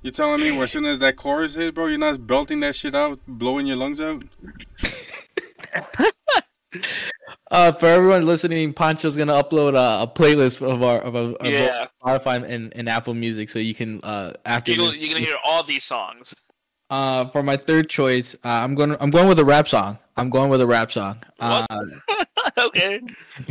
You're 0.00 0.12
telling 0.12 0.40
me 0.40 0.58
as 0.62 0.70
soon 0.70 0.86
as 0.86 0.98
that 1.00 1.16
chorus 1.16 1.56
hit, 1.56 1.74
bro, 1.74 1.88
you're 1.88 1.98
not 1.98 2.26
belting 2.26 2.60
that 2.60 2.74
shit 2.74 2.94
out, 2.94 3.18
blowing 3.26 3.66
your 3.66 3.76
lungs 3.76 4.00
out? 4.00 4.22
Uh, 7.50 7.72
for 7.72 7.86
everyone 7.86 8.26
listening, 8.26 8.74
Pancho's 8.74 9.16
gonna 9.16 9.32
upload 9.32 9.70
a, 9.74 10.02
a 10.02 10.06
playlist 10.06 10.60
of 10.60 10.82
our 10.82 10.98
of, 11.00 11.16
our, 11.16 11.32
of 11.36 11.46
Yeah. 11.52 11.86
our 12.02 12.18
Spotify 12.18 12.44
and, 12.48 12.72
and 12.76 12.88
Apple 12.88 13.14
Music, 13.14 13.48
so 13.48 13.58
you 13.58 13.74
can 13.74 14.00
uh 14.02 14.34
after 14.44 14.72
You're, 14.72 14.86
this. 14.88 14.96
you're 14.98 15.08
gonna 15.08 15.24
hear 15.24 15.36
all 15.44 15.62
these 15.62 15.84
songs. 15.84 16.34
Uh, 16.90 17.28
for 17.28 17.42
my 17.42 17.56
third 17.56 17.88
choice, 17.90 18.34
uh, 18.44 18.48
I'm 18.48 18.74
going. 18.74 18.96
I'm 19.00 19.10
going 19.10 19.28
with 19.28 19.38
a 19.38 19.44
rap 19.44 19.68
song. 19.68 19.98
I'm 20.16 20.30
going 20.30 20.48
with 20.50 20.60
a 20.62 20.66
rap 20.66 20.90
song. 20.90 21.18
Uh, 21.38 21.66
okay. 22.58 23.00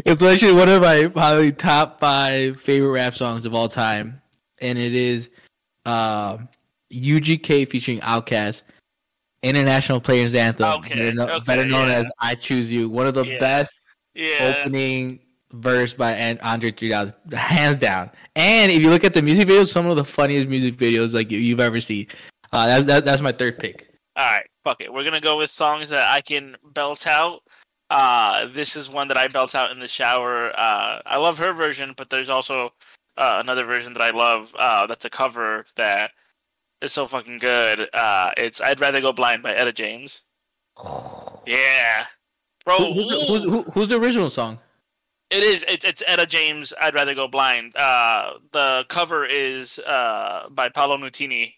it's 0.05 0.21
actually 0.23 0.53
one 0.53 0.69
of 0.69 0.81
my 0.81 1.07
probably 1.07 1.51
top 1.51 1.99
five 1.99 2.59
favorite 2.61 2.89
rap 2.91 3.13
songs 3.15 3.45
of 3.45 3.53
all 3.53 3.69
time, 3.69 4.21
and 4.59 4.77
it 4.79 4.93
is 4.95 5.29
uh, 5.85 6.37
UGK 6.91 7.67
featuring 7.69 7.99
Outkast, 7.99 8.63
International 9.43 10.01
Players 10.01 10.33
Anthem, 10.33 10.71
Okay, 10.79 10.95
better, 10.95 11.13
kno- 11.13 11.27
okay, 11.27 11.43
better 11.45 11.65
known 11.65 11.89
yeah. 11.89 11.95
as 11.95 12.11
"I 12.19 12.33
Choose 12.35 12.71
You." 12.71 12.89
One 12.89 13.05
of 13.05 13.13
the 13.13 13.23
Yeah. 13.23 13.39
best 13.39 13.71
Yeah. 14.17 14.61
opening 14.65 15.19
verse 15.53 15.93
by 15.93 16.11
An- 16.11 16.39
Andre 16.41 16.71
3000, 16.71 17.13
hands 17.33 17.77
down. 17.77 18.09
And 18.35 18.71
if 18.71 18.81
you 18.81 18.89
look 18.89 19.03
at 19.03 19.13
the 19.13 19.21
music 19.21 19.47
videos, 19.47 19.67
some 19.67 19.85
of 19.87 19.95
the 19.95 20.03
funniest 20.03 20.49
music 20.49 20.75
videos 20.75 21.13
like 21.13 21.31
you- 21.31 21.39
you've 21.39 21.59
ever 21.59 21.79
seen. 21.79 22.07
Uh, 22.51 22.65
that's 22.67 22.85
that, 22.85 23.05
that's 23.05 23.21
my 23.21 23.31
third 23.31 23.59
pick. 23.59 23.89
All 24.17 24.25
right, 24.25 24.45
fuck 24.63 24.81
it. 24.81 24.91
We're 24.91 25.03
gonna 25.03 25.21
go 25.21 25.37
with 25.37 25.49
songs 25.49 25.89
that 25.89 26.11
I 26.11 26.21
can 26.21 26.55
belt 26.73 27.05
out. 27.07 27.43
Uh, 27.89 28.47
this 28.47 28.75
is 28.75 28.89
one 28.89 29.07
that 29.09 29.17
I 29.17 29.27
belt 29.29 29.55
out 29.55 29.71
in 29.71 29.79
the 29.79 29.87
shower. 29.87 30.51
Uh, 30.59 30.99
I 31.05 31.17
love 31.17 31.37
her 31.37 31.53
version, 31.53 31.93
but 31.95 32.09
there's 32.09 32.27
also 32.29 32.73
uh, 33.15 33.37
another 33.39 33.63
version 33.63 33.93
that 33.93 34.01
I 34.01 34.09
love. 34.09 34.53
Uh, 34.59 34.85
that's 34.87 35.05
a 35.05 35.09
cover 35.09 35.65
that 35.75 36.11
is 36.81 36.91
so 36.93 37.07
fucking 37.07 37.37
good. 37.37 37.87
Uh, 37.93 38.31
it's 38.37 38.59
"I'd 38.61 38.79
Rather 38.81 38.99
Go 39.01 39.13
Blind" 39.13 39.43
by 39.43 39.51
Etta 39.53 39.71
James. 39.71 40.25
Yeah, 41.45 42.05
bro. 42.67 42.77
Who- 42.77 42.93
who's, 42.93 43.09
the, 43.09 43.25
who's, 43.25 43.43
who, 43.43 43.61
who's 43.71 43.89
the 43.89 43.97
original 43.99 44.29
song? 44.29 44.59
It 45.29 45.43
is. 45.43 45.63
It's, 45.67 45.83
it's 45.83 46.03
Etta 46.07 46.25
James. 46.25 46.73
I'd 46.81 46.93
rather 46.95 47.13
go 47.15 47.27
blind. 47.27 47.75
Uh, 47.75 48.33
the 48.53 48.85
cover 48.87 49.25
is 49.25 49.77
uh 49.79 50.47
by 50.51 50.69
Paolo 50.69 50.95
Nutini, 50.97 51.53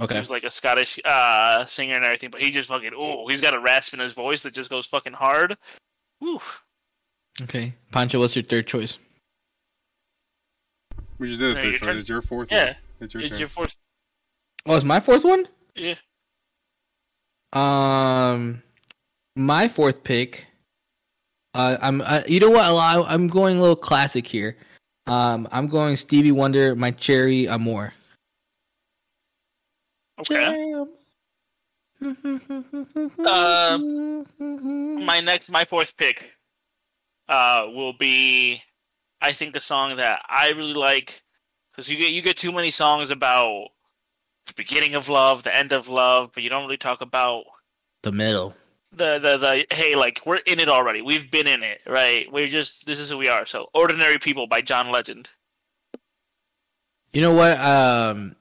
Okay. 0.00 0.16
who's 0.18 0.30
like 0.30 0.44
a 0.44 0.50
Scottish 0.50 0.98
uh 1.04 1.64
singer 1.66 1.96
and 1.96 2.04
everything. 2.04 2.30
But 2.30 2.40
he 2.40 2.50
just 2.50 2.70
fucking 2.70 2.92
oh, 2.96 3.26
he's 3.28 3.40
got 3.42 3.52
a 3.54 3.58
rasp 3.60 3.92
in 3.94 4.00
his 4.00 4.14
voice 4.14 4.42
that 4.44 4.54
just 4.54 4.70
goes 4.70 4.86
fucking 4.86 5.12
hard. 5.12 5.56
Woo. 6.20 6.40
Okay. 7.42 7.74
Pancho, 7.92 8.18
what's 8.20 8.34
your 8.36 8.42
third 8.42 8.66
choice? 8.66 8.96
We 11.18 11.26
just 11.28 11.40
did 11.40 11.54
No, 11.56 11.60
a 11.60 11.64
your 11.64 11.72
third 11.72 11.78
turn. 11.80 11.88
choice. 11.94 12.00
It's 12.00 12.08
your 12.08 12.22
fourth 12.22 12.48
Yeah. 12.50 12.64
one. 12.64 12.76
It's 13.02 13.14
your 13.14 13.22
It's 13.22 13.30
turn. 13.32 13.38
your 13.40 13.48
fourth. 13.48 13.76
Oh, 14.66 14.76
it's 14.76 14.84
my 14.84 15.00
fourth 15.00 15.24
one? 15.24 15.46
Yeah. 15.74 15.94
Um, 17.52 18.62
my 19.36 19.68
fourth 19.68 20.02
pick. 20.04 20.46
Uh, 21.54 21.76
I'm. 21.80 22.00
Uh, 22.00 22.22
you 22.26 22.40
know 22.40 22.50
what? 22.50 22.64
I, 22.64 23.02
I'm 23.02 23.28
going 23.28 23.58
a 23.58 23.60
little 23.60 23.76
classic 23.76 24.26
here. 24.26 24.56
Um, 25.06 25.48
I'm 25.50 25.66
going 25.66 25.96
Stevie 25.96 26.32
Wonder, 26.32 26.74
my 26.76 26.94
Cherie 26.96 27.46
amour. 27.46 27.92
Okay. 30.20 30.84
Um, 33.26 34.26
My 35.04 35.20
next, 35.20 35.50
my 35.50 35.64
fourth 35.64 35.96
pick, 35.96 36.30
uh, 37.28 37.66
will 37.68 37.92
be, 37.92 38.62
I 39.20 39.32
think, 39.32 39.56
a 39.56 39.60
song 39.60 39.96
that 39.96 40.22
I 40.28 40.50
really 40.50 40.74
like 40.74 41.22
because 41.72 41.90
you 41.90 41.96
get 41.96 42.12
you 42.12 42.22
get 42.22 42.36
too 42.36 42.52
many 42.52 42.70
songs 42.70 43.10
about 43.10 43.68
the 44.46 44.54
beginning 44.54 44.94
of 44.94 45.08
love, 45.08 45.42
the 45.42 45.54
end 45.54 45.72
of 45.72 45.88
love, 45.88 46.30
but 46.34 46.42
you 46.42 46.50
don't 46.50 46.64
really 46.64 46.76
talk 46.76 47.00
about 47.00 47.44
the 48.02 48.12
middle. 48.12 48.54
The 48.92 49.18
the 49.18 49.36
the 49.38 49.66
hey 49.74 49.94
like 49.94 50.20
we're 50.26 50.36
in 50.46 50.58
it 50.58 50.68
already 50.68 51.00
we've 51.00 51.30
been 51.30 51.46
in 51.46 51.62
it 51.62 51.80
right 51.86 52.30
we're 52.32 52.46
just 52.46 52.86
this 52.86 52.98
is 52.98 53.08
who 53.10 53.18
we 53.18 53.28
are 53.28 53.46
so 53.46 53.68
ordinary 53.72 54.18
people 54.18 54.46
by 54.46 54.60
john 54.60 54.90
legend 54.90 55.30
You 57.12 57.22
know 57.22 57.32
what? 57.34 57.58
Um, 57.58 58.36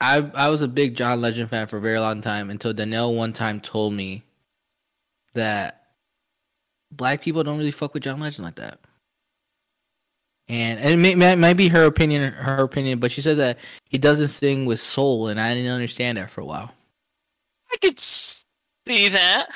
I 0.00 0.18
I 0.34 0.50
was 0.50 0.60
a 0.60 0.68
big 0.68 0.96
John 0.96 1.20
Legend 1.20 1.48
fan 1.48 1.66
for 1.66 1.78
a 1.78 1.80
very 1.80 1.98
long 1.98 2.20
time 2.20 2.50
until 2.50 2.74
Danielle 2.74 3.14
one 3.14 3.32
time 3.32 3.60
told 3.60 3.94
me 3.94 4.22
that 5.32 5.82
black 6.92 7.22
people 7.22 7.42
don't 7.42 7.58
really 7.58 7.70
fuck 7.70 7.94
with 7.94 8.02
John 8.02 8.20
Legend 8.20 8.44
like 8.44 8.56
that. 8.56 8.80
And 10.48 10.78
and 10.78 10.90
it 10.90 10.96
may, 10.98 11.14
may, 11.14 11.34
might 11.34 11.56
be 11.56 11.68
her 11.68 11.84
opinion, 11.86 12.32
her 12.32 12.62
opinion, 12.62 12.98
but 13.00 13.10
she 13.10 13.20
said 13.22 13.38
that 13.38 13.58
he 13.88 13.98
doesn't 13.98 14.28
sing 14.28 14.66
with 14.66 14.80
soul, 14.80 15.28
and 15.28 15.40
I 15.40 15.54
didn't 15.54 15.72
understand 15.72 16.18
that 16.18 16.30
for 16.30 16.42
a 16.42 16.46
while. 16.46 16.72
I 17.72 17.76
could 17.78 17.98
see 17.98 19.08
that. 19.08 19.48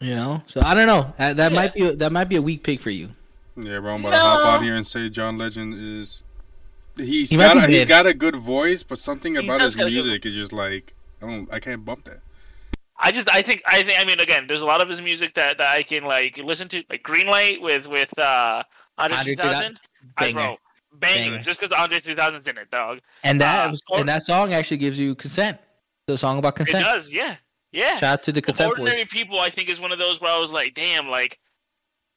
You 0.00 0.14
know, 0.14 0.42
so 0.46 0.60
I 0.62 0.74
don't 0.74 0.86
know. 0.86 1.14
Uh, 1.18 1.32
that 1.32 1.52
Yeah. 1.52 1.56
might 1.56 1.74
be 1.74 1.82
a, 1.86 1.96
that 1.96 2.12
might 2.12 2.28
be 2.28 2.36
a 2.36 2.42
weak 2.42 2.62
pick 2.62 2.80
for 2.80 2.90
you. 2.90 3.10
Yeah, 3.56 3.78
bro. 3.80 3.94
I'm 3.94 4.00
about 4.00 4.10
to 4.10 4.16
hop 4.18 4.54
out 4.56 4.62
here 4.62 4.74
and 4.74 4.86
say 4.86 5.08
John 5.08 5.38
Legend 5.38 5.74
is. 5.74 6.22
He's 6.98 7.30
He 7.30 7.36
might 7.36 7.54
got 7.54 7.56
a, 7.58 7.60
he's 7.62 7.80
mid. 7.80 7.88
got 7.88 8.06
a 8.06 8.12
good 8.14 8.36
voice, 8.36 8.82
but 8.82 8.98
something 8.98 9.36
about 9.36 9.60
his 9.62 9.74
got 9.76 9.82
a 9.82 9.86
good 9.86 9.92
music 9.94 10.26
is 10.26 10.34
just 10.34 10.52
like 10.52 10.94
I 11.22 11.26
don't. 11.26 11.52
I 11.52 11.60
can't 11.60 11.84
bump 11.84 12.04
that. 12.04 12.20
I 12.98 13.10
just 13.12 13.28
I 13.30 13.40
think 13.42 13.62
I 13.66 13.82
think 13.82 13.98
I 14.00 14.04
mean 14.04 14.20
again, 14.20 14.46
there's 14.46 14.62
a 14.62 14.66
lot 14.66 14.80
of 14.82 14.88
his 14.88 15.00
music 15.02 15.34
that, 15.34 15.58
that 15.58 15.76
I 15.76 15.82
can 15.82 16.04
like 16.04 16.36
listen 16.38 16.68
to, 16.68 16.82
like 16.90 17.02
Greenlight 17.02 17.60
with 17.62 17.88
with 17.88 18.18
uh 18.18 18.62
Andre 18.98 19.18
Andre 19.18 19.34
3000. 19.34 19.80
I 20.18 20.24
Banger. 20.24 20.34
bro, 20.34 20.56
banger, 20.98 21.30
Banger. 21.30 21.42
just 21.42 21.60
because 21.60 21.74
Andre 21.78 22.00
3000's 22.00 22.46
in 22.48 22.56
it, 22.58 22.70
dog. 22.70 23.00
And 23.22 23.40
that 23.40 23.70
Uh, 23.70 23.76
or- 23.90 24.00
and 24.00 24.08
that 24.08 24.22
song 24.24 24.52
actually 24.54 24.78
gives 24.78 24.98
you 24.98 25.14
consent. 25.14 25.58
The 26.06 26.16
song 26.18 26.38
about 26.38 26.54
It 26.54 26.64
consent. 26.64 26.84
does, 26.84 27.12
yeah, 27.12 27.36
yeah. 27.76 27.98
Shout 27.98 28.02
out 28.04 28.22
to 28.24 28.32
the 28.32 28.40
boys. 28.40 28.60
Ordinary 28.60 29.04
People, 29.04 29.38
I 29.38 29.50
think, 29.50 29.68
is 29.68 29.80
one 29.80 29.92
of 29.92 29.98
those 29.98 30.20
where 30.20 30.32
I 30.32 30.38
was 30.38 30.50
like, 30.50 30.74
damn, 30.74 31.08
like 31.08 31.38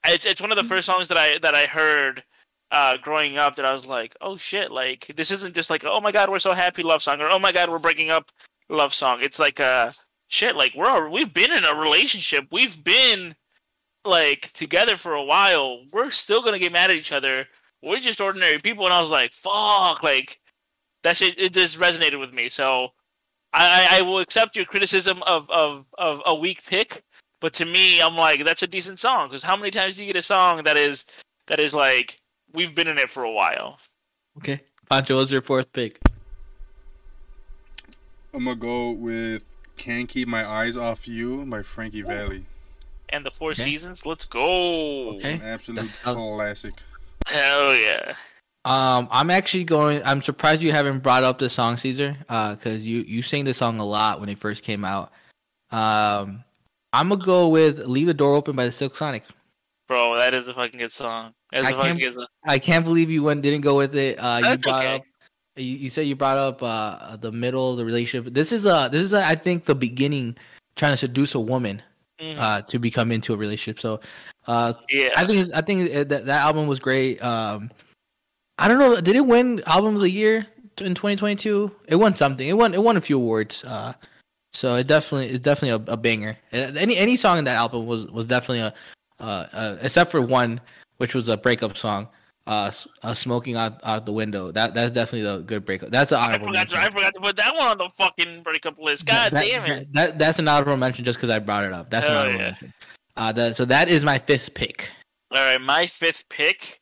it's 0.05 0.25
it's 0.25 0.41
one 0.41 0.51
of 0.51 0.57
the 0.57 0.63
first 0.63 0.85
songs 0.85 1.09
that 1.09 1.17
I 1.17 1.37
that 1.39 1.53
I 1.53 1.65
heard 1.65 2.23
uh, 2.71 2.97
growing 2.97 3.37
up 3.37 3.55
that 3.55 3.65
I 3.65 3.73
was 3.73 3.85
like, 3.85 4.15
oh 4.21 4.37
shit, 4.37 4.71
like 4.71 5.07
this 5.15 5.31
isn't 5.31 5.55
just 5.55 5.69
like 5.69 5.83
oh 5.83 5.99
my 5.99 6.11
god 6.11 6.29
we're 6.29 6.39
so 6.39 6.53
happy 6.53 6.81
love 6.81 7.01
song 7.01 7.19
or 7.19 7.29
oh 7.29 7.39
my 7.39 7.51
god 7.51 7.69
we're 7.69 7.79
breaking 7.79 8.09
up 8.09 8.31
love 8.69 8.93
song. 8.93 9.19
It's 9.21 9.39
like 9.39 9.59
uh 9.59 9.91
shit, 10.29 10.55
like 10.55 10.73
we're 10.75 11.09
we've 11.09 11.33
been 11.33 11.51
in 11.51 11.65
a 11.65 11.75
relationship, 11.75 12.47
we've 12.51 12.81
been 12.81 13.35
like 14.05 14.51
together 14.53 14.95
for 14.95 15.13
a 15.13 15.23
while. 15.23 15.81
We're 15.91 16.11
still 16.11 16.41
gonna 16.41 16.59
get 16.59 16.71
mad 16.71 16.89
at 16.89 16.95
each 16.95 17.11
other. 17.11 17.47
We're 17.83 17.99
just 17.99 18.21
ordinary 18.21 18.59
people, 18.59 18.85
and 18.85 18.93
I 18.93 19.01
was 19.01 19.09
like, 19.09 19.33
fuck, 19.33 20.03
like 20.03 20.39
that 21.03 21.17
shit. 21.17 21.37
It 21.37 21.53
just 21.53 21.79
resonated 21.79 22.19
with 22.19 22.33
me. 22.33 22.47
So 22.47 22.89
I, 23.53 23.87
I 23.91 23.97
I 23.99 24.01
will 24.03 24.19
accept 24.19 24.55
your 24.55 24.65
criticism 24.65 25.23
of, 25.25 25.49
of, 25.49 25.85
of 25.97 26.21
a 26.25 26.35
weak 26.35 26.63
pick, 26.65 27.03
but 27.41 27.53
to 27.53 27.65
me, 27.65 28.01
I'm 28.01 28.15
like 28.15 28.45
that's 28.45 28.63
a 28.63 28.67
decent 28.67 28.99
song 28.99 29.29
because 29.29 29.43
how 29.43 29.55
many 29.55 29.71
times 29.71 29.95
do 29.95 30.03
you 30.03 30.07
get 30.13 30.19
a 30.19 30.21
song 30.21 30.63
that 30.63 30.77
is 30.77 31.05
that 31.47 31.59
is 31.59 31.73
like 31.73 32.17
we've 32.53 32.75
been 32.75 32.87
in 32.87 32.97
it 32.97 33.09
for 33.09 33.23
a 33.23 33.31
while? 33.31 33.79
Okay, 34.37 34.61
Pancho, 34.89 35.15
what's 35.17 35.31
your 35.31 35.41
fourth 35.41 35.71
pick? 35.73 35.99
I'm 38.33 38.43
gonna 38.45 38.55
go 38.55 38.91
with 38.91 39.43
"Can't 39.77 40.07
Keep 40.07 40.27
My 40.27 40.47
Eyes 40.47 40.77
Off 40.77 41.07
You" 41.07 41.43
by 41.45 41.63
Frankie 41.63 42.03
Valli. 42.03 42.45
And 43.11 43.25
the 43.25 43.31
Four 43.31 43.51
Okay. 43.51 43.63
Seasons, 43.63 44.05
let's 44.05 44.25
go! 44.25 45.15
Okay. 45.15 45.33
An 45.33 45.41
absolute 45.41 45.77
That's- 45.77 45.95
uh, 46.05 46.13
classic. 46.13 46.73
Hell 47.25 47.75
yeah! 47.75 48.13
Um, 48.65 49.07
I'm 49.11 49.29
actually 49.31 49.63
going. 49.63 50.01
I'm 50.03 50.21
surprised 50.21 50.61
you 50.61 50.71
haven't 50.71 50.99
brought 50.99 51.23
up 51.23 51.39
the 51.39 51.49
song, 51.49 51.77
Caesar, 51.77 52.15
because 52.27 52.85
you 52.85 53.01
you 53.01 53.21
sang 53.21 53.45
the 53.45 53.53
song 53.53 53.79
a 53.79 53.85
lot 53.85 54.19
when 54.19 54.29
it 54.29 54.37
first 54.37 54.63
came 54.63 54.83
out. 54.83 55.11
Um, 55.71 56.43
I'm 56.91 57.09
gonna 57.09 57.23
go 57.23 57.47
with 57.47 57.79
"Leave 57.79 58.07
the 58.07 58.13
Door 58.13 58.35
Open" 58.35 58.55
by 58.55 58.65
the 58.65 58.71
Silk 58.71 58.95
Sonic. 58.97 59.23
Bro, 59.87 60.17
that 60.19 60.33
is 60.33 60.47
a 60.47 60.53
fucking 60.53 60.79
good 60.79 60.91
song. 60.91 61.33
That's 61.51 61.67
I 61.67 61.71
a 61.71 61.73
can't- 61.97 62.13
song. 62.13 62.25
I 62.45 62.59
can't 62.59 62.83
believe 62.85 63.09
you 63.09 63.23
went 63.23 63.41
didn't 63.41 63.61
go 63.61 63.77
with 63.77 63.95
it. 63.95 64.17
Uh, 64.17 64.37
you 64.37 64.43
That's 64.43 64.61
brought 64.61 64.85
okay. 64.85 64.95
up. 64.95 65.01
You, 65.55 65.63
you 65.77 65.89
said 65.89 66.05
you 66.05 66.15
brought 66.15 66.37
up 66.37 66.61
uh, 66.61 67.15
the 67.17 67.31
middle 67.31 67.71
of 67.71 67.77
the 67.77 67.85
relationship. 67.85 68.33
This 68.33 68.51
is 68.51 68.65
uh 68.65 68.87
this 68.89 69.01
is 69.03 69.13
uh, 69.13 69.23
I 69.25 69.35
think 69.35 69.65
the 69.65 69.75
beginning 69.75 70.37
trying 70.75 70.93
to 70.93 70.97
seduce 70.97 71.33
a 71.33 71.39
woman 71.39 71.81
Mhm. 72.21 72.37
uh, 72.37 72.61
to 72.63 72.77
become 72.79 73.11
into 73.13 73.33
a 73.33 73.37
relationship. 73.37 73.79
So 73.79 74.01
uh, 74.47 74.73
yeah, 74.89 75.09
I 75.15 75.25
think 75.25 75.53
I 75.55 75.61
think 75.61 75.91
that 75.91 76.09
that 76.09 76.27
album 76.27 76.67
was 76.67 76.77
great. 76.79 77.21
Um, 77.23 77.71
I 78.59 78.67
don't 78.67 78.77
know, 78.77 78.99
did 78.99 79.15
it 79.15 79.25
win 79.25 79.63
album 79.65 79.95
of 79.95 80.01
the 80.01 80.09
year 80.09 80.45
in 80.79 80.93
2022? 80.93 81.71
It 81.87 81.95
won 81.95 82.13
something. 82.13 82.47
It 82.47 82.53
won 82.53 82.73
it 82.73 82.83
won 82.83 82.97
a 82.97 83.01
few 83.01 83.17
awards. 83.17 83.63
Uh, 83.63 83.93
so 84.53 84.75
it 84.75 84.87
definitely 84.87 85.29
it's 85.29 85.43
definitely 85.43 85.91
a, 85.91 85.93
a 85.93 85.97
banger. 85.97 86.37
Any 86.51 86.97
any 86.97 87.15
song 87.15 87.37
in 87.37 87.45
that 87.45 87.57
album 87.57 87.85
was 87.85 88.07
was 88.07 88.25
definitely 88.25 88.59
a 88.59 88.73
uh, 89.19 89.47
uh, 89.53 89.77
except 89.81 90.11
for 90.11 90.21
one 90.21 90.61
which 90.97 91.15
was 91.15 91.29
a 91.29 91.37
breakup 91.37 91.77
song. 91.77 92.07
Uh, 92.47 92.71
uh, 93.03 93.13
smoking 93.13 93.55
out, 93.55 93.79
out 93.83 94.07
the 94.07 94.11
window. 94.11 94.51
That 94.51 94.73
that's 94.73 94.91
definitely 94.91 95.21
the 95.21 95.43
good 95.43 95.65
breakup. 95.65 95.91
That's 95.91 96.11
an 96.11 96.17
I 96.17 96.25
honorable 96.25 96.47
forgot, 96.47 96.69
to. 96.69 96.77
I 96.79 96.89
forgot 96.89 97.13
to 97.13 97.19
put 97.19 97.35
that 97.35 97.53
one 97.53 97.67
on 97.67 97.77
the 97.77 97.89
fucking 97.89 98.41
breakup 98.41 98.79
list. 98.79 99.05
God 99.05 99.33
that, 99.33 99.45
damn 99.45 99.65
it! 99.65 99.93
That, 99.93 100.17
that's 100.17 100.39
an 100.39 100.47
honorable 100.47 100.75
mention 100.75 101.05
just 101.05 101.19
because 101.19 101.29
I 101.29 101.37
brought 101.37 101.65
it 101.65 101.73
up. 101.73 101.91
That's 101.91 102.07
an 102.07 102.11
Hell 102.11 102.21
honorable 102.21 102.39
yeah. 102.39 102.47
mention. 102.47 102.73
Uh, 103.15 103.31
that, 103.33 103.55
so 103.55 103.65
that 103.65 103.87
is 103.87 104.03
my 104.03 104.17
fifth 104.17 104.55
pick. 104.55 104.89
All 105.29 105.37
right, 105.37 105.61
my 105.61 105.85
fifth 105.85 106.27
pick, 106.29 106.78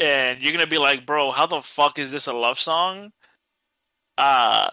and 0.00 0.40
you're 0.40 0.52
gonna 0.52 0.66
be 0.66 0.78
like, 0.78 1.06
bro, 1.06 1.30
how 1.30 1.46
the 1.46 1.60
fuck 1.60 1.98
is 1.98 2.10
this 2.10 2.26
a 2.26 2.32
love 2.32 2.58
song? 2.58 3.12
Uh 4.18 4.68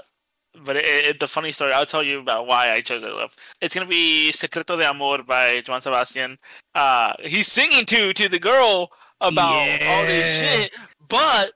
but 0.65 0.75
it, 0.75 0.85
it, 0.85 1.19
the 1.19 1.27
funny 1.27 1.51
story, 1.51 1.71
I'll 1.71 1.85
tell 1.85 2.01
you 2.01 2.19
about 2.19 2.47
why 2.47 2.71
I 2.71 2.81
chose 2.81 3.03
it. 3.03 3.13
Love. 3.13 3.35
It's 3.61 3.75
gonna 3.75 3.85
be 3.87 4.31
"Secreto 4.31 4.75
de 4.75 4.87
Amor" 4.89 5.21
by 5.21 5.61
Joan 5.61 5.81
Sebastian. 5.83 6.39
Uh, 6.73 7.13
he's 7.23 7.47
singing 7.47 7.85
to 7.85 8.11
to 8.13 8.27
the 8.27 8.39
girl 8.39 8.89
about 9.21 9.81
all 9.83 10.03
this 10.05 10.39
shit, 10.39 10.71
but 11.07 11.51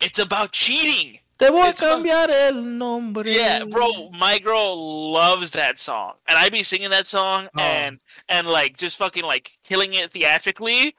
it's 0.00 0.18
about 0.18 0.52
cheating. 0.52 1.18
Te 1.38 1.48
voy 1.50 1.64
a 1.66 1.68
It's 1.70 1.80
fun. 1.80 2.02
cambiar 2.02 2.30
el 2.30 2.62
nombre. 2.62 3.28
Yeah, 3.30 3.64
bro, 3.66 4.08
my 4.12 4.38
girl 4.38 5.12
loves 5.12 5.50
that 5.50 5.78
song, 5.78 6.14
and 6.26 6.38
I'd 6.38 6.52
be 6.52 6.62
singing 6.62 6.90
that 6.90 7.06
song 7.06 7.48
Oh. 7.54 7.60
and 7.60 7.98
and 8.30 8.46
like 8.46 8.78
just 8.78 8.96
fucking 8.96 9.24
like 9.24 9.50
killing 9.64 9.92
it 9.92 10.12
theatrically, 10.12 10.94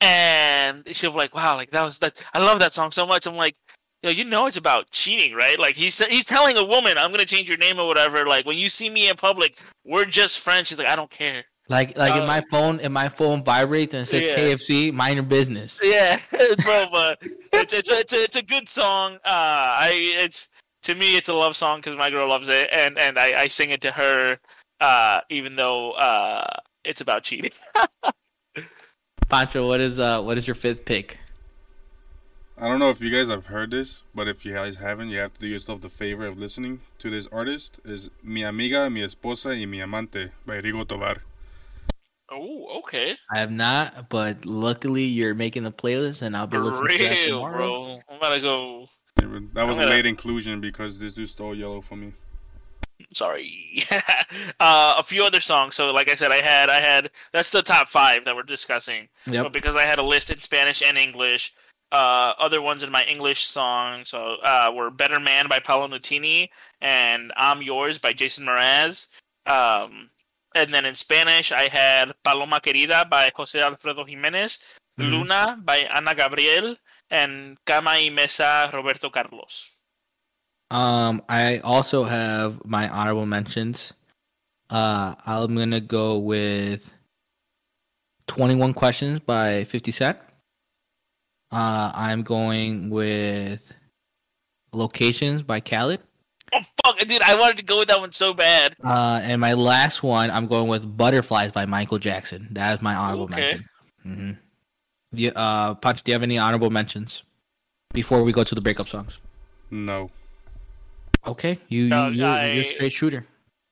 and 0.00 0.84
she'll 0.92 1.12
be 1.12 1.16
like, 1.18 1.34
"Wow, 1.34 1.56
like 1.56 1.70
that 1.70 1.84
was 1.84 1.98
that." 2.00 2.22
I 2.34 2.38
love 2.38 2.58
that 2.60 2.72
song 2.72 2.90
so 2.90 3.06
much. 3.06 3.26
I'm 3.26 3.36
like, 3.36 3.56
yo, 4.02 4.10
you 4.10 4.24
know 4.24 4.46
it's 4.46 4.56
about 4.56 4.90
cheating, 4.90 5.34
right? 5.34 5.58
Like 5.58 5.76
he's 5.76 5.98
he's 6.06 6.24
telling 6.24 6.56
a 6.56 6.64
woman, 6.64 6.98
"I'm 6.98 7.10
gonna 7.10 7.24
change 7.24 7.48
your 7.48 7.58
name 7.58 7.78
or 7.78 7.86
whatever." 7.86 8.26
Like 8.26 8.46
when 8.46 8.58
you 8.58 8.68
see 8.68 8.90
me 8.90 9.08
in 9.08 9.16
public, 9.16 9.58
we're 9.84 10.04
just 10.04 10.40
friends. 10.40 10.68
She's 10.68 10.78
like, 10.78 10.88
"I 10.88 10.96
don't 10.96 11.10
care." 11.10 11.44
Like 11.68 11.96
like 11.98 12.14
in 12.14 12.22
Uh, 12.22 12.26
my 12.26 12.42
phone, 12.50 12.78
in 12.80 12.92
my 12.92 13.08
phone 13.08 13.42
vibrates 13.42 13.92
and 13.94 14.02
it 14.02 14.06
says 14.06 14.24
Yeah. 14.24 14.36
KFC, 14.36 14.92
mind 14.92 15.16
your 15.16 15.24
business. 15.24 15.80
Yeah, 15.82 16.20
bro, 16.62 16.86
but 16.92 17.18
it's 17.52 17.72
it's 17.72 17.90
a, 17.90 17.98
it's 17.98 18.12
a, 18.12 18.22
it's 18.22 18.36
a 18.36 18.42
good 18.42 18.68
song. 18.68 19.14
Uh, 19.16 19.18
I 19.24 19.90
it's 20.20 20.48
to 20.84 20.94
me 20.94 21.16
it's 21.16 21.28
a 21.28 21.34
love 21.34 21.56
song 21.56 21.78
because 21.78 21.96
my 21.96 22.10
girl 22.10 22.28
loves 22.28 22.48
it, 22.48 22.68
and 22.72 22.96
and 22.98 23.18
I, 23.18 23.42
I 23.42 23.48
sing 23.48 23.70
it 23.70 23.80
to 23.80 23.90
her, 23.90 24.38
uh, 24.80 25.20
even 25.28 25.56
though 25.56 25.92
uh, 25.92 26.46
it's 26.84 27.00
about 27.00 27.24
cheating. 27.24 27.50
Pancho, 29.28 29.66
what 29.66 29.80
is 29.80 29.98
uh 30.00 30.22
what 30.22 30.38
is 30.38 30.46
your 30.46 30.54
fifth 30.54 30.84
pick? 30.84 31.18
I 32.58 32.68
don't 32.68 32.78
know 32.78 32.88
if 32.90 33.00
you 33.02 33.10
guys 33.10 33.28
have 33.28 33.46
heard 33.46 33.70
this, 33.70 34.02
but 34.14 34.28
if 34.28 34.46
you 34.46 34.54
guys 34.54 34.76
haven't, 34.76 35.10
you 35.10 35.18
have 35.18 35.34
to 35.34 35.40
do 35.40 35.46
yourself 35.46 35.82
the 35.82 35.90
favor 35.90 36.24
of 36.26 36.38
listening 36.38 36.80
to 36.98 37.10
this 37.10 37.26
artist. 37.30 37.80
Is 37.84 38.08
Mi 38.22 38.44
Amiga, 38.44 38.88
Mi 38.88 39.02
Esposa 39.02 39.50
y 39.58 39.66
Mi 39.66 39.80
Amante 39.82 40.30
by 40.46 40.60
Rigo 40.62 40.86
Tovar. 40.88 41.18
Oh, 42.32 42.78
okay. 42.80 43.16
I 43.30 43.38
have 43.38 43.50
not, 43.52 44.08
but 44.08 44.46
luckily 44.46 45.04
you're 45.04 45.34
making 45.34 45.64
the 45.64 45.70
playlist 45.72 46.22
and 46.22 46.36
I'll 46.36 46.46
be 46.46 46.58
listening 46.58 46.98
to 46.98 47.04
that 47.04 47.26
tomorrow. 47.28 47.56
bro. 47.56 47.98
I'm 48.08 48.16
about 48.16 48.34
to 48.34 48.40
go. 48.40 48.86
That 49.54 49.66
was 49.66 49.76
a 49.78 49.82
gonna- 49.82 49.90
late 49.90 50.06
inclusion 50.06 50.60
because 50.60 50.98
this 50.98 51.14
dude 51.14 51.28
stole 51.28 51.54
yellow 51.54 51.80
from 51.80 52.00
me. 52.00 52.12
Sorry. 53.16 53.82
uh, 54.60 54.94
a 54.98 55.02
few 55.02 55.24
other 55.24 55.40
songs. 55.40 55.74
So, 55.74 55.90
like 55.90 56.10
I 56.10 56.14
said, 56.14 56.32
I 56.32 56.42
had 56.42 56.68
I 56.68 56.80
had 56.80 57.10
that's 57.32 57.48
the 57.48 57.62
top 57.62 57.88
five 57.88 58.24
that 58.26 58.36
we're 58.36 58.42
discussing. 58.42 59.08
But 59.42 59.54
because 59.54 59.74
I 59.74 59.84
had 59.84 59.98
a 59.98 60.02
list 60.02 60.28
in 60.30 60.38
Spanish 60.38 60.82
and 60.82 60.98
English, 60.98 61.54
uh, 61.92 62.34
other 62.38 62.60
ones 62.60 62.82
in 62.82 62.90
my 62.92 63.04
English 63.04 63.44
song 63.44 64.04
so 64.04 64.36
uh, 64.44 64.70
were 64.74 64.90
"Better 64.90 65.18
Man" 65.18 65.48
by 65.48 65.60
Paolo 65.60 65.88
Nutini 65.88 66.48
and 66.82 67.32
"I'm 67.38 67.62
Yours" 67.62 67.98
by 67.98 68.12
Jason 68.12 68.44
Mraz. 68.44 69.08
Um, 69.46 70.10
and 70.54 70.68
then 70.74 70.84
in 70.84 70.94
Spanish, 70.94 71.52
I 71.52 71.68
had 71.68 72.12
"Paloma 72.22 72.60
Querida" 72.60 73.08
by 73.08 73.30
Jose 73.34 73.58
Alfredo 73.58 74.04
Jimenez, 74.04 74.62
Mhm. 75.00 75.10
"Luna" 75.10 75.56
by 75.64 75.88
Ana 75.88 76.14
Gabriel, 76.14 76.76
and 77.10 77.56
"Cama 77.64 77.92
y 77.96 78.10
Mesa" 78.10 78.68
Roberto 78.74 79.08
Carlos. 79.08 79.75
Um, 80.70 81.22
I 81.28 81.58
also 81.58 82.04
have 82.04 82.64
my 82.64 82.88
honorable 82.88 83.26
mentions. 83.26 83.92
Uh, 84.68 85.14
I'm 85.26 85.54
gonna 85.54 85.80
go 85.80 86.18
with 86.18 86.92
21 88.26 88.74
Questions 88.74 89.20
by 89.20 89.64
50 89.64 89.92
Cent. 89.92 90.18
Uh, 91.52 91.92
I'm 91.94 92.22
going 92.22 92.90
with 92.90 93.72
Locations 94.72 95.42
by 95.42 95.60
Khalid. 95.60 96.00
Oh 96.52 96.60
fuck, 96.84 96.98
dude! 97.06 97.22
I 97.22 97.38
wanted 97.38 97.58
to 97.58 97.64
go 97.64 97.78
with 97.78 97.88
that 97.88 98.00
one 98.00 98.12
so 98.12 98.34
bad. 98.34 98.74
Uh, 98.82 99.20
and 99.22 99.40
my 99.40 99.52
last 99.54 100.02
one, 100.02 100.30
I'm 100.30 100.46
going 100.46 100.68
with 100.68 100.96
Butterflies 100.96 101.52
by 101.52 101.66
Michael 101.66 101.98
Jackson. 101.98 102.48
That 102.52 102.76
is 102.78 102.82
my 102.82 102.94
honorable 102.94 103.24
Okay. 103.24 103.34
mention. 103.34 103.68
hmm 104.02 104.30
Yeah, 105.12 105.30
uh, 105.36 105.74
Punch, 105.74 106.02
do 106.02 106.10
you 106.10 106.14
have 106.14 106.22
any 106.22 106.38
honorable 106.38 106.70
mentions 106.70 107.22
before 107.92 108.22
we 108.22 108.32
go 108.32 108.42
to 108.44 108.54
the 108.54 108.60
breakup 108.60 108.88
songs? 108.88 109.18
No. 109.70 110.10
Okay, 111.26 111.58
you, 111.68 111.88
No, 111.88 112.08
you, 112.08 112.18
you're, 112.18 112.26
I- 112.26 112.46
you're 112.52 112.64
a 112.64 112.74
straight 112.74 112.92
shooter. 112.92 113.26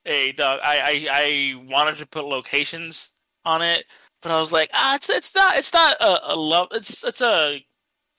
Hey, 0.05 0.32
dog. 0.32 0.59
I, 0.62 1.07
I 1.09 1.09
I 1.11 1.64
wanted 1.72 1.96
to 1.96 2.07
put 2.07 2.26
locations 2.26 3.12
on 3.46 3.62
it, 3.62 3.86
but 4.22 4.30
I 4.32 4.38
was 4.38 4.52
like, 4.52 4.68
ah, 4.74 4.96
it's 4.96 5.09
it's 5.09 5.34
not 5.34 5.57
it's 5.57 5.72
not 5.72 5.96
a, 6.00 6.34
a 6.34 6.36
love. 6.36 6.68
It's 6.72 7.02
it's 7.05 7.22
a 7.22 7.64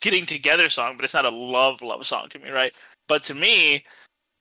getting 0.01 0.25
together 0.25 0.67
song, 0.69 0.95
but 0.95 1.03
it's 1.05 1.13
not 1.13 1.25
a 1.25 1.29
love 1.29 1.83
love 1.83 2.03
song 2.05 2.27
to 2.29 2.39
me, 2.39 2.49
right? 2.49 2.73
But 3.07 3.21
to 3.23 3.36
me, 3.36 3.86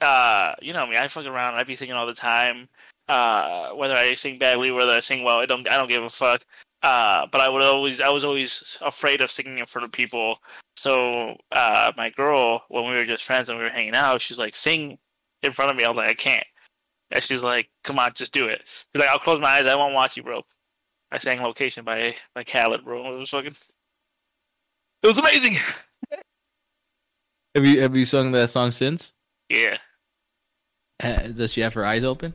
uh, 0.00 0.54
you 0.62 0.72
know 0.72 0.86
me, 0.86 0.96
I 0.96 1.06
fuck 1.08 1.26
around. 1.26 1.54
I 1.54 1.64
be 1.64 1.76
thinking 1.76 1.94
all 1.96 2.06
the 2.06 2.14
time. 2.14 2.66
Uh, 3.08 3.70
whether 3.72 3.94
I 3.94 4.14
sing 4.14 4.38
badly, 4.38 4.70
whether 4.70 4.92
I 4.92 5.00
sing 5.00 5.22
well, 5.22 5.38
I 5.40 5.44
don't 5.46 5.68
I 5.70 5.76
don't 5.76 5.90
give 5.90 6.02
a 6.02 6.08
fuck. 6.08 6.40
Uh, 6.82 7.26
but 7.30 7.42
I 7.42 7.50
would 7.50 7.60
always 7.60 8.00
I 8.00 8.08
was 8.08 8.24
always 8.24 8.78
afraid 8.80 9.20
of 9.20 9.30
singing 9.30 9.58
in 9.58 9.66
front 9.66 9.84
of 9.84 9.92
people. 9.92 10.38
So 10.84 11.38
uh, 11.50 11.92
my 11.96 12.10
girl, 12.10 12.62
when 12.68 12.84
we 12.84 12.92
were 12.94 13.06
just 13.06 13.24
friends 13.24 13.48
and 13.48 13.56
we 13.56 13.64
were 13.64 13.70
hanging 13.70 13.94
out, 13.94 14.20
she's 14.20 14.38
like, 14.38 14.54
"Sing 14.54 14.98
in 15.42 15.50
front 15.50 15.70
of 15.70 15.78
me." 15.78 15.84
I 15.84 15.88
was 15.88 15.96
like, 15.96 16.10
"I 16.10 16.12
can't." 16.12 16.46
And 17.10 17.22
she's 17.22 17.42
like, 17.42 17.70
"Come 17.84 17.98
on, 17.98 18.12
just 18.14 18.34
do 18.34 18.48
it." 18.48 18.60
She's 18.66 18.86
like, 18.94 19.08
"I'll 19.08 19.18
close 19.18 19.40
my 19.40 19.48
eyes. 19.48 19.66
I 19.66 19.76
won't 19.76 19.94
watch 19.94 20.18
you, 20.18 20.22
bro." 20.22 20.42
I 21.10 21.16
sang 21.16 21.40
"Location" 21.40 21.86
by 21.86 22.16
by 22.34 22.44
Khalid, 22.44 22.84
bro. 22.84 23.14
It 23.14 23.18
was 23.18 23.30
fucking. 23.30 23.54
It 25.02 25.06
was 25.06 25.16
amazing. 25.16 25.56
Have 27.54 27.64
you 27.64 27.80
have 27.80 27.96
you 27.96 28.04
sung 28.04 28.32
that 28.32 28.50
song 28.50 28.70
since? 28.70 29.12
Yeah, 29.48 29.78
Uh, 31.02 31.28
does 31.28 31.52
she 31.52 31.62
have 31.62 31.72
her 31.72 31.86
eyes 31.86 32.04
open? 32.04 32.34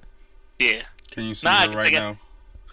yeah. 0.57 0.81
Can 1.11 1.25
you 1.25 1.35
sing 1.35 1.51
Nah, 1.51 1.65
it 1.65 1.75
right 1.75 1.93
now? 1.93 2.17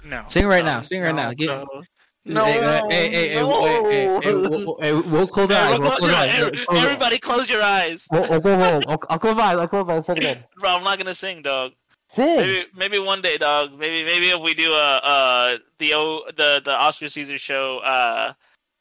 No. 0.05 0.25
Sing 0.29 0.45
it 0.45 0.47
right 0.47 0.65
no, 0.65 0.73
now, 0.77 0.81
sing 0.81 1.03
it 1.03 1.05
right 1.05 1.15
no, 1.15 1.23
now. 1.23 1.33
Get- 1.35 1.49
no. 1.49 1.83
No, 2.29 2.45
hey, 2.45 2.59
uh, 2.59 2.89
hey, 2.91 3.09
hey, 3.09 3.29
hey, 3.29 3.41
no. 3.41 3.65
hey, 3.65 3.83
hey, 3.85 4.21
hey, 4.23 4.35
we'll, 4.35 4.77
hey, 4.81 4.93
we'll 4.93 5.27
close 5.29 5.49
our 5.51 5.57
eyes. 5.57 5.79
We'll 5.79 5.89
close 5.91 5.99
close 5.99 6.09
your 6.11 6.17
our 6.17 6.23
eyes. 6.23 6.31
eyes. 6.31 6.67
Every- 6.69 6.79
Everybody 6.81 7.19
close 7.19 7.49
your 7.49 7.63
eyes. 7.63 8.09
We'll, 8.11 8.41
we'll, 8.41 8.63
I'll, 8.63 9.03
I'll 9.09 9.19
close 9.19 9.37
my 9.37 9.43
eyes. 9.43 9.59
I'll 9.59 9.69
close 9.69 9.87
my 9.87 9.97
eyes. 9.97 10.07
Say 10.07 10.13
it 10.15 10.19
again. 10.19 10.45
Bro, 10.59 10.71
I'm 10.71 10.85
not 10.85 10.99
gonna 10.99 11.15
sing, 11.15 11.43
dog. 11.43 11.73
Sing. 12.09 12.37
Maybe 12.37 12.65
maybe 12.75 12.99
one 12.99 13.21
day, 13.21 13.37
dog. 13.39 13.79
Maybe 13.79 14.05
maybe 14.05 14.31
if 14.31 14.41
we 14.41 14.55
do 14.55 14.71
a 14.73 15.01
uh 15.05 15.59
the 15.79 15.95
O 15.95 16.23
the 16.37 16.61
the 16.65 16.73
Oscar 16.73 17.09
Caesar 17.09 17.39
show 17.39 17.79
uh 17.79 18.33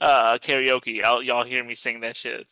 uh 0.01 0.37
karaoke, 0.39 1.03
I'll 1.03 1.21
y'all 1.21 1.43
hear 1.43 1.63
me 1.63 1.75
sing 1.75 1.99
that 2.01 2.15
shit. 2.15 2.47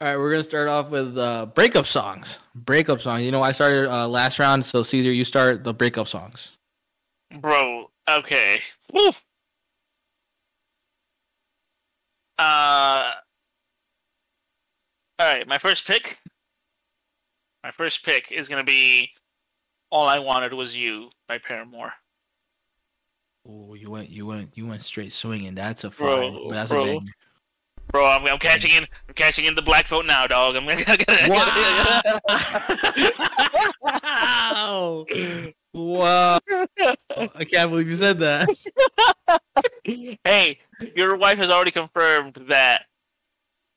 All 0.00 0.08
right, 0.08 0.16
we're 0.16 0.30
gonna 0.30 0.44
start 0.44 0.68
off 0.68 0.88
with 0.88 1.18
uh, 1.18 1.46
breakup 1.46 1.86
songs. 1.86 2.38
Breakup 2.54 3.02
songs. 3.02 3.22
You 3.22 3.32
know, 3.32 3.42
I 3.42 3.52
started 3.52 3.92
uh, 3.92 4.08
last 4.08 4.38
round, 4.38 4.64
so 4.64 4.82
Caesar, 4.82 5.12
you 5.12 5.24
start 5.24 5.62
the 5.62 5.74
breakup 5.74 6.08
songs. 6.08 6.56
Bro, 7.38 7.90
okay. 8.08 8.60
Woo. 8.92 9.10
Uh 12.40 13.12
all 15.18 15.26
right, 15.26 15.46
my 15.46 15.58
first 15.58 15.86
pick. 15.86 16.16
My 17.62 17.70
first 17.70 18.02
pick 18.06 18.32
is 18.32 18.48
gonna 18.48 18.64
be 18.64 19.10
"All 19.90 20.08
I 20.08 20.18
Wanted 20.18 20.54
Was 20.54 20.78
You" 20.78 21.10
by 21.28 21.36
Paramore. 21.36 21.92
Oh, 23.46 23.74
you 23.74 23.90
went, 23.90 24.08
you 24.08 24.24
went, 24.24 24.56
you 24.56 24.66
went 24.66 24.80
straight 24.80 25.12
swinging. 25.12 25.54
That's 25.54 25.84
a 25.84 25.90
Bro, 25.90 26.32
fine. 26.32 26.48
That's 26.48 26.70
bro. 26.70 26.82
a 26.82 26.86
banger. 26.86 27.12
Bro, 27.88 28.06
I'm, 28.06 28.26
I'm 28.26 28.38
catching 28.38 28.70
in. 28.70 28.84
I'm 29.08 29.14
catching 29.14 29.44
in 29.44 29.54
the 29.54 29.60
black 29.60 29.86
vote 29.88 30.06
now, 30.06 30.26
dog. 30.26 30.56
I'm 30.56 30.64
gonna. 30.66 30.84
Wow! 31.28 32.20
wow! 33.82 35.06
I 35.74 36.40
can't 37.48 37.70
believe 37.70 37.88
you 37.88 37.94
said 37.94 38.18
that. 38.18 38.48
hey, 40.24 40.58
your 40.96 41.16
wife 41.16 41.38
has 41.38 41.48
already 41.50 41.70
confirmed 41.70 42.34
that 42.48 42.86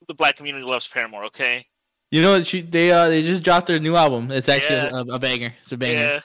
the 0.08 0.14
black 0.16 0.36
community 0.38 0.66
loves 0.66 0.88
Paramore. 0.88 1.26
Okay. 1.26 1.68
You 2.12 2.22
know 2.22 2.32
what? 2.34 2.48
She 2.48 2.62
they 2.62 2.92
uh 2.92 3.10
they 3.10 3.22
just 3.24 3.44
dropped 3.44 3.68
their 3.68 3.80
new 3.80 3.96
album. 3.96 4.32
It's 4.32 4.50
actually 4.50 4.76
Yeah. 4.76 4.90
a, 5.08 5.16
a 5.16 5.20
banger. 5.20 5.54
It's 5.62 5.72
a 5.72 5.78
banger. 5.78 6.00
Yeah. 6.00 6.20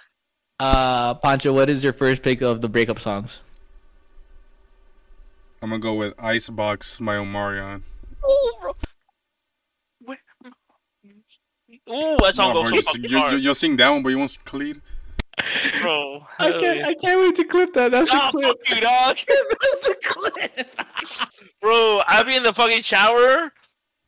Uh, 0.61 1.15
Pancho, 1.15 1.53
what 1.53 1.71
is 1.71 1.85
your 1.85 1.93
first 1.93 2.23
pick 2.23 2.41
of 2.43 2.61
the 2.61 2.69
breakup 2.69 2.99
songs? 2.99 3.41
I'm 5.63 5.71
gonna 5.71 5.81
go 5.81 5.95
with 5.95 6.15
Icebox 6.19 6.99
by 6.99 7.17
Omarion. 7.17 7.83
Ooh, 8.29 8.53
bro. 8.61 8.77
Where- 10.05 10.19
Ooh, 11.91 12.17
that 12.23 12.35
song 12.37 12.55
No, 12.55 12.63
goes 12.63 12.71
so 12.71 12.75
you, 12.75 12.83
fucking 12.83 13.05
you, 13.05 13.11
you, 13.11 13.19
hard, 13.19 13.41
you'll 13.41 13.55
sing 13.55 13.77
that 13.77 13.91
one, 13.91 14.03
but 14.03 14.09
you 14.11 14.19
won't 14.19 14.37
Khalid. 14.45 14.81
Bro. 15.81 16.23
I 16.39 16.53
can't. 16.53 16.85
I 16.85 16.95
can't 16.95 17.21
wait 17.21 17.37
to 17.37 17.45
clip 17.45 17.73
that. 17.75 17.93
That's 17.93 18.11
Oh, 18.13 18.31
the 18.33 18.39
clip. 18.39 18.57
fuck 18.67 18.77
you, 18.77 18.81
dog. 18.83 19.17
That's 19.27 19.89
the 19.89 19.97
clip. 20.03 21.51
bro, 21.61 22.01
I'll 22.07 22.25
be 22.25 22.37
in 22.37 22.43
the 22.43 22.53
fucking 22.53 22.83
shower, 22.83 23.53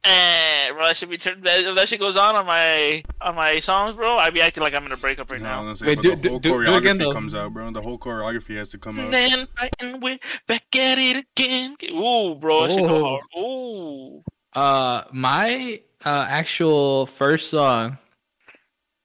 and 0.05 0.74
bro, 0.74 0.85
that 0.85 0.97
should 0.97 1.11
be 1.11 1.18
turned. 1.18 1.43
If 1.47 1.74
that 1.74 1.89
shit 1.89 2.01
goes 2.01 2.16
on 2.16 2.35
on 2.37 2.47
my 2.47 3.03
on 3.20 3.35
my 3.35 3.59
songs, 3.61 3.95
bro, 3.95 4.16
I'd 4.18 4.35
be 4.35 4.41
acting 4.41 4.62
like 4.62 4.74
I'm 4.74 4.85
in 4.87 4.93
a 4.93 4.97
breakup 4.97 5.31
right 5.31 5.41
No, 5.41 5.62
now. 5.64 5.74
Say, 5.74 5.87
Wait, 5.89 5.97
but 5.97 6.03
do- 6.03 6.16
the 6.16 6.28
whole 6.31 6.39
do- 6.39 6.51
do 6.51 6.55
choreography 6.57 6.76
again, 6.78 6.99
though. 6.99 7.12
comes 7.12 7.35
out, 7.35 7.53
bro. 7.53 7.70
The 7.70 7.83
whole 7.83 7.99
choreography 7.99 8.57
has 8.57 8.70
to 8.70 8.78
come 8.78 8.99
out. 8.99 9.05
And 9.07 9.14
then 9.14 9.47
fighting 9.57 10.01
with 10.01 10.20
back 10.47 10.64
at 10.76 10.99
it 10.99 11.24
again. 11.37 11.76
Ooh, 11.93 12.35
bro, 12.35 12.66
that 12.66 12.74
should 12.74 12.87
go 12.89 13.07
Oh. 13.07 13.09
hard. 13.09 13.45
Ooh. 13.45 14.22
Uh, 14.53 15.05
my 15.12 15.81
uh 16.05 16.26
actual 16.28 17.07
first 17.07 17.51
song, 17.51 17.99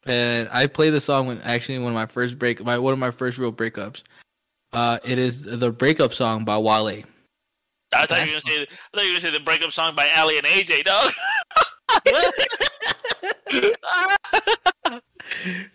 and 0.05 0.49
I 0.51 0.67
played 0.67 0.91
the 0.91 1.01
song 1.01 1.27
when 1.27 1.41
actually 1.41 1.79
one 1.79 1.91
of 1.91 1.95
my 1.95 2.05
first 2.05 2.37
break, 2.39 2.63
my 2.63 2.77
one 2.77 2.93
of 2.93 2.99
my 2.99 3.11
first 3.11 3.37
real 3.37 3.51
breakups. 3.51 4.03
Uh, 4.73 4.99
it 5.03 5.17
is 5.17 5.41
the 5.41 5.71
breakup 5.71 6.13
song 6.13 6.43
by 6.45 6.57
Wale. 6.57 7.03
I 7.93 8.05
thought 8.05 8.09
you 8.09 8.15
were 8.15 8.25
gonna 8.25 8.41
say. 8.41 8.61
I 8.61 8.65
thought 8.65 9.03
you 9.05 9.13
were 9.13 9.19
gonna 9.19 9.21
say 9.21 9.31
the 9.31 9.39
breakup 9.39 9.71
song 9.71 9.95
by 9.95 10.09
Aly 10.17 10.37
and 10.37 10.47
AJ, 10.47 10.83
dog. 10.83 11.11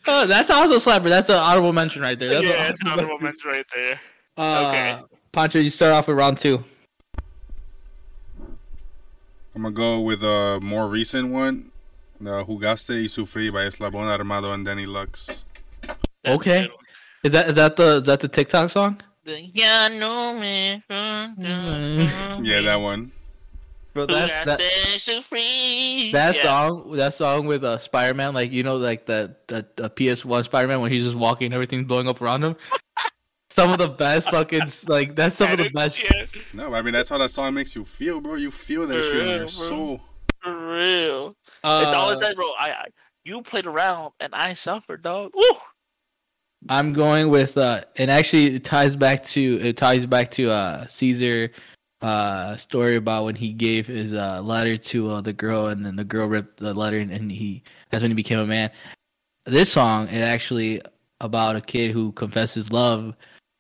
Oh, 0.07 0.27
that's 0.27 0.51
also 0.51 0.77
slapper. 0.79 1.09
That's 1.09 1.29
an 1.29 1.37
honorable 1.37 1.73
mention 1.73 2.03
right 2.03 2.19
there. 2.19 2.31
That's 2.31 2.47
yeah, 2.47 2.65
an 2.65 2.73
it's 2.73 2.81
an 2.83 2.89
honorable 2.89 3.19
mention 3.19 3.51
right 3.51 3.67
there. 3.75 4.01
Uh, 4.37 4.69
Okay. 4.69 4.99
Pancho, 5.33 5.59
you 5.59 5.71
start 5.71 5.93
off 5.93 6.09
with 6.09 6.17
round 6.17 6.39
two. 6.39 6.63
I'm 9.55 9.63
gonna 9.63 9.71
go 9.71 10.01
with 10.01 10.23
a 10.23 10.59
more 10.63 10.89
recent 10.89 11.29
one. 11.29 11.70
The 12.21 12.45
Jugaste 12.45 12.91
y 13.01 13.07
Sufrí 13.09 13.51
by 13.53 13.63
Eslabón 13.65 14.07
Armado 14.09 14.53
and 14.53 14.65
Danny 14.65 14.85
Lux. 14.87 15.45
That's 15.83 15.99
Okay. 16.37 16.59
a 16.59 16.63
good 16.63 16.71
one. 16.71 16.77
Is 17.25 17.33
that 17.33 17.49
is 17.49 17.55
that 17.57 17.77
the 17.77 17.97
is 17.97 18.03
that 18.05 18.21
the 18.21 18.29
TikTok 18.29 18.71
song? 18.71 19.01
yeah, 19.25 19.89
no 19.89 20.35
me 20.35 20.83
Yeah, 22.43 22.61
that 22.63 22.77
one. 22.81 23.13
Bro, 23.93 24.07
that's 24.07 24.33
that, 24.45 24.59
that 24.59 24.61
that 26.13 26.37
song. 26.37 26.93
That 26.97 27.13
song 27.15 27.47
with 27.47 27.65
uh, 27.65 27.79
Spider 27.79 28.15
Man, 28.15 28.35
like 28.35 28.53
you 28.53 28.63
know, 28.63 28.77
like 28.77 29.07
the 29.07 29.35
the, 29.49 29.67
the 29.77 29.91
PS 29.91 30.25
One 30.25 30.45
Spider 30.45 30.69
Man 30.69 30.81
when 30.81 30.93
he's 30.93 31.03
just 31.05 31.17
walking, 31.17 31.47
and 31.47 31.55
everything's 31.55 31.87
blowing 31.87 32.09
up 32.09 32.21
around 32.23 32.45
him. 32.45 32.57
some 33.51 33.71
of 33.73 33.79
the 33.79 33.89
best 33.89 34.31
fucking 34.31 34.63
like 34.87 35.17
that's 35.17 35.37
some 35.37 35.51
of 35.53 35.59
the 35.59 35.71
best. 35.71 36.03
Yeah, 36.03 36.27
No, 36.55 36.73
I 36.75 36.83
mean 36.83 36.93
that's 36.95 37.11
how 37.11 37.19
that 37.19 37.31
song 37.31 37.55
makes 37.55 37.75
you 37.75 37.85
feel, 37.85 38.21
bro. 38.21 38.35
You 38.37 38.51
feel 38.51 38.87
that 38.87 39.03
shit 39.03 39.17
in 39.17 39.27
Yeah, 39.27 39.31
your 39.33 39.39
bro. 39.41 39.47
soul. 39.49 40.01
For 40.43 40.75
real. 40.75 41.37
Uh, 41.63 41.85
it's 41.87 41.97
all 41.97 42.11
it 42.11 42.19
said, 42.19 42.37
bro. 42.37 42.47
I, 42.59 42.71
I 42.71 42.87
you 43.25 43.43
played 43.43 43.67
around 43.67 44.13
and 44.21 44.35
I 44.35 44.55
suffered, 44.55 45.03
dog. 45.03 45.33
Woo! 45.35 45.57
I'm 46.69 46.93
going 46.93 47.31
with 47.31 47.57
uh, 47.57 47.83
and 47.97 48.11
actually 48.11 48.57
it 48.57 48.65
ties 48.65 48.97
back 48.97 49.25
to 49.25 49.59
it 49.63 49.77
ties 49.77 50.07
back 50.07 50.31
to 50.33 50.51
uh 50.51 50.87
Caesar 50.87 51.51
uh 52.03 52.57
story 52.57 52.97
about 52.97 53.25
when 53.25 53.35
he 53.35 53.53
gave 53.53 53.87
his 53.87 54.13
uh 54.13 54.41
letter 54.43 54.77
to 54.77 55.11
uh, 55.11 55.21
the 55.21 55.33
girl 55.33 55.67
and 55.69 55.85
then 55.85 55.97
the 55.97 56.05
girl 56.05 56.27
ripped 56.27 56.59
the 56.59 56.75
letter 56.75 56.99
and, 56.99 57.11
and 57.11 57.31
he 57.33 57.63
that's 57.91 58.03
when 58.03 58.11
he 58.11 58.15
became 58.15 58.39
a 58.39 58.47
man. 58.47 58.71
This 59.47 59.73
song 59.73 60.09
is 60.09 60.23
actually 60.23 60.83
about 61.21 61.57
a 61.57 61.61
kid 61.61 61.93
who 61.93 62.13
confesses 62.13 62.73
love 62.73 63.15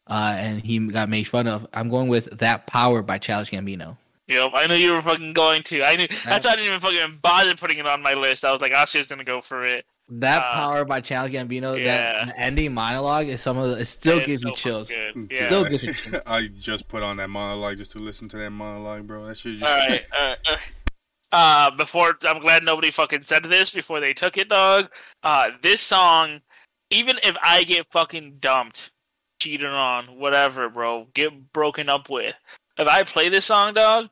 uh 0.08 0.34
and 0.36 0.60
he 0.60 0.78
got 0.78 1.08
made 1.08 1.24
fun 1.24 1.46
of. 1.46 1.66
I'm 1.72 1.88
going 1.88 2.08
with 2.08 2.38
That 2.38 2.66
Power 2.66 3.02
by 3.02 3.18
Childish 3.18 3.50
Gambino. 3.50 3.96
Yep, 4.30 4.50
I 4.54 4.66
knew 4.66 4.76
you 4.76 4.92
were 4.92 5.02
fucking 5.02 5.32
going 5.32 5.62
to. 5.64 5.82
I 5.82 5.96
knew 5.96 6.06
that's 6.24 6.46
why 6.46 6.52
I 6.52 6.56
didn't 6.56 6.68
even 6.68 6.80
fucking 6.80 7.18
bother 7.20 7.54
putting 7.56 7.78
it 7.78 7.86
on 7.86 8.00
my 8.02 8.14
list. 8.14 8.44
I 8.44 8.52
was 8.52 8.60
like, 8.60 8.72
Oscar's 8.72 9.08
gonna 9.08 9.24
go 9.24 9.40
for 9.40 9.64
it. 9.64 9.84
That 10.12 10.38
Uh, 10.44 10.54
Power 10.54 10.84
by 10.84 11.00
Childish 11.00 11.34
Gambino. 11.34 11.78
yeah. 11.78 12.24
That 12.24 12.34
ending 12.36 12.74
monologue 12.74 13.26
is 13.28 13.40
some 13.40 13.58
of 13.58 13.70
the. 13.70 13.76
It 13.78 13.86
still 13.86 14.18
It's 14.18 14.26
gives 14.26 14.42
so 14.42 14.48
me 14.48 14.54
chills. 14.54 14.88
good. 14.88 15.28
Yeah. 15.30 15.36
Yeah. 15.40 15.46
Still 15.46 15.64
gives 15.64 15.82
me 15.84 15.92
chills. 15.92 16.22
I 16.26 16.48
just 16.58 16.88
put 16.88 17.02
on 17.02 17.16
that 17.18 17.28
monologue 17.30 17.76
just 17.76 17.92
to 17.92 17.98
listen 17.98 18.28
to 18.30 18.36
that 18.38 18.50
monologue, 18.50 19.06
bro. 19.06 19.24
That 19.26 19.36
shit 19.36 19.58
just. 19.58 19.70
All 19.70 19.78
right, 19.88 20.04
all 20.16 20.26
right, 20.28 20.38
all 20.48 20.54
right. 20.54 20.62
Uh, 21.32 21.70
before 21.76 22.18
I'm 22.24 22.40
glad 22.40 22.64
nobody 22.64 22.90
fucking 22.90 23.22
said 23.22 23.44
this 23.44 23.70
before 23.70 24.00
they 24.00 24.12
took 24.12 24.36
it, 24.36 24.48
dog. 24.48 24.90
Uh, 25.22 25.50
this 25.62 25.80
song, 25.80 26.40
even 26.90 27.18
if 27.22 27.36
I 27.42 27.62
get 27.62 27.86
fucking 27.92 28.38
dumped, 28.40 28.90
cheated 29.40 29.68
on, 29.70 30.06
whatever, 30.18 30.68
bro, 30.68 31.06
get 31.14 31.52
broken 31.52 31.88
up 31.88 32.10
with, 32.10 32.34
if 32.78 32.88
I 32.88 33.04
play 33.04 33.28
this 33.28 33.44
song, 33.44 33.74
dog, 33.74 34.08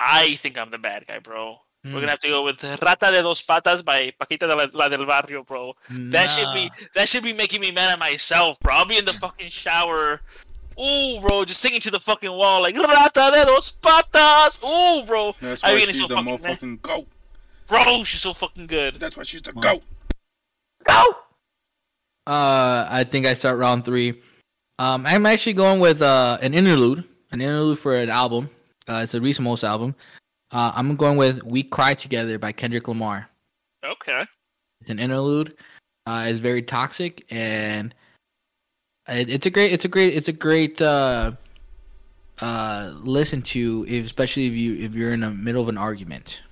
I 0.00 0.34
think 0.36 0.58
I'm 0.58 0.70
the 0.70 0.78
bad 0.78 1.06
guy, 1.06 1.18
bro. 1.18 1.58
We're 1.84 1.90
Hmm. 1.90 1.94
gonna 2.00 2.08
have 2.10 2.18
to 2.20 2.28
go 2.28 2.42
with 2.42 2.62
"Rata 2.82 3.10
de 3.12 3.22
dos 3.22 3.42
patas" 3.42 3.84
by 3.84 4.12
Paquita 4.18 4.46
de 4.48 4.54
la, 4.56 4.66
la 4.72 4.88
del 4.88 5.06
Barrio, 5.06 5.44
bro. 5.44 5.74
That 5.88 6.28
should 6.30 6.52
be 6.52 6.70
that 6.94 7.08
should 7.08 7.22
be 7.22 7.32
making 7.32 7.60
me 7.60 7.70
mad 7.70 7.92
at 7.92 7.98
myself, 7.98 8.58
bro. 8.60 8.74
I'll 8.74 8.84
be 8.86 8.98
in 8.98 9.04
the 9.04 9.12
fucking 9.12 9.48
shower. 9.50 10.20
Ooh, 10.78 11.20
bro, 11.20 11.44
just 11.46 11.60
singing 11.60 11.80
to 11.80 11.90
the 11.90 12.00
fucking 12.00 12.30
wall 12.32 12.60
like 12.62 12.76
"Rata 12.76 13.30
de 13.32 13.44
dos 13.46 13.70
patas." 13.80 14.58
Ooh, 14.64 15.04
bro. 15.06 15.34
That's 15.40 15.62
I 15.62 15.70
mean, 15.76 15.80
she's 15.86 15.90
it's 15.90 15.98
so 16.00 16.06
the 16.08 16.14
fucking 16.16 16.42
mad. 16.42 16.58
motherfucking 16.60 16.82
goat. 16.82 17.06
Bro, 17.68 18.04
she's 18.04 18.20
so 18.20 18.34
fucking 18.34 18.66
good. 18.66 18.96
That's 18.96 19.16
why 19.16 19.22
she's 19.22 19.42
the 19.42 19.52
goat. 19.52 19.82
Go! 20.86 21.02
Uh, 22.26 22.86
I 22.90 23.04
think 23.04 23.26
I 23.26 23.34
start 23.34 23.58
round 23.58 23.84
three. 23.84 24.20
Um, 24.78 25.06
I'm 25.06 25.24
actually 25.26 25.52
going 25.54 25.78
with 25.80 26.02
uh 26.02 26.38
an 26.42 26.52
interlude, 26.52 27.04
an 27.30 27.40
interlude 27.40 27.78
for 27.78 27.94
an 27.96 28.10
album. 28.10 28.50
Uh, 28.88 29.00
it's 29.02 29.14
a 29.14 29.20
recent 29.20 29.44
most 29.44 29.64
album. 29.64 29.94
Uh, 30.52 30.72
I'm 30.74 30.96
going 30.96 31.16
with 31.16 31.42
"We 31.42 31.62
Cry 31.62 31.94
Together" 31.94 32.38
by 32.38 32.52
Kendrick 32.52 32.86
Lamar. 32.88 33.28
Okay. 33.84 34.24
It's 34.80 34.90
an 34.90 34.98
interlude. 34.98 35.56
Uh, 36.06 36.26
it's 36.28 36.38
very 36.38 36.62
toxic, 36.62 37.24
and 37.30 37.94
It, 39.08 39.28
it's 39.28 39.46
a 39.46 39.50
great, 39.50 39.72
it's 39.72 39.84
a 39.84 39.88
great, 39.88 40.14
it's 40.14 40.28
a 40.28 40.32
great 40.32 40.80
uh, 40.80 41.32
uh, 42.40 42.92
listen 42.98 43.42
to, 43.42 43.84
if, 43.88 44.04
especially 44.04 44.46
if 44.46 44.52
you 44.52 44.76
if 44.76 44.94
you're 44.94 45.12
in 45.12 45.20
the 45.20 45.30
middle 45.30 45.62
of 45.62 45.68
an 45.68 45.78
argument, 45.78 46.42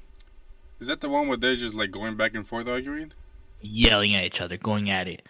Is 0.80 0.88
that 0.88 1.00
the 1.00 1.08
one 1.08 1.28
where 1.28 1.36
they're 1.36 1.54
just 1.56 1.74
like 1.74 1.90
going 1.92 2.16
back 2.16 2.34
and 2.34 2.46
forth 2.46 2.68
arguing? 2.68 3.12
yelling 3.60 4.14
at 4.14 4.24
each 4.24 4.40
other, 4.42 4.56
going 4.58 4.90
at 4.90 5.08
it, 5.08 5.22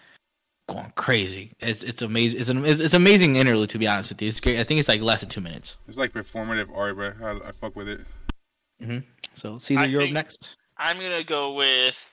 going 0.69 0.93
crazy. 0.97 1.53
It's 1.61 1.83
it's 1.83 2.03
amazing. 2.03 2.41
It's 2.41 2.49
an 2.49 2.65
it's, 2.65 2.81
it's 2.81 2.95
amazing 2.95 3.37
interlude 3.37 3.71
to 3.71 3.79
be 3.79 3.87
honest 3.87 4.11
with 4.11 4.23
you. 4.23 4.29
It's 4.29 4.41
great. 4.41 4.59
I 4.59 4.65
think 4.65 4.81
it's 4.81 4.89
like 4.89 5.01
less 5.01 5.21
than 5.21 5.29
two 5.29 5.41
minutes. 5.41 5.77
It's 5.89 5.99
like 5.99 6.13
performative 6.13 6.75
art, 6.77 6.97
bro. 6.97 7.13
I, 7.23 7.49
I 7.49 7.53
fuck 7.53 7.77
with 7.77 7.89
it. 7.89 8.01
So 9.35 9.59
Caesar, 9.59 9.81
I 9.81 9.85
you're 9.87 10.03
up 10.03 10.11
next. 10.11 10.57
I'm 10.77 10.99
gonna 10.99 11.25
go 11.25 11.55
with 11.55 12.11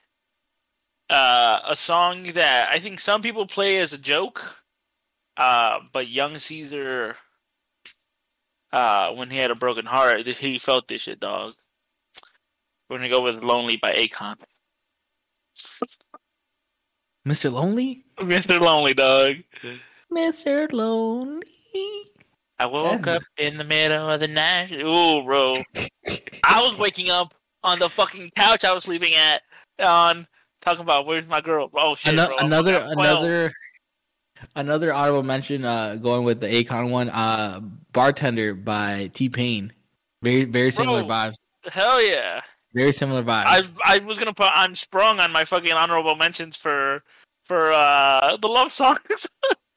uh, 1.10 1.60
a 1.68 1.76
song 1.76 2.24
that 2.34 2.70
I 2.72 2.80
think 2.80 3.00
some 3.00 3.22
people 3.22 3.46
play 3.46 3.80
as 3.80 3.94
a 3.94 3.98
joke, 3.98 4.58
uh, 5.38 5.80
but 5.92 6.08
young 6.08 6.38
Caesar, 6.38 7.18
uh, 8.72 9.12
when 9.12 9.30
he 9.30 9.38
had 9.38 9.52
a 9.52 9.56
broken 9.56 9.86
heart, 9.86 10.26
he 10.26 10.60
felt 10.60 10.88
this 10.88 11.04
shit, 11.04 11.20
dog. 11.20 11.54
We're 12.90 12.98
gonna 12.98 13.10
go 13.10 13.22
with 13.22 13.42
"Lonely" 13.44 13.78
by 13.78 13.94
Akon. 13.94 14.38
Mr. 17.28 17.52
Lonely, 17.52 18.04
Mr. 18.18 18.60
Lonely, 18.60 18.94
dog. 18.94 19.36
Mr. 20.12 20.72
Lonely. 20.72 21.44
I 22.60 22.66
woke 22.66 23.06
Yeah. 23.06 23.14
up 23.16 23.24
in 23.40 23.58
the 23.58 23.64
middle 23.64 24.10
of 24.10 24.20
the 24.20 24.28
night. 24.28 24.72
Ooh, 24.74 25.24
bro. 25.24 25.56
I 26.44 26.62
was 26.62 26.76
waking 26.78 27.10
up 27.10 27.34
on 27.64 27.80
the 27.80 27.90
fucking 27.90 28.32
couch 28.36 28.64
I 28.64 28.74
was 28.74 28.84
sleeping 28.86 29.14
at 29.16 29.42
on 29.80 30.28
talking 30.62 30.82
about 30.82 31.06
where's 31.06 31.28
my 31.28 31.42
girl. 31.42 31.70
Oh 31.74 31.96
shit, 31.96 32.14
Ano- 32.14 32.28
bro. 32.28 32.38
Another 32.38 32.76
another 32.88 33.54
another 34.56 34.94
honorable 34.94 35.24
mention. 35.24 35.64
Uh, 35.66 35.96
going 35.96 36.24
with 36.24 36.40
the 36.42 36.48
Akon 36.48 36.90
one. 36.90 37.10
Uh, 37.10 37.62
bartender 37.94 38.54
by 38.56 39.10
T 39.14 39.30
Pain. 39.30 39.74
Very 40.24 40.46
very 40.46 40.72
similar 40.72 41.02
Bro. 41.04 41.10
vibes. 41.10 41.36
Hell 41.72 42.02
yeah. 42.04 42.42
Very 42.74 42.94
similar 42.94 43.24
vibes. 43.24 43.44
I 43.46 43.64
I 43.86 43.98
was 44.00 44.18
gonna 44.18 44.34
put 44.34 44.50
I'm 44.54 44.76
sprung 44.76 45.20
on 45.20 45.32
my 45.32 45.46
fucking 45.46 45.74
honorable 45.74 46.16
mentions 46.16 46.58
for 46.58 46.81
for 47.52 47.74
uh 47.74 48.38
the 48.38 48.48
love 48.48 48.72
songs. 48.72 49.28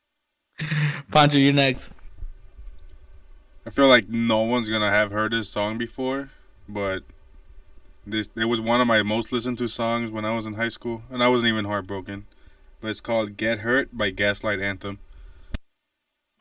Pancho, 1.11 1.39
you're 1.39 1.53
next. 1.53 1.91
I 3.66 3.70
feel 3.70 3.89
like 3.89 4.09
no 4.09 4.43
one's 4.43 4.68
gonna 4.68 4.93
have 4.93 5.11
heard 5.11 5.33
this 5.33 5.49
song 5.49 5.77
before, 5.77 6.31
but 6.68 7.03
this 8.07 8.31
it 8.37 8.45
was 8.45 8.61
one 8.61 8.81
of 8.81 8.87
my 8.87 9.03
most 9.03 9.33
listened 9.33 9.59
to 9.59 9.66
songs 9.66 10.12
when 10.12 10.25
I 10.25 10.37
was 10.37 10.47
in 10.47 10.55
high 10.55 10.68
school, 10.68 11.03
and 11.11 11.20
I 11.20 11.27
wasn't 11.27 11.49
even 11.49 11.64
heartbroken. 11.64 12.27
But 12.81 12.91
it's 12.91 13.01
called 13.01 13.37
"Get 13.37 13.61
Hurt" 13.61 13.89
by 13.93 14.11
Gaslight 14.11 14.61
Anthem. 14.61 15.01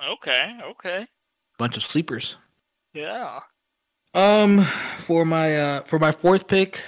okay, 0.08 0.60
okay. 0.64 1.08
Bunch 1.58 1.78
of 1.78 1.84
sleepers. 1.84 2.38
Yeah. 2.94 3.40
Um, 4.14 4.68
for 5.00 5.26
my 5.26 5.60
uh 5.60 5.82
for 5.82 5.98
my 5.98 6.12
fourth 6.12 6.48
pick, 6.48 6.84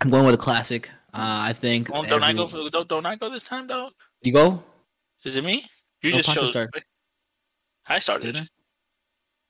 I'm 0.00 0.10
going 0.10 0.24
with 0.24 0.36
a 0.36 0.38
classic. 0.38 0.88
Uh, 1.14 1.46
I 1.48 1.52
think. 1.52 1.88
Don't, 1.88 2.08
don't 2.08 2.24
I 2.24 2.32
go 2.32 2.42
every- 2.42 2.64
for 2.64 2.70
don't, 2.70 2.88
don't 2.88 3.06
I 3.06 3.14
go 3.14 3.30
this 3.30 3.44
time, 3.44 3.68
dog? 3.68 3.92
You 4.22 4.32
go. 4.32 4.62
Is 5.24 5.36
it 5.36 5.44
me? 5.44 5.64
You 6.02 6.10
No, 6.10 6.16
just 6.16 6.28
Pancho 6.28 6.40
chose. 6.42 6.50
started. 6.50 6.84
I 7.86 7.98
started. 8.00 8.36
I? 8.36 8.46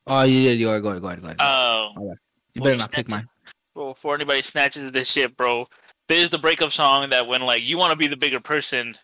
Oh, 0.07 0.23
you 0.25 0.51
did. 0.51 0.61
You 0.61 0.69
are. 0.69 0.81
Go 0.81 0.91
ahead. 0.91 1.01
Go 1.01 1.09
ahead. 1.09 1.21
Go 1.23 1.27
ahead. 1.29 1.37
Oh. 1.41 2.15
you 2.55 2.61
better 2.63 2.77
not 2.77 2.93
pick 2.93 3.09
mine. 3.09 3.27
Well, 3.75 3.95
before 3.95 4.15
anybody 4.15 4.43
snatches 4.43 4.93
this 4.93 5.11
shit, 5.11 5.37
bro, 5.37 5.67
this 6.07 6.23
is 6.25 6.31
the 6.31 6.39
breakup 6.39 6.71
song 6.71 7.09
that 7.11 7.27
when 7.27 7.41
like 7.43 7.63
you 7.63 7.79
want 7.79 7.93
to 7.93 7.97
be 7.97 8.07
the 8.09 8.17
bigger 8.17 8.41
person, 8.41 8.95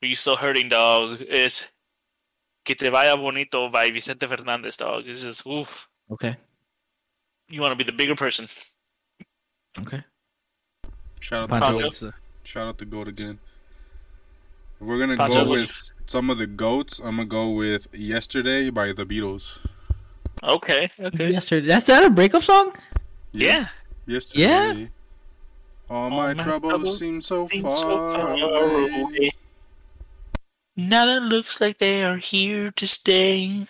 but 0.00 0.08
you 0.08 0.14
still 0.14 0.36
hurting, 0.36 0.68
dog. 0.68 1.16
It's 1.20 1.68
"Que 2.66 2.74
te 2.74 2.90
vaya 2.90 3.16
bonito" 3.16 3.70
by 3.70 3.90
Vicente 3.90 4.26
Fernandez, 4.26 4.76
dog. 4.76 5.04
It's 5.06 5.22
just 5.22 5.46
oof. 5.46 5.88
Okay. 6.10 6.36
You 7.48 7.62
want 7.62 7.72
to 7.72 7.82
be 7.82 7.90
the 7.90 7.96
bigger 7.96 8.14
person. 8.14 8.46
Okay. 9.80 10.04
Shout 11.28 11.42
out, 11.42 11.50
Pancho, 11.50 11.66
Pancho. 11.66 11.84
what's 11.84 12.00
the- 12.00 12.14
shout 12.42 12.66
out 12.68 12.78
to 12.78 12.86
Goat 12.86 13.06
again. 13.06 13.38
If 14.80 14.86
we're 14.86 14.98
gonna 14.98 15.16
Pancho, 15.18 15.44
go 15.44 15.50
with 15.50 15.92
some 16.06 16.30
of 16.30 16.38
the 16.38 16.46
goats. 16.46 17.00
I'm 17.00 17.16
gonna 17.16 17.26
go 17.26 17.50
with 17.50 17.86
"Yesterday" 17.92 18.70
by 18.70 18.92
the 18.94 19.04
Beatles. 19.04 19.58
Okay, 20.42 20.90
okay, 20.98 21.30
Yesterday. 21.32 21.66
That's 21.66 21.84
that 21.86 22.02
a 22.04 22.08
breakup 22.08 22.44
song? 22.44 22.72
yeah. 23.32 23.68
Yesterday. 24.06 24.90
All, 25.90 26.04
All 26.04 26.10
my, 26.10 26.32
my 26.32 26.42
troubles, 26.42 26.70
troubles 26.70 26.98
seem 26.98 27.20
so 27.20 27.44
Seems 27.44 27.62
far, 27.62 27.76
so 27.76 28.12
far 28.12 28.32
away. 28.32 29.00
away. 29.00 29.30
Now 30.76 31.06
it 31.08 31.24
looks 31.24 31.60
like 31.60 31.76
they 31.78 32.04
are 32.04 32.16
here 32.16 32.70
to 32.70 32.86
stay, 32.86 33.66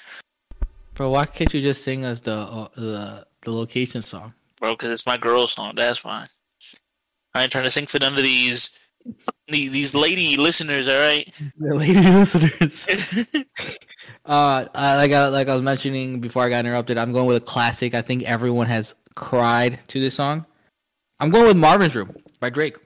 Bro, 0.94 1.11
why 1.11 1.26
can't 1.26 1.52
you 1.52 1.61
just 1.61 1.82
sing 1.82 2.04
us 2.04 2.20
the 2.20 2.36
uh, 2.38 2.68
the 2.76 3.26
the 3.42 3.50
location 3.52 4.02
song? 4.02 4.32
bro. 4.61 4.74
Because 4.76 4.90
it's 4.90 5.06
my 5.06 5.16
girl 5.16 5.46
song. 5.48 5.72
That's 5.74 5.98
fine. 5.98 6.26
I 7.35 7.43
ain't 7.43 7.53
trying 7.53 7.64
to 7.64 7.70
sing 7.70 7.87
for 7.87 7.99
none 7.99 8.16
of 8.16 8.22
these 8.22 8.79
the- 9.49 9.68
these 9.68 9.95
lady 9.95 10.37
listeners. 10.37 10.89
All 10.89 10.99
right. 10.99 11.33
The 11.59 11.74
lady 11.74 12.01
listeners. 12.01 12.87
uh, 14.26 14.66
I, 14.74 14.97
like 14.97 15.12
I 15.12 15.29
like 15.29 15.49
I 15.49 15.55
was 15.55 15.62
mentioning 15.62 16.20
before 16.20 16.45
I 16.45 16.49
got 16.49 16.64
interrupted, 16.64 16.99
I'm 16.99 17.12
going 17.12 17.26
with 17.26 17.37
a 17.37 17.41
classic. 17.41 17.95
I 17.95 18.03
think 18.03 18.22
everyone 18.24 18.66
has 18.66 18.95
cried 19.14 19.79
to 19.89 20.01
this 20.01 20.14
song. 20.14 20.47
I'm 21.20 21.31
going 21.31 21.47
with 21.47 21.57
Marvin's 21.57 21.95
Room 21.95 22.14
by 22.41 22.51
Drake. 22.51 22.76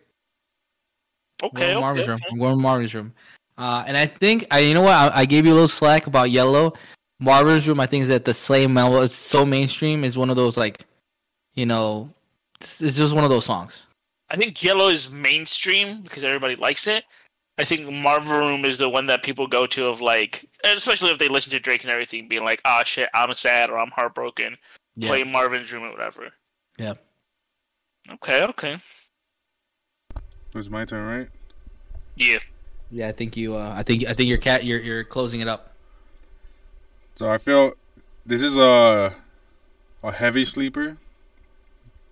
I'm 1.43 1.49
okay. 1.49 1.61
going 1.61 1.75
with 1.75 1.81
Marvin's 1.81 2.03
okay, 2.05 2.11
Room. 2.13 2.21
I'm 2.31 2.39
going 2.39 2.53
with 2.53 2.63
Marvin's 2.63 2.95
Room. 2.95 3.13
Uh, 3.59 3.85
and 3.87 3.97
I 3.97 4.07
think 4.07 4.47
I, 4.51 4.61
you 4.61 4.75
know 4.75 4.83
what? 4.83 4.95
I, 4.95 5.21
I 5.21 5.25
gave 5.25 5.45
you 5.45 5.53
a 5.53 5.55
little 5.55 5.69
slack 5.69 6.07
about 6.07 6.31
Yellow. 6.31 6.73
Marvin's 7.21 7.69
Room, 7.69 7.79
I 7.79 7.87
think, 7.87 8.05
is 8.05 8.11
at 8.11 8.25
the 8.25 8.35
same 8.35 8.75
level. 8.75 9.03
It's 9.03 9.15
so 9.15 9.45
mainstream. 9.45 10.05
Is 10.05 10.17
one 10.17 10.31
of 10.31 10.37
those 10.37 10.57
like, 10.57 10.87
you 11.55 11.67
know, 11.67 12.11
it's, 12.61 12.81
it's 12.81 12.97
just 12.97 13.15
one 13.15 13.25
of 13.25 13.31
those 13.31 13.45
songs. 13.45 13.85
I 14.33 14.37
think 14.37 14.63
Yellow 14.63 14.89
is 14.89 15.13
mainstream 15.13 16.01
because 16.01 16.25
everybody 16.25 16.57
likes 16.57 16.87
it. 16.87 17.05
I 17.59 17.65
think 17.65 17.93
Marvel 17.93 18.39
Room 18.39 18.65
is 18.65 18.79
the 18.79 18.89
one 18.89 19.05
that 19.07 19.23
people 19.23 19.47
go 19.47 19.67
to 19.67 19.87
of 19.87 20.01
like, 20.01 20.49
especially 20.65 21.11
if 21.11 21.19
they 21.19 21.29
listen 21.29 21.51
to 21.51 21.61
Drake 21.61 21.85
and 21.85 21.93
everything, 21.93 22.29
being 22.29 22.43
like, 22.43 22.63
"Ah, 22.65 22.83
shit, 22.83 23.11
I'm 23.13 23.35
sad 23.35 23.69
or 23.69 23.79
I'm 23.79 23.91
heartbroken." 23.91 24.57
Yeah. 24.97 25.09
Play 25.09 25.25
Marvin's 25.25 25.71
Room 25.71 25.85
or 25.85 25.91
whatever. 25.91 26.31
Yeah. 26.79 26.95
Okay. 28.15 28.43
Okay. 28.45 28.79
It 30.17 30.55
was 30.55 30.71
my 30.71 30.87
turn, 30.87 31.07
right? 31.07 31.29
Yeah. 32.17 32.39
Yeah, 32.91 33.09
I 33.09 33.13
think 33.13 33.37
you. 33.37 33.55
Uh, 33.57 33.75
I 33.77 33.83
think 33.83 34.07
I 34.07 34.15
think 34.15 34.31
your 34.31 34.39
cat. 34.39 34.65
You're 34.65 34.81
you're 34.81 35.05
closing 35.05 35.41
it 35.41 35.49
up. 35.49 35.75
So 37.17 37.31
I 37.31 37.37
feel 37.37 37.75
this 38.25 38.41
is 38.41 38.57
a 38.57 39.15
a 40.03 40.13
heavy 40.13 40.47
sleeper. 40.47 40.97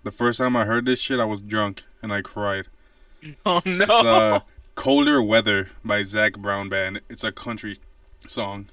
The 0.03 0.11
first 0.11 0.39
time 0.39 0.55
I 0.55 0.65
heard 0.65 0.85
this 0.85 0.99
shit, 0.99 1.19
I 1.19 1.25
was 1.25 1.41
drunk 1.41 1.83
and 2.01 2.11
I 2.13 2.21
cried. 2.21 2.67
Oh 3.45 3.61
no. 3.65 3.83
It's 3.83 4.03
uh, 4.03 4.39
"Colder 4.73 5.21
Weather" 5.21 5.69
by 5.85 6.01
Zac 6.01 6.39
Brown 6.39 6.69
Band. 6.69 7.01
It's 7.07 7.23
a 7.23 7.31
country 7.31 7.77
song. 8.25 8.69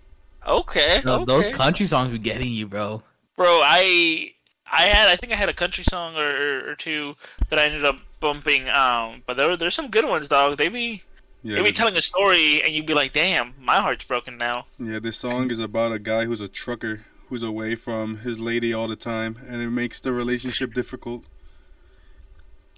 okay. 0.47 1.01
Bro, 1.03 1.13
okay. 1.17 1.25
Those 1.27 1.55
country 1.55 1.85
songs 1.85 2.13
be 2.13 2.19
getting 2.19 2.51
you, 2.53 2.67
bro. 2.67 3.03
Bro, 3.37 3.61
I 3.63 4.33
I 4.73 4.85
had 4.85 5.09
I 5.11 5.17
think 5.17 5.35
I 5.35 5.37
had 5.37 5.51
a 5.51 5.53
country 5.53 5.85
song 5.85 6.17
or, 6.17 6.71
or 6.71 6.75
two 6.77 7.15
that 7.51 7.59
I 7.59 7.65
ended 7.67 7.85
up 7.85 7.97
bumping. 8.21 8.71
Um, 8.71 9.23
but 9.27 9.37
there 9.37 9.55
there's 9.55 9.75
some 9.75 9.91
good 9.91 10.07
ones, 10.07 10.29
dog. 10.29 10.57
They 10.57 10.69
be 10.71 11.03
Yeah, 11.43 11.57
they 11.57 11.63
be 11.65 11.73
telling 11.73 11.97
a 11.97 12.03
story 12.03 12.63
and 12.63 12.73
you'd 12.73 12.87
be 12.87 12.95
like, 12.95 13.13
"Damn, 13.13 13.53
my 13.61 13.81
heart's 13.81 14.07
broken 14.07 14.39
now." 14.39 14.65
yeah. 14.79 14.99
This 14.99 15.19
song 15.19 15.51
is 15.51 15.59
about 15.59 15.93
a 15.93 15.99
guy 15.99 16.25
who's 16.25 16.41
a 16.41 16.49
trucker 16.49 17.03
who's 17.29 17.43
away 17.43 17.75
from 17.75 18.19
his 18.19 18.39
lady 18.41 18.73
all 18.73 18.89
the 18.89 18.97
time, 18.97 19.37
and 19.49 19.63
it 19.63 19.71
makes 19.71 20.01
the 20.01 20.13
relationship 20.13 20.73
difficult. 20.75 21.25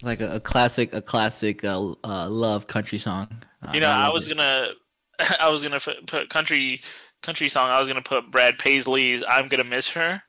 Like 0.03 0.19
a, 0.21 0.35
a 0.35 0.39
classic, 0.39 0.93
a 0.93 1.01
classic 1.01 1.63
uh, 1.63 1.93
uh, 2.03 2.29
love 2.29 2.67
country 2.67 2.97
song. 2.97 3.27
Uh, 3.65 3.71
You 3.73 3.79
know, 3.81 3.89
I 3.89 4.05
love 4.05 4.13
was 4.13 4.27
it. 4.27 4.35
gonna, 4.37 4.69
I 5.39 5.49
was 5.49 5.61
gonna 5.63 5.79
put 6.07 6.29
country, 6.29 6.81
country 7.21 7.49
song. 7.49 7.69
I 7.69 7.79
was 7.79 7.87
gonna 7.87 8.01
put 8.01 8.31
Brad 8.31 8.57
Paisley's 8.57 9.23
"I'm 9.27 9.47
Gonna 9.47 9.63
Miss 9.63 9.89
Her," 9.91 10.21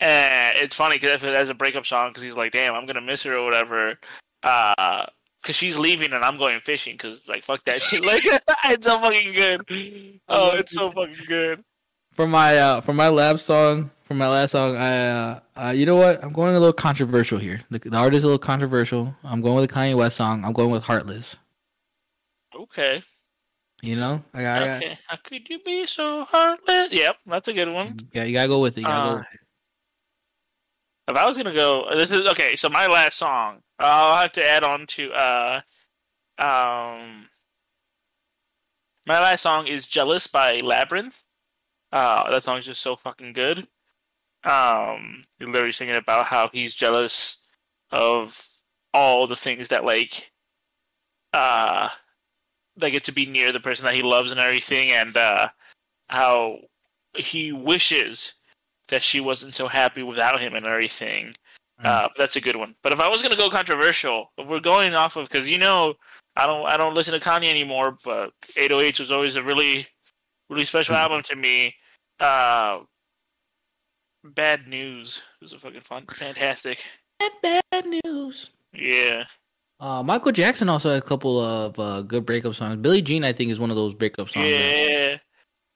and 0.00 0.56
it's 0.56 0.76
funny 0.76 0.96
because 0.96 1.24
as 1.24 1.48
a 1.48 1.54
breakup 1.54 1.86
song, 1.86 2.10
because 2.10 2.22
he's 2.22 2.36
like, 2.36 2.52
"Damn, 2.52 2.74
I'm 2.74 2.86
gonna 2.86 3.00
miss 3.00 3.22
her" 3.24 3.36
or 3.36 3.44
whatever, 3.44 3.98
uh, 4.44 5.06
because 5.42 5.56
she's 5.56 5.76
leaving 5.76 6.12
and 6.12 6.24
I'm 6.24 6.36
going 6.38 6.60
fishing. 6.60 6.94
Because 6.94 7.26
like, 7.28 7.42
fuck 7.42 7.64
that 7.64 7.82
shit. 7.82 8.04
Like, 8.04 8.22
it's 8.66 8.86
so 8.86 9.00
fucking 9.00 9.32
good. 9.34 10.20
Oh, 10.28 10.56
it's 10.56 10.72
so 10.74 10.90
fucking 10.92 11.24
good. 11.26 11.64
For 12.20 12.26
my 12.26 12.58
uh, 12.58 12.80
for 12.82 12.92
my 12.92 13.08
lab 13.08 13.40
song. 13.40 13.90
For 14.04 14.12
my 14.12 14.28
last 14.28 14.50
song, 14.50 14.76
I 14.76 15.08
uh, 15.08 15.40
uh, 15.56 15.70
you 15.70 15.86
know 15.86 15.96
what? 15.96 16.22
I'm 16.22 16.34
going 16.34 16.54
a 16.54 16.58
little 16.60 16.74
controversial 16.74 17.38
here. 17.38 17.62
The, 17.70 17.78
the 17.78 17.96
artist 17.96 18.18
is 18.18 18.24
a 18.24 18.26
little 18.26 18.38
controversial. 18.38 19.16
I'm 19.24 19.40
going 19.40 19.54
with 19.54 19.70
a 19.70 19.72
Kanye 19.72 19.94
West 19.96 20.18
song. 20.18 20.44
I'm 20.44 20.52
going 20.52 20.68
with 20.70 20.82
Heartless. 20.82 21.36
Okay, 22.54 23.00
You 23.80 23.96
know, 23.96 24.22
I 24.34 24.42
got, 24.42 24.62
I 24.62 24.66
got 24.66 24.76
okay. 24.82 24.98
How 25.06 25.16
could 25.16 25.48
you 25.48 25.60
be 25.60 25.86
so 25.86 26.24
heartless? 26.26 26.92
Yep, 26.92 27.16
that's 27.24 27.48
a 27.48 27.54
good 27.54 27.70
one. 27.70 28.10
yeah, 28.12 28.24
you 28.24 28.34
gotta 28.34 28.48
go 28.48 28.60
with 28.60 28.76
it. 28.76 28.80
You 28.82 28.86
gotta 28.86 29.00
Uh, 29.00 29.08
go 29.12 29.14
with 29.16 29.26
it. 29.32 29.40
If 31.12 31.16
I 31.16 31.26
was 31.26 31.38
gonna 31.38 31.54
go, 31.54 31.86
this 31.96 32.10
is 32.10 32.26
okay. 32.26 32.54
So 32.54 32.68
my 32.68 32.86
last 32.86 33.16
song, 33.16 33.62
I'll 33.78 34.20
have 34.20 34.32
to 34.32 34.46
add 34.46 34.62
on 34.62 34.86
to 34.88 35.10
uh, 35.12 35.60
um, 36.38 37.30
My 39.06 39.18
last 39.22 39.40
song 39.40 39.68
is 39.68 39.88
"Jealous" 39.88 40.26
by 40.26 40.60
Labrinth. 40.60 41.22
Uh, 41.92 42.30
that 42.30 42.42
song 42.42 42.58
is 42.58 42.66
just 42.66 42.82
so 42.82 42.96
fucking 42.96 43.32
good. 43.32 43.66
Um, 44.44 45.24
you're 45.38 45.50
literally 45.50 45.72
singing 45.72 45.96
about 45.96 46.26
how 46.26 46.48
he's 46.52 46.74
jealous 46.74 47.40
of 47.90 48.46
all 48.94 49.26
the 49.26 49.36
things 49.36 49.68
that 49.68 49.84
like, 49.84 50.32
uh, 51.32 51.88
that 52.76 52.90
get 52.90 53.04
to 53.04 53.12
be 53.12 53.26
near 53.26 53.52
the 53.52 53.60
person 53.60 53.84
that 53.84 53.94
he 53.94 54.02
loves 54.02 54.30
and 54.30 54.40
everything, 54.40 54.92
and 54.92 55.16
uh, 55.16 55.48
how 56.08 56.58
he 57.14 57.52
wishes 57.52 58.34
that 58.88 59.02
she 59.02 59.20
wasn't 59.20 59.54
so 59.54 59.68
happy 59.68 60.02
without 60.02 60.40
him 60.40 60.54
and 60.54 60.66
everything. 60.66 61.32
Uh, 61.82 62.08
that's 62.16 62.36
a 62.36 62.40
good 62.40 62.56
one. 62.56 62.74
But 62.82 62.92
if 62.92 63.00
I 63.00 63.08
was 63.08 63.22
gonna 63.22 63.36
go 63.36 63.48
controversial, 63.48 64.32
we're 64.46 64.60
going 64.60 64.94
off 64.94 65.16
of 65.16 65.28
because 65.28 65.48
you 65.48 65.58
know 65.58 65.94
I 66.36 66.46
don't 66.46 66.66
I 66.66 66.76
don't 66.76 66.94
listen 66.94 67.18
to 67.18 67.26
Kanye 67.26 67.48
anymore, 67.48 67.96
but 68.04 68.32
808 68.56 69.00
was 69.00 69.10
always 69.10 69.36
a 69.36 69.42
really 69.42 69.86
really 70.50 70.66
special 70.66 70.94
album 70.94 71.22
to 71.22 71.36
me. 71.36 71.74
Uh, 72.20 72.80
Bad 74.22 74.68
News 74.68 75.22
it 75.40 75.44
was 75.44 75.52
a 75.54 75.58
fucking 75.58 75.80
fun, 75.80 76.04
fantastic. 76.12 76.84
Bad 77.18 77.62
bad 77.72 77.86
news. 78.04 78.50
Yeah, 78.74 79.24
Uh, 79.80 80.02
Michael 80.02 80.32
Jackson 80.32 80.68
also 80.68 80.90
had 80.90 81.02
a 81.02 81.06
couple 81.06 81.40
of 81.40 81.78
uh, 81.78 82.02
good 82.02 82.24
breakup 82.26 82.54
songs. 82.54 82.76
Billie 82.76 83.02
Jean, 83.02 83.24
I 83.24 83.32
think, 83.32 83.50
is 83.50 83.58
one 83.58 83.70
of 83.70 83.76
those 83.76 83.94
breakup 83.94 84.28
songs. 84.28 84.48
yeah. 84.48 85.16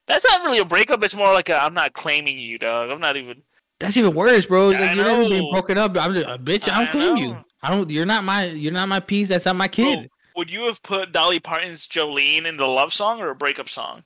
That's 0.07 0.23
not 0.23 0.43
really 0.45 0.59
a 0.59 0.65
breakup. 0.65 1.03
It's 1.03 1.15
more 1.15 1.33
like 1.33 1.49
a 1.49 1.57
I'm 1.61 1.73
not 1.73 1.93
claiming 1.93 2.37
you, 2.37 2.59
dog. 2.59 2.91
I'm 2.91 2.99
not 2.99 3.17
even. 3.17 3.41
That's 3.79 3.97
even 3.97 4.13
worse, 4.13 4.45
bro. 4.45 4.69
Like, 4.69 4.95
you're 4.95 5.03
never 5.03 5.27
being 5.27 5.43
know. 5.45 5.51
broken 5.51 5.77
up. 5.79 5.97
I'm 5.97 6.13
just, 6.13 6.27
bitch. 6.45 6.71
I 6.71 6.77
don't 6.77 6.87
I 6.87 6.91
claim 6.91 7.17
you. 7.17 7.43
I 7.63 7.71
don't. 7.71 7.89
You're 7.89 8.05
not 8.05 8.23
my. 8.23 8.45
You're 8.45 8.71
not 8.71 8.87
my 8.87 8.99
piece. 8.99 9.29
That's 9.29 9.45
not 9.45 9.55
my 9.55 9.67
kid. 9.67 9.95
Bro, 9.97 10.07
would 10.37 10.51
you 10.51 10.67
have 10.67 10.81
put 10.83 11.11
Dolly 11.11 11.39
Parton's 11.39 11.87
Jolene 11.87 12.45
in 12.45 12.57
the 12.57 12.67
love 12.67 12.93
song 12.93 13.19
or 13.19 13.31
a 13.31 13.35
breakup 13.35 13.67
song? 13.67 14.03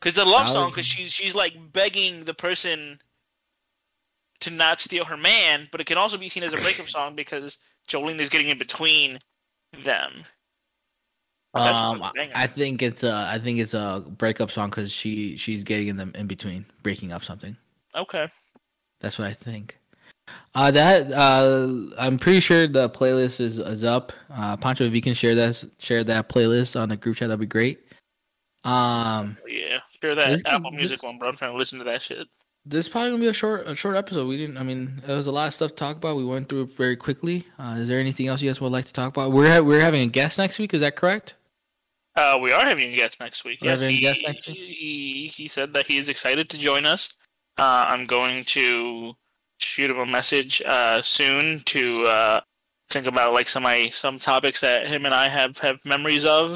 Because 0.00 0.18
it's 0.18 0.26
a 0.26 0.30
love 0.30 0.46
song 0.46 0.70
because 0.70 0.86
she's 0.86 1.12
she's 1.12 1.34
like 1.34 1.54
begging 1.72 2.24
the 2.24 2.34
person 2.34 3.00
to 4.40 4.50
not 4.50 4.80
steal 4.80 5.04
her 5.04 5.16
man, 5.16 5.68
but 5.72 5.80
it 5.80 5.86
can 5.86 5.96
also 5.96 6.18
be 6.18 6.28
seen 6.28 6.42
as 6.42 6.52
a 6.52 6.58
breakup 6.58 6.88
song 6.88 7.14
because 7.14 7.58
Jolene 7.88 8.20
is 8.20 8.28
getting 8.28 8.48
in 8.48 8.58
between 8.58 9.18
them. 9.82 10.24
Um, 11.54 12.00
what's 12.00 12.10
a 12.10 12.12
banger. 12.14 12.32
I 12.34 12.46
think 12.46 12.82
it's 12.82 13.02
a. 13.02 13.26
I 13.30 13.38
think 13.38 13.58
it's 13.58 13.74
a 13.74 14.04
breakup 14.06 14.50
song 14.50 14.68
because 14.68 14.92
she 14.92 15.36
she's 15.36 15.64
getting 15.64 15.88
in 15.88 15.96
them 15.96 16.12
in 16.14 16.26
between, 16.26 16.66
breaking 16.82 17.12
up 17.12 17.24
something. 17.24 17.56
Okay. 17.94 18.28
That's 19.00 19.18
what 19.18 19.28
I 19.28 19.32
think. 19.32 19.78
Uh, 20.54 20.70
that 20.70 21.12
uh, 21.12 21.68
I'm 21.98 22.18
pretty 22.18 22.40
sure 22.40 22.66
the 22.66 22.90
playlist 22.90 23.40
is, 23.40 23.58
is 23.58 23.84
up. 23.84 24.12
Uh, 24.30 24.56
Pancho, 24.56 24.84
if 24.84 24.94
you 24.94 25.00
can 25.00 25.14
share 25.14 25.34
that 25.34 25.64
share 25.78 26.04
that 26.04 26.28
playlist 26.28 26.78
on 26.78 26.88
the 26.88 26.96
group 26.96 27.16
chat, 27.16 27.28
that'd 27.28 27.40
be 27.40 27.46
great. 27.46 27.80
Um, 28.64 29.36
Yeah. 29.46 29.65
Share 30.06 30.14
that 30.14 30.30
This- 30.30 30.42
Apple 30.46 30.70
Music 30.70 31.02
one, 31.02 31.18
bro. 31.18 31.28
I'm 31.28 31.34
trying 31.34 31.52
to 31.52 31.58
listen 31.58 31.78
to 31.78 31.84
that 31.86 32.02
shit. 32.02 32.26
this 32.64 32.86
is 32.86 32.88
probably 32.88 33.10
gonna 33.10 33.20
be 33.20 33.28
a 33.28 33.32
short 33.32 33.66
a 33.68 33.74
short 33.74 33.96
episode. 33.96 34.26
We 34.26 34.36
didn't. 34.36 34.56
I 34.58 34.62
mean, 34.62 35.02
there 35.06 35.16
was 35.16 35.26
a 35.26 35.32
lot 35.32 35.48
of 35.48 35.54
stuff 35.54 35.70
to 35.70 35.76
talk 35.76 35.96
about. 35.96 36.16
We 36.16 36.24
went 36.24 36.48
through 36.48 36.62
it 36.62 36.76
very 36.76 36.96
quickly. 36.96 37.44
Uh, 37.58 37.76
is 37.78 37.88
there 37.88 38.00
anything 38.00 38.26
else 38.28 38.42
you 38.42 38.48
guys 38.50 38.60
would 38.60 38.72
like 38.72 38.86
to 38.86 38.92
talk 38.92 39.16
about? 39.16 39.32
We're 39.32 39.52
ha- 39.52 39.60
we're 39.60 39.80
having 39.80 40.02
a 40.02 40.06
guest 40.10 40.38
next 40.38 40.58
week. 40.58 40.74
Is 40.74 40.80
that 40.80 40.96
correct? 40.96 41.34
Uh, 42.16 42.38
we 42.40 42.50
are 42.50 42.64
having 42.66 42.92
a 42.92 42.96
guest 42.96 43.20
next 43.20 43.44
week. 43.44 43.58
We're 43.60 43.72
Yes, 43.72 43.80
having 43.82 43.94
a 43.94 43.98
he, 43.98 44.00
guest 44.00 44.20
next 44.26 44.46
week? 44.48 44.56
He, 44.56 45.32
he 45.34 45.48
said 45.48 45.74
that 45.74 45.86
he 45.86 45.98
is 45.98 46.08
excited 46.08 46.48
to 46.50 46.58
join 46.58 46.86
us. 46.86 47.14
Uh, 47.58 47.84
I'm 47.88 48.04
going 48.04 48.42
to 48.44 49.12
shoot 49.58 49.90
him 49.90 49.98
a 49.98 50.06
message 50.06 50.62
uh, 50.64 51.02
soon 51.02 51.60
to 51.66 52.04
uh, 52.04 52.40
think 52.88 53.06
about 53.06 53.34
like 53.34 53.48
some 53.48 53.66
I, 53.66 53.90
some 53.90 54.18
topics 54.18 54.62
that 54.62 54.88
him 54.88 55.04
and 55.04 55.14
I 55.14 55.28
have 55.28 55.58
have 55.58 55.76
memories 55.84 56.24
of, 56.24 56.54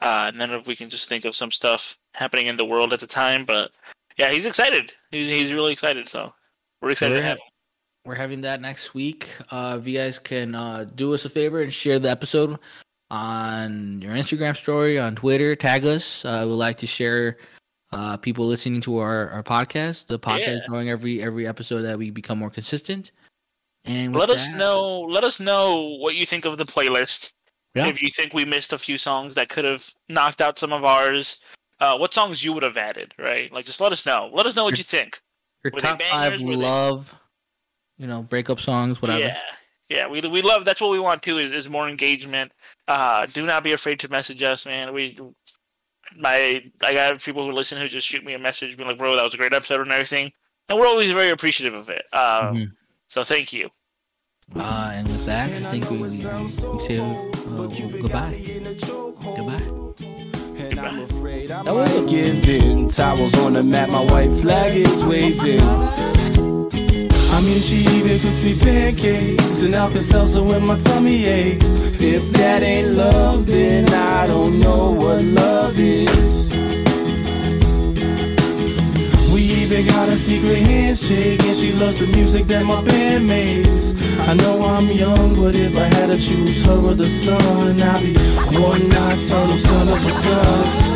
uh, 0.00 0.24
and 0.28 0.40
then 0.40 0.50
if 0.52 0.66
we 0.66 0.74
can 0.74 0.88
just 0.88 1.08
think 1.10 1.24
of 1.26 1.34
some 1.34 1.50
stuff 1.50 1.98
happening 2.16 2.46
in 2.46 2.56
the 2.56 2.64
world 2.64 2.92
at 2.92 3.00
the 3.00 3.06
time. 3.06 3.44
But 3.44 3.72
yeah, 4.16 4.30
he's 4.30 4.46
excited. 4.46 4.92
He's, 5.10 5.28
he's 5.28 5.52
really 5.52 5.72
excited. 5.72 6.08
So 6.08 6.32
we're 6.80 6.90
excited 6.90 7.14
We're 7.14 7.20
to 7.20 7.26
have 7.26 7.38
ha- 7.38 7.44
him. 7.44 7.50
We're 8.06 8.14
having 8.14 8.40
that 8.42 8.60
next 8.60 8.94
week. 8.94 9.28
Uh, 9.50 9.76
if 9.80 9.86
you 9.86 9.96
guys 9.98 10.18
can 10.18 10.54
uh, 10.54 10.84
do 10.94 11.12
us 11.12 11.24
a 11.24 11.28
favor 11.28 11.60
and 11.62 11.72
share 11.72 11.98
the 11.98 12.10
episode 12.10 12.58
on 13.10 14.00
your 14.02 14.14
Instagram 14.14 14.56
story, 14.56 14.98
on 14.98 15.14
Twitter, 15.16 15.54
tag 15.56 15.84
us. 15.84 16.24
Uh, 16.24 16.44
we'd 16.46 16.54
like 16.54 16.76
to 16.78 16.86
share 16.86 17.36
uh, 17.92 18.16
people 18.16 18.46
listening 18.46 18.80
to 18.82 18.98
our, 18.98 19.30
our 19.30 19.42
podcast. 19.42 20.06
The 20.06 20.18
podcast 20.18 20.60
Yeah. 20.60 20.66
growing 20.68 20.88
every 20.90 21.22
every 21.22 21.46
episode 21.46 21.82
that 21.82 21.98
we 21.98 22.10
become 22.10 22.38
more 22.38 22.50
consistent. 22.50 23.12
And 23.84 24.14
Let 24.14 24.30
us 24.30 24.48
that- 24.50 24.56
know. 24.58 25.00
Let 25.02 25.24
us 25.24 25.40
know 25.40 25.96
what 25.98 26.14
you 26.14 26.26
think 26.26 26.44
of 26.44 26.58
the 26.58 26.64
playlist. 26.64 27.32
Yeah. 27.74 27.88
If 27.88 28.00
you 28.02 28.08
think 28.10 28.32
we 28.32 28.44
missed 28.44 28.72
a 28.72 28.78
few 28.78 28.96
songs 28.98 29.34
that 29.34 29.48
could 29.50 29.64
have 29.64 29.86
knocked 30.08 30.40
out 30.40 30.58
some 30.58 30.72
of 30.72 30.84
ours, 30.84 31.40
uh, 31.80 31.96
what 31.98 32.14
songs 32.14 32.44
you 32.44 32.52
would 32.52 32.62
have 32.62 32.76
added, 32.76 33.14
right? 33.18 33.52
Like, 33.52 33.64
just 33.66 33.80
let 33.80 33.92
us 33.92 34.06
know. 34.06 34.30
Let 34.32 34.46
us 34.46 34.56
know 34.56 34.64
what 34.64 34.78
you 34.78 34.84
think. 34.84 35.20
your 35.64 35.72
were 35.72 35.80
top 35.80 36.00
five? 36.02 36.40
Were 36.42 36.50
they- 36.50 36.56
love, 36.56 37.14
you 37.98 38.06
know, 38.06 38.22
breakup 38.22 38.60
songs, 38.60 39.00
whatever. 39.02 39.20
Yeah, 39.20 39.38
yeah. 39.88 40.06
We 40.08 40.20
we 40.22 40.42
love. 40.42 40.64
That's 40.64 40.80
what 40.80 40.90
we 40.90 41.00
want 41.00 41.22
too. 41.22 41.38
Is, 41.38 41.52
is 41.52 41.68
more 41.68 41.88
engagement. 41.88 42.52
Uh, 42.88 43.26
do 43.26 43.44
not 43.46 43.62
be 43.64 43.72
afraid 43.72 43.98
to 44.00 44.08
message 44.10 44.42
us, 44.42 44.64
man. 44.66 44.92
We, 44.94 45.18
my, 46.16 46.62
I 46.84 46.92
got 46.94 47.20
people 47.20 47.44
who 47.44 47.52
listen 47.52 47.80
who 47.80 47.88
just 47.88 48.06
shoot 48.06 48.24
me 48.24 48.34
a 48.34 48.38
message, 48.38 48.76
being 48.76 48.88
like, 48.88 48.98
"Bro, 48.98 49.16
that 49.16 49.24
was 49.24 49.34
a 49.34 49.38
great 49.38 49.52
episode 49.52 49.80
and 49.80 49.90
everything," 49.92 50.30
and 50.68 50.78
we're 50.78 50.86
always 50.86 51.10
very 51.12 51.30
appreciative 51.30 51.74
of 51.74 51.88
it. 51.88 52.04
Uh, 52.12 52.52
Mhm. 52.52 52.72
So 53.08 53.22
thank 53.24 53.52
you. 53.52 53.70
Uh, 54.54 54.90
and 54.94 55.08
with 55.08 55.26
that, 55.26 55.50
I 55.50 55.70
think 55.72 55.90
we, 55.90 55.98
we, 55.98 56.06
we 56.06 56.10
say 56.80 56.98
uh, 56.98 57.96
goodbye. 58.02 58.42
Goodbye. 59.36 59.72
I'm 60.86 61.00
afraid 61.00 61.50
I 61.50 61.62
That 61.64 61.74
was 61.74 61.92
might 61.94 62.04
a- 62.04 62.06
give 62.08 62.48
in. 62.48 62.88
Towels 62.88 63.34
on 63.40 63.54
the 63.54 63.62
mat, 63.62 63.90
my 63.90 64.04
white 64.04 64.32
flag 64.40 64.76
is 64.76 65.04
waving. 65.04 65.60
I 65.60 67.40
mean, 67.42 67.60
she 67.60 67.76
even 67.96 68.18
cooks 68.20 68.42
me 68.42 68.58
pancakes 68.58 69.62
and 69.62 69.74
Alka-Seltzer 69.74 70.42
when 70.42 70.64
my 70.64 70.78
tummy 70.78 71.26
aches. 71.26 71.66
If 72.00 72.30
that 72.34 72.62
ain't 72.62 72.92
love, 72.94 73.46
then 73.46 73.88
I 73.92 74.26
don't 74.26 74.60
know 74.60 74.90
what 74.92 75.22
love 75.24 75.78
is. 75.78 76.55
Even 79.66 79.86
got 79.86 80.08
a 80.08 80.16
secret 80.16 80.58
handshake, 80.58 81.42
and 81.42 81.56
she 81.56 81.72
loves 81.72 81.96
the 81.96 82.06
music 82.06 82.46
that 82.46 82.64
my 82.64 82.80
band 82.82 83.26
makes. 83.26 83.94
I 84.20 84.34
know 84.34 84.64
I'm 84.64 84.86
young, 84.86 85.34
but 85.34 85.56
if 85.56 85.76
I 85.76 85.86
had 85.96 86.06
to 86.06 86.18
choose 86.18 86.64
her 86.66 86.78
or 86.78 86.94
the 86.94 87.08
sun, 87.08 87.80
I'd 87.82 88.02
be 88.02 88.14
one 88.58 88.88
nocturnal 88.88 89.58
son 89.58 89.88
of 89.88 90.06
a 90.06 90.10
gun. 90.22 90.95